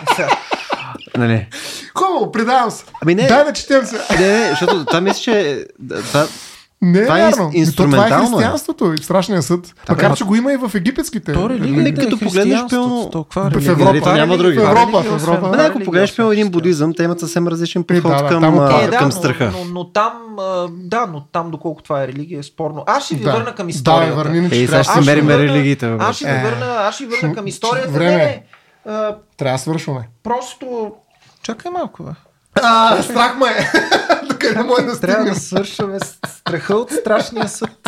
[0.07, 0.35] тъпо.
[1.17, 1.47] Нали?
[1.95, 2.83] Хубаво, предавам се.
[3.01, 3.23] Ами не.
[3.23, 3.97] Дай да четем се.
[4.11, 5.65] Не, не, защото това мисля, че
[6.03, 6.25] това,
[6.81, 7.43] Не е Това е вярно.
[7.45, 8.29] инс- Ми, то Това е инструментално е.
[8.33, 9.59] християнството и страшния съд.
[9.89, 11.33] Макар, че го има и в египетските.
[11.33, 12.89] То религията като е погледнеш, християнството.
[13.11, 13.71] пълно- каква В религия?
[13.71, 13.99] Европа.
[13.99, 14.57] Това е Няма религия, други.
[14.57, 15.41] това е В Европа, религия, в Европа.
[15.41, 18.23] Това е ако религия, погледнеш по един будизъм, те имат съвсем различен Е, подход да,
[18.23, 19.51] да, към, там Е, да, към но, страха.
[19.53, 22.83] Но, но, там, а, да, но там доколко това е религия е спорно.
[22.87, 23.31] Аз ще ви Да.
[23.31, 24.15] върна към Да, историята.
[24.15, 25.87] върни, Ей, иначе сега ще Аз си върна- религиите.
[25.87, 26.43] бе, Аз ще ви Е.
[26.43, 27.89] върна, аз ще ви върна към историята.
[27.89, 28.43] Време.
[28.89, 30.09] А, Трябва да свършваме.
[30.23, 30.91] просто...
[31.43, 32.11] Чакай малко, бе.
[32.61, 33.71] А, страх ме е.
[34.27, 35.33] Докъде може да Трябва стигнем?
[35.33, 37.78] да свършваме страха от страшния съд.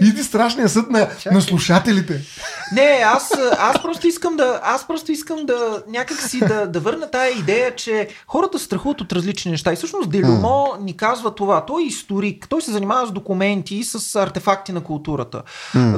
[0.00, 2.22] Иди страшния съд на, на слушателите.
[2.72, 7.10] Не, аз, аз просто искам да, аз просто искам да някак си да, да върна
[7.10, 9.72] тая идея, че хората страхуват от различни неща.
[9.72, 11.64] И всъщност Делюмо ни казва това.
[11.64, 15.42] Той е историк, той се занимава с документи и с артефакти на културата.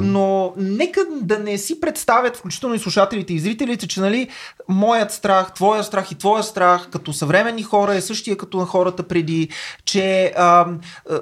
[0.01, 4.27] Но нека да не си представят, включително и слушателите и зрителите, че нали,
[4.67, 9.03] моят страх, твоя страх и твоя страх като съвременни хора е същия като на хората
[9.03, 9.49] преди,
[9.85, 10.65] че а,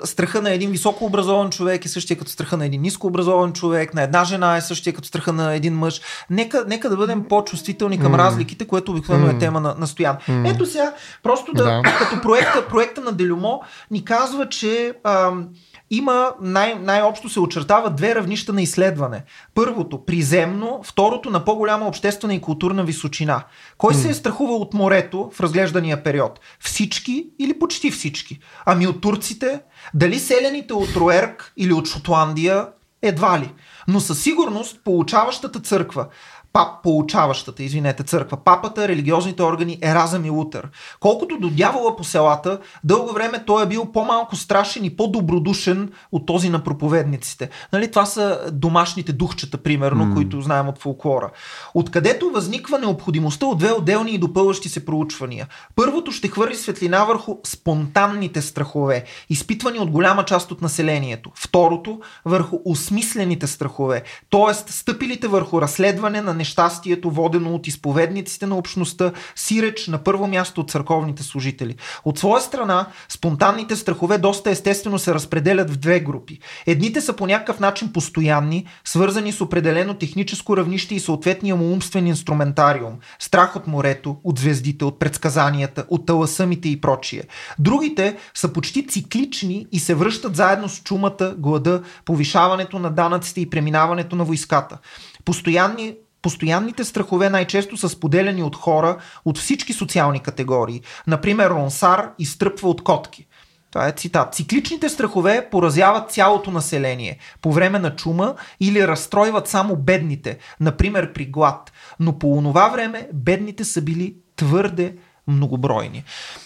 [0.03, 3.93] страха на един високо образован човек е същия като страха на един ниско образован човек,
[3.93, 6.01] на една жена е същия като страха на един мъж.
[6.29, 10.17] Нека, нека да бъдем по-чувствителни към разликите, което обикновено е тема на, на Стоян.
[10.45, 10.93] Ето сега,
[11.23, 11.81] просто да, Да.
[11.83, 13.61] като проекта, проекта на Делюмо
[13.91, 15.47] ни казва, че ам,
[15.89, 19.23] има най- най-общо се очертава две равнища на изследване.
[19.55, 23.43] Първото приземно, второто на по-голяма обществена и културна височина.
[23.77, 26.39] Кой се е страхувал от морето в разглеждания период?
[26.59, 28.39] Всички или почти всички?
[28.65, 29.61] Ами от турците?
[29.93, 32.67] Дали селените от Роерк или от Шотландия?
[33.01, 33.53] Едва ли.
[33.87, 36.07] Но със сигурност получаващата църква
[36.53, 40.69] пап, получаващата, извинете, църква, папата, религиозните органи, Еразъм и Лутър.
[40.99, 46.25] Колкото до дявола по селата, дълго време той е бил по-малко страшен и по-добродушен от
[46.25, 47.49] този на проповедниците.
[47.73, 50.13] Нали, това са домашните духчета, примерно, mm.
[50.13, 51.31] които знаем от фолклора.
[51.73, 55.47] Откъдето възниква необходимостта от две отделни и допълващи се проучвания.
[55.75, 61.31] Първото ще хвърли светлина върху спонтанните страхове, изпитвани от голяма част от населението.
[61.35, 64.53] Второто върху осмислените страхове, т.е.
[64.53, 70.71] стъпилите върху разследване на нещастието, водено от изповедниците на общността, сиреч на първо място от
[70.71, 71.75] църковните служители.
[72.05, 76.39] От своя страна, спонтанните страхове доста естествено се разпределят в две групи.
[76.65, 82.07] Едните са по някакъв начин постоянни, свързани с определено техническо равнище и съответния му умствен
[82.07, 82.93] инструментариум.
[83.19, 87.23] Страх от морето, от звездите, от предсказанията, от таласъмите и прочие.
[87.59, 93.49] Другите са почти циклични и се връщат заедно с чумата, глада, повишаването на данъците и
[93.49, 94.77] преминаването на войската.
[95.25, 95.95] Постоянни
[96.27, 100.81] Постоянните страхове най-често са споделяни от хора от всички социални категории.
[101.07, 103.27] Например, Ронсар изтръпва от котки.
[103.71, 104.33] Това е цитат.
[104.33, 111.25] Цикличните страхове поразяват цялото население по време на чума или разстройват само бедните, например при
[111.25, 111.71] глад.
[111.99, 114.95] Но по онова време бедните са били твърде
[115.27, 116.03] многобройни.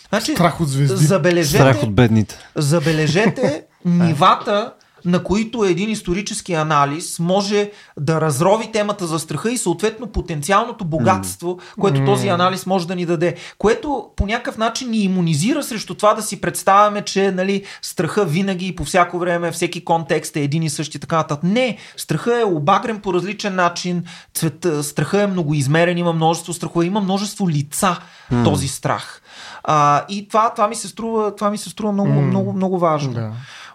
[0.09, 1.05] Значи, Страх от звезди.
[1.05, 2.39] Забележете, Страх от бедните.
[2.55, 4.73] Забележете нивата
[5.05, 11.59] на които един исторически анализ може да разрови темата за страха и съответно потенциалното богатство,
[11.79, 13.35] което този анализ може да ни даде.
[13.57, 18.67] Което по някакъв начин ни иммунизира срещу това да си представяме, че нали, страха винаги
[18.67, 21.43] и по всяко време, всеки контекст е един и същи така нататък.
[21.43, 24.03] Не, страха е обагрен по различен начин,
[24.33, 27.97] цвета, страха е многоизмерен, има множество страхове, има множество лица
[28.31, 28.43] mm.
[28.43, 29.21] този страх.
[29.63, 32.25] А, и това, това, ми се струва, това ми се струва много, mm.
[32.25, 33.13] много, много важно.
[33.13, 33.31] Да.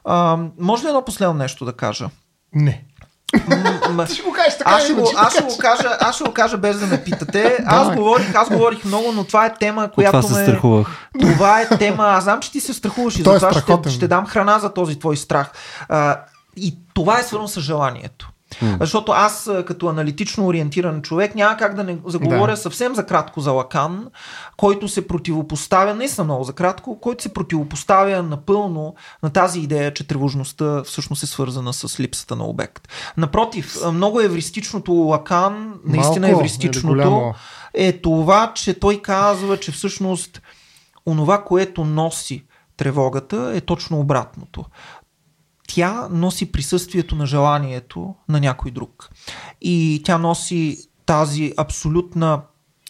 [0.07, 2.09] А, може ли едно последно нещо да кажа?
[2.55, 2.85] Не.
[3.91, 4.71] М- ще го кажеш така.
[4.71, 7.59] Аз ще, го, аз, ще го кажа, аз ще го кажа без да ме питате.
[7.67, 10.45] Аз говорих, аз говорих много, но това е тема, която това ме...
[10.45, 10.89] страхувах.
[11.21, 14.59] Това е тема, аз знам, че ти се страхуваш и затова ще, ще дам храна
[14.59, 15.53] за този твой страх.
[15.89, 16.21] А,
[16.57, 18.31] и това е свързано с желанието.
[18.63, 18.81] Mm.
[18.81, 22.57] Защото аз като аналитично ориентиран човек няма как да не заговоря да.
[22.57, 24.07] съвсем за кратко за Лакан,
[24.57, 29.95] който се противопоставя, не са много за кратко, който се противопоставя напълно на тази идея,
[29.95, 32.89] че тревожността всъщност е свързана с липсата на обект.
[33.17, 37.35] Напротив, много евристичното Лакан, наистина Малко, евристичното,
[37.75, 40.43] е това, че той казва, че всъщност
[41.07, 42.45] онова, което носи
[42.77, 44.65] тревогата е точно обратното
[45.69, 49.11] тя носи присъствието на желанието на някой друг.
[49.61, 52.43] И тя носи тази абсолютна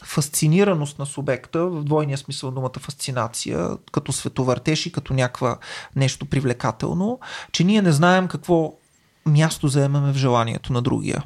[0.04, 5.58] фасцинираност на субекта, в двойния смисъл думата фасцинация, като световъртеж и като някаква
[5.96, 7.20] нещо привлекателно,
[7.52, 8.74] че ние не знаем какво
[9.26, 11.24] място заемаме в желанието на другия.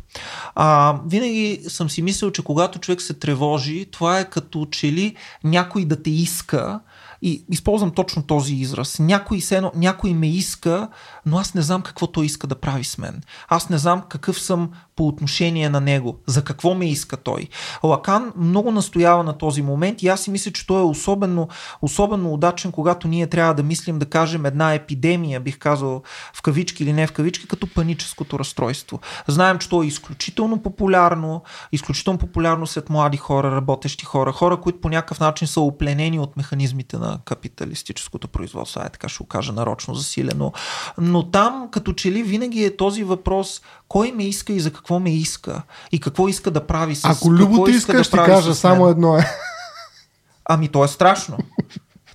[0.55, 5.17] А, винаги съм си мислил, че когато човек се тревожи, това е като че ли
[5.45, 6.81] някой да те иска
[7.23, 8.99] и използвам точно този израз.
[8.99, 10.89] Някой, сено, някой ме иска,
[11.27, 13.23] но аз не знам какво той иска да прави с мен.
[13.49, 16.19] Аз не знам какъв съм по отношение на него.
[16.27, 17.49] За какво ме иска той.
[17.85, 21.49] Лакан много настоява на този момент и аз си мисля, че той е особено,
[21.83, 26.03] особено удачен, когато ние трябва да мислим, да кажем, една епидемия, бих казал
[26.35, 29.01] в кавички или не в кавички, като паническото разстройство.
[29.29, 31.43] Знаем, че то е изключително популярно,
[31.73, 36.37] изключително популярно сред млади хора, работещи хора, хора, които по някакъв начин са опленени от
[36.37, 38.81] механизмите на капиталистическото производство.
[38.81, 40.53] Ай, така ще го кажа нарочно засилено.
[40.99, 45.01] Но там, като че ли винаги е този въпрос, кой ме иска и за какво
[45.01, 45.63] ме иска
[45.93, 49.17] и какво иска да прави с Ако Любо ти иска, да ще кажа само едно
[49.17, 49.27] е.
[50.45, 51.39] Ами то е страшно.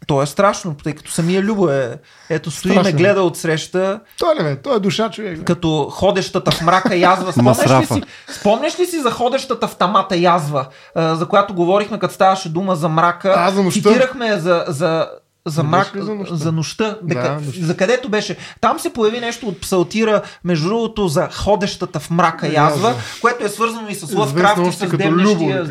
[0.08, 2.00] То е страшно, тъй като самия Любо е.
[2.30, 4.00] Ето стои ме гледа от среща.
[4.20, 5.38] Той не, той е душа човек.
[5.38, 5.46] Бе.
[5.46, 7.34] Като ходещата в мрака язва.
[7.34, 8.04] Спомняш ли, си,
[8.40, 12.90] спомняш ли си за ходещата в тамата язва, за която говорихме, като ставаше дума за
[12.90, 13.34] мрака?
[13.38, 13.90] А, за нощта.
[13.90, 15.10] Цитирахме за, за
[15.48, 16.36] за, мрак, за нощта.
[16.36, 16.98] За, нощта.
[17.04, 18.38] Да, за където беше.
[18.62, 23.50] Там се появи нещо от псалтира, между другото, за ходещата в мрака язва, което е
[23.50, 24.88] свързано и с Лъвкрафт и с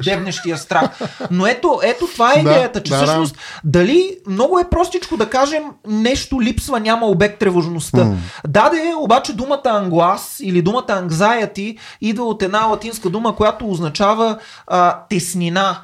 [0.05, 0.91] дебнещия, страх.
[1.31, 3.41] Но ето, ето това е идеята, че да, всъщност да.
[3.65, 7.99] дали много е простичко да кажем нещо липсва, няма обект тревожността.
[7.99, 8.15] Mm.
[8.49, 14.99] Даде обаче думата англас или думата anxiety идва от една латинска дума, която означава а,
[15.09, 15.77] теснина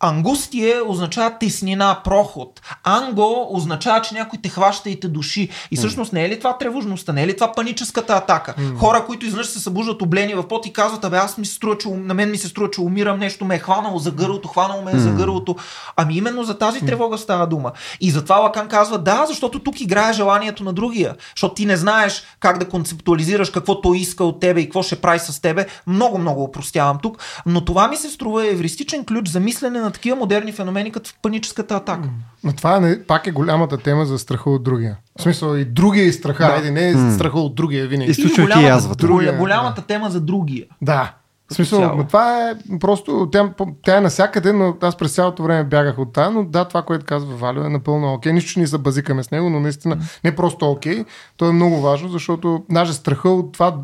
[0.00, 2.60] Ангустие означава теснина, проход.
[2.84, 5.48] Анго означава, че някой те хваща и те души.
[5.70, 8.54] И всъщност не е ли това тревожността, не е ли това паническата атака?
[8.58, 8.76] Mm.
[8.76, 11.78] Хора, които изведнъж се събуждат облени в пот и казват, абе аз ми се струва,
[11.78, 14.82] че на мен ми се струва, че умирам, нещо ме е хванало за гърлото, хванало
[14.82, 15.56] ме е за гърлото.
[15.96, 17.72] Ами именно за тази тревога става дума.
[18.00, 21.14] И затова Лакан казва, да, защото тук играе желанието на другия.
[21.36, 25.00] Защото ти не знаеш как да концептуализираш какво той иска от тебе и какво ще
[25.00, 25.66] прави с тебе.
[25.86, 27.18] Много, много упростявам тук.
[27.46, 31.76] Но това ми се струва евристичен ключ за мислене на такива модерни феномени, като паническата
[31.76, 32.08] атака.
[32.44, 34.96] Но това не, пак е голямата тема за страха от другия.
[35.18, 36.46] В смисъл и другия и страха.
[36.46, 36.52] Да.
[36.52, 38.10] Айде, не е страха от другия винаги.
[38.10, 38.94] Изключвайки голямата, язва.
[38.94, 39.86] Другия, голямата да.
[39.86, 40.66] тема за другия.
[40.82, 41.14] Да.
[41.50, 41.96] В смисъл, цяло.
[41.96, 43.50] но това е просто, тя,
[43.84, 47.06] тя е насякъде, но аз през цялото време бягах от тази, но да, това, което
[47.06, 48.32] казва Валю е напълно окей.
[48.32, 51.04] Нищо, че ни се базикаме с него, но наистина не просто окей,
[51.36, 53.76] то е много важно, защото даже страха от това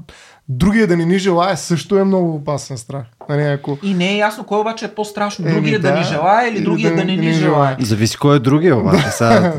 [0.48, 3.04] другия да не ни желая също е много опасен страх.
[3.28, 3.78] Нали, ако...
[3.82, 5.44] И не е ясно кой обаче е по-страшно.
[5.44, 5.98] Другия да, да.
[5.98, 7.76] ни желая или Или другия да, не ни желая.
[7.80, 9.10] Зависи кой е другия, обаче.
[9.10, 9.52] Сега,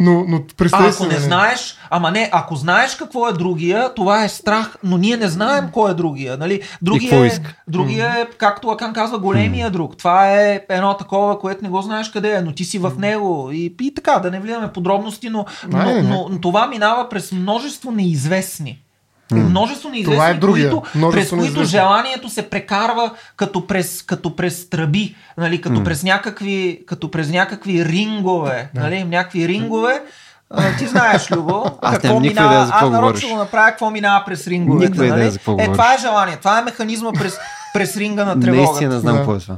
[0.00, 0.42] Но, но
[0.72, 4.76] А ако не нали, знаеш, ама не, ако знаеш какво е другия, това е страх,
[4.84, 6.36] но ние не знаем кой е другия.
[6.36, 6.62] Нали?
[6.82, 7.54] Другия, какво е, иска?
[7.68, 9.96] другия е, както Акан казва, големия друг.
[9.96, 13.50] Това е едно такова, което не го знаеш къде е, но ти си в него.
[13.52, 17.90] И, и така, да не влизаме подробности, но, но, но, но това минава през множество
[17.90, 18.83] неизвестни.
[19.32, 20.70] Множество неизвестни, Това е другия.
[20.70, 21.78] които, Множество през които неизвестни.
[21.78, 27.84] желанието се прекарва като през, като през тръби, нали, като, през някакви, като през някакви
[27.84, 30.02] рингове, нали, някакви рингове.
[30.50, 32.46] А, ти знаеш, Любо, Аз какво минава.
[32.46, 34.84] идея за какво Аз нарочно ще го направя какво минава през ринговете.
[34.84, 35.30] Никаква идея нали?
[35.30, 35.72] за какво е, говориш.
[35.72, 37.38] това е желание, това е механизма през,
[37.74, 38.66] през ринга на тревогата.
[38.66, 39.18] наистина не знам Да.
[39.18, 39.56] какво е това.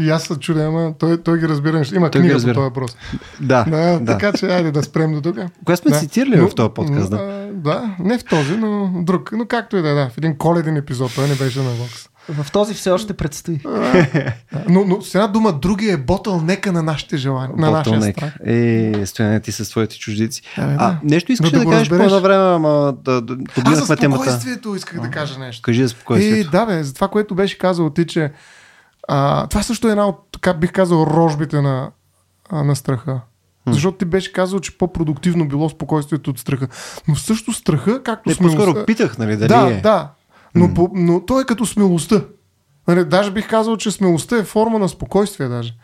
[0.00, 1.78] И аз се чудя, ама той, той ги разбира.
[1.78, 1.96] неща.
[1.96, 2.54] Има Той книга по разбира.
[2.54, 2.96] този въпрос.
[3.40, 4.04] Да, Да, да.
[4.06, 5.36] така че айде да спрем до тук.
[5.64, 5.98] Кое сме Да.
[5.98, 7.10] цитирали Но- в този подкаст?
[7.10, 7.16] Да?
[7.16, 9.30] а, Да, не в този, но друг.
[9.32, 10.08] Но както и да е, да.
[10.08, 12.06] В един коледен епизод, той не беше на Vox.
[12.30, 13.60] В този все още предстои.
[13.64, 14.32] Да,
[14.68, 18.32] Но, но с една дума, другия е ботъл нека на нашите желания, на нашия страх.
[18.46, 20.42] Е, стояне ти с твоите чуждици.
[20.58, 20.98] Да, А, да.
[21.04, 23.96] нещо искаш да да, го кажеш по едно време, ама да, да Аз за подминахме
[23.96, 24.22] темата.
[24.22, 25.62] спокойствието исках да кажа нещо.
[25.62, 26.50] Кажи за Е, спокойствието.
[26.50, 28.32] да, бе, за това, което беше казал ти, че
[29.12, 31.90] а, това също е една от, така бих казал, рожбите на,
[32.52, 33.20] на страха.
[33.68, 36.68] Защото ти беше казал, че по-продуктивно било спокойствието от страха.
[37.08, 38.64] Но също страха, както Не, смелостта...
[38.64, 39.80] по-скоро питах, нали, дали да, е.
[39.80, 40.10] да.
[40.54, 42.20] Но, по, но той е като смелостта.
[42.88, 45.74] Нали, даже бих казал, че смелостта е форма на спокойствие даже.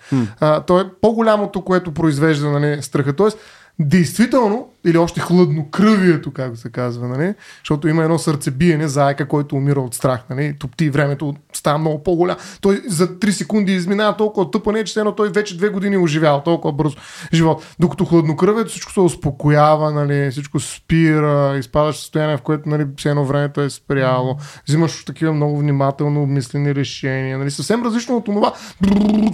[0.40, 3.16] А, то е по-голямото, което произвежда нали, страха.
[3.16, 3.39] Тоест,
[3.78, 7.35] действително, или още хладно кръвието, както се казва, нали?
[7.59, 10.21] защото има едно сърцебиене, заека, който умира от страх.
[10.31, 10.57] Нали?
[10.59, 12.37] Топти времето става много по-голям.
[12.61, 16.43] Той за 3 секунди изминава толкова тъпане, че едно той вече две години е оживява
[16.43, 16.97] толкова бързо
[17.35, 17.75] живот.
[17.79, 20.31] Докато хладнокръвието всичко се успокоява, нали?
[20.31, 24.37] всичко спира, изпадаш в състояние, в което нали, все едно времето е спряло.
[24.69, 27.39] Взимаш такива много внимателно обмислени решения.
[27.39, 27.51] Нали?
[27.51, 28.53] Съвсем различно от това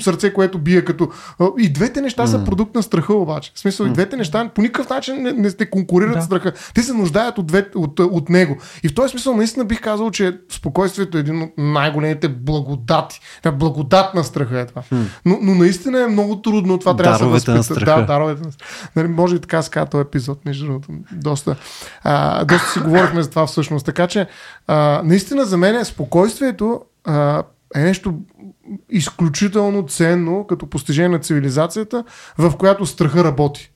[0.00, 1.08] сърце, което бие като...
[1.58, 3.52] И двете неща са продукт на страха обаче.
[3.54, 6.22] В смисъл, и двете неща по никакъв начин не, не се конкурират Да.
[6.22, 6.52] страха.
[6.74, 8.56] Те се нуждаят от, две, от, от него.
[8.82, 13.20] И в този смисъл наистина бих казал, че спокойствието е един от най-големите благодати.
[13.42, 14.82] Да, благодат на страха е това.
[15.24, 16.78] Но, но наистина е много трудно.
[16.78, 17.62] Това трябва да се на възпита.
[17.62, 18.00] страха.
[18.00, 18.90] Да, даровете на страха.
[18.96, 20.88] Нали, може и така да се казва този епизод, между другото.
[21.12, 21.56] Доста,
[22.02, 23.86] а, доста си говорихме за това всъщност.
[23.86, 24.26] Така че,
[24.66, 27.42] а, наистина за мен спокойствието а,
[27.74, 28.14] е нещо
[28.90, 32.04] изключително ценно като постижение на цивилизацията,
[32.38, 33.72] в която страха работи.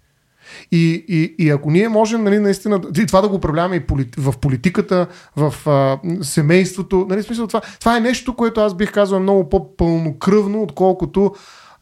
[0.73, 4.17] И, и, и ако ние можем нали, наистина и това да го управляваме и полит,
[4.19, 5.07] в политиката,
[5.37, 9.49] в а, семейството, нали, смисъл, това, това е нещо, което аз бих казал е много
[9.49, 11.35] по-пълнокръвно, отколкото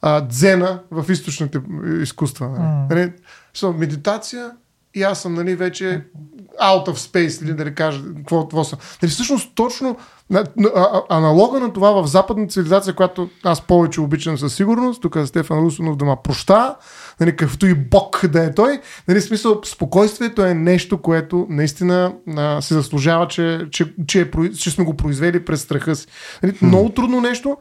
[0.03, 1.61] а, дзена в източните
[2.03, 2.49] изкуства.
[2.49, 2.61] Нали.
[2.61, 2.87] М.
[2.91, 3.13] Нали,
[3.55, 4.51] so, медитация
[4.95, 6.05] и аз съм нали, вече
[6.63, 8.79] out of space, или да ли кажа какво, какво съм.
[9.03, 9.97] Нали, всъщност точно
[11.09, 15.59] аналога на това в западната цивилизация, която аз повече обичам със сигурност, тук е Стефан
[15.59, 16.75] Русонов да ма проща,
[17.21, 22.61] нали, какъвто и бог да е той, нали, смисъл спокойствието е нещо, което наистина а,
[22.61, 26.07] се заслужава, че, че, че, е, че сме го произвели през страха си.
[26.43, 27.57] Нали, много трудно нещо,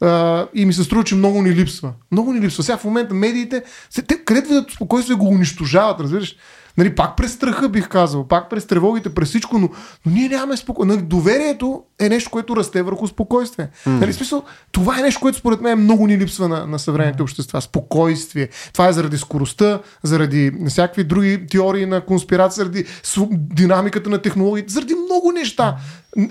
[0.00, 1.92] Uh, и ми се струва, че много ни липсва.
[2.12, 2.62] Много ни липсва.
[2.62, 3.62] Сега в момента медиите,
[4.06, 6.36] те, където видят спокойствие, го унищожават, разбираш?
[6.78, 9.68] Нали, пак през страха бих казал, пак през тревогите, през всичко, но,
[10.06, 10.96] но ние нямаме спокойствие.
[10.96, 13.68] Нали, доверието е нещо, което расте върху спокойствие.
[13.86, 13.90] Mm.
[13.90, 14.42] Нали, смисъл,
[14.72, 17.60] това е нещо, което според мен много ни липсва на, на съвременните общества.
[17.60, 18.48] Спокойствие.
[18.72, 22.84] Това е заради скоростта, заради всякакви други теории на конспирация, заради
[23.30, 25.76] динамиката на технологиите, заради много неща.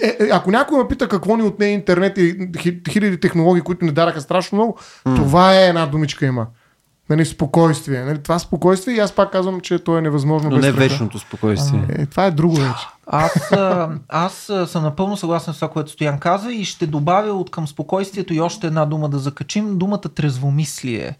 [0.01, 3.85] Е, е, ако някой ме пита какво ни отне интернет и хи- хиляди технологии, които
[3.85, 6.47] ни дараха страшно много, това е една думичка има.
[7.09, 8.03] Нали, спокойствие.
[8.03, 10.89] Нали, това спокойствие и аз пак казвам, че то е невъзможно Но без не страха.
[10.89, 11.81] вечното спокойствие.
[11.89, 12.87] Е, това е друго вече.
[13.07, 13.51] Аз,
[14.09, 14.33] аз
[14.65, 18.41] съм напълно съгласен с това, което Стоян каза и ще добавя от към спокойствието и
[18.41, 19.77] още една дума да закачим.
[19.77, 21.17] Думата трезвомислие,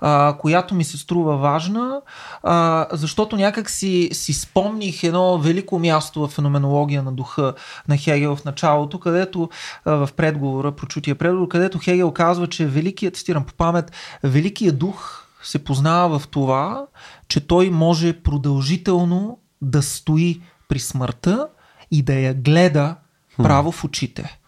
[0.00, 2.00] а, която ми се струва важна,
[2.42, 7.54] а, защото някак си, си спомних едно велико място в феноменология на духа
[7.88, 9.48] на Хегел в началото, където
[9.84, 13.92] а, в предговора, прочутия предговор, където Хегел казва, че великият, цитирам по памет,
[14.22, 16.86] великият дух се познава в това,
[17.28, 21.48] че той може продължително да стои при смъртта
[21.90, 22.96] и да я гледа
[23.36, 24.38] право в очите.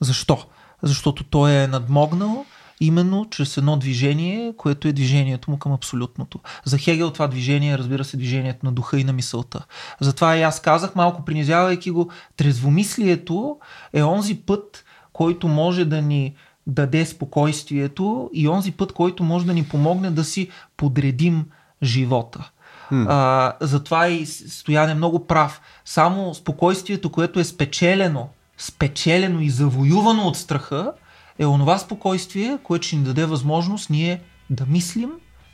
[0.00, 0.46] Защо?
[0.82, 2.44] Защото той е надмогнал
[2.80, 6.40] именно чрез едно движение, което е движението му към абсолютното.
[6.64, 9.64] За Хегел това движение разбира се, движението на духа и на мисълта.
[10.00, 13.58] Затова и аз казах, малко принизявайки го, трезвомислието
[13.92, 16.34] е онзи път, който може да ни
[16.66, 21.44] даде спокойствието и онзи път, който може да ни помогне да си подредим
[21.82, 22.50] живота.
[22.92, 23.06] Hmm.
[23.08, 25.60] А, затова и Стоян е много прав.
[25.84, 28.28] Само спокойствието, което е спечелено,
[28.58, 30.92] спечелено и завоювано от страха,
[31.38, 34.20] е онова спокойствие, което ще ни даде възможност ние
[34.50, 35.10] да мислим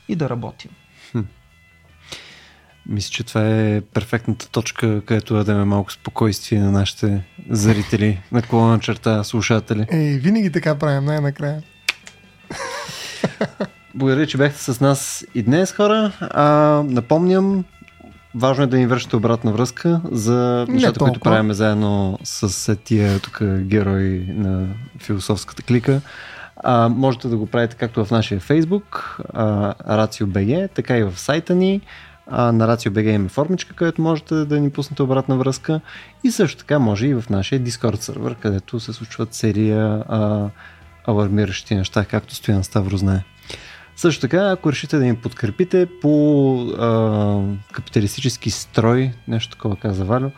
[0.09, 0.70] и да работим.
[1.11, 1.20] Хм.
[2.86, 8.43] Мисля, че това е перфектната точка, където да дадем малко спокойствие на нашите зрители, на
[8.43, 9.86] колона черта, слушатели.
[9.90, 11.62] Ей, винаги така правим, най-накрая.
[13.94, 16.12] Благодаря, че бяхте с нас и днес, хора.
[16.20, 16.44] А,
[16.86, 17.64] напомням,
[18.34, 23.42] важно е да ни вършите обратна връзка за нещата, които правим заедно с тия тук
[23.58, 24.66] герои на
[24.98, 26.00] философската клика.
[26.56, 29.20] А, можете да го правите както в нашия Facebook,
[29.88, 31.80] RACIO.BG, така и в сайта ни.
[32.26, 35.80] А, на RACIO.BG има формичка, където можете да ни пуснете обратна връзка.
[36.24, 40.48] И също така може и в нашия Discord сервер, където се случват серия а,
[41.06, 43.24] алармиращи неща, както Стоян Ставро знае.
[43.96, 47.40] Също така, ако решите да ни подкрепите по а,
[47.72, 50.30] капиталистически строй, нещо такова каза Валю,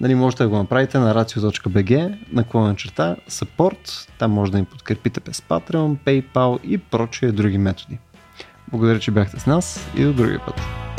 [0.00, 5.20] нали, можете да го направите на racio.bg, наклонен черта, support, там може да ни подкрепите
[5.20, 7.98] без Patreon, PayPal и прочие други методи.
[8.70, 10.91] Благодаря, че бяхте с нас и до другия път.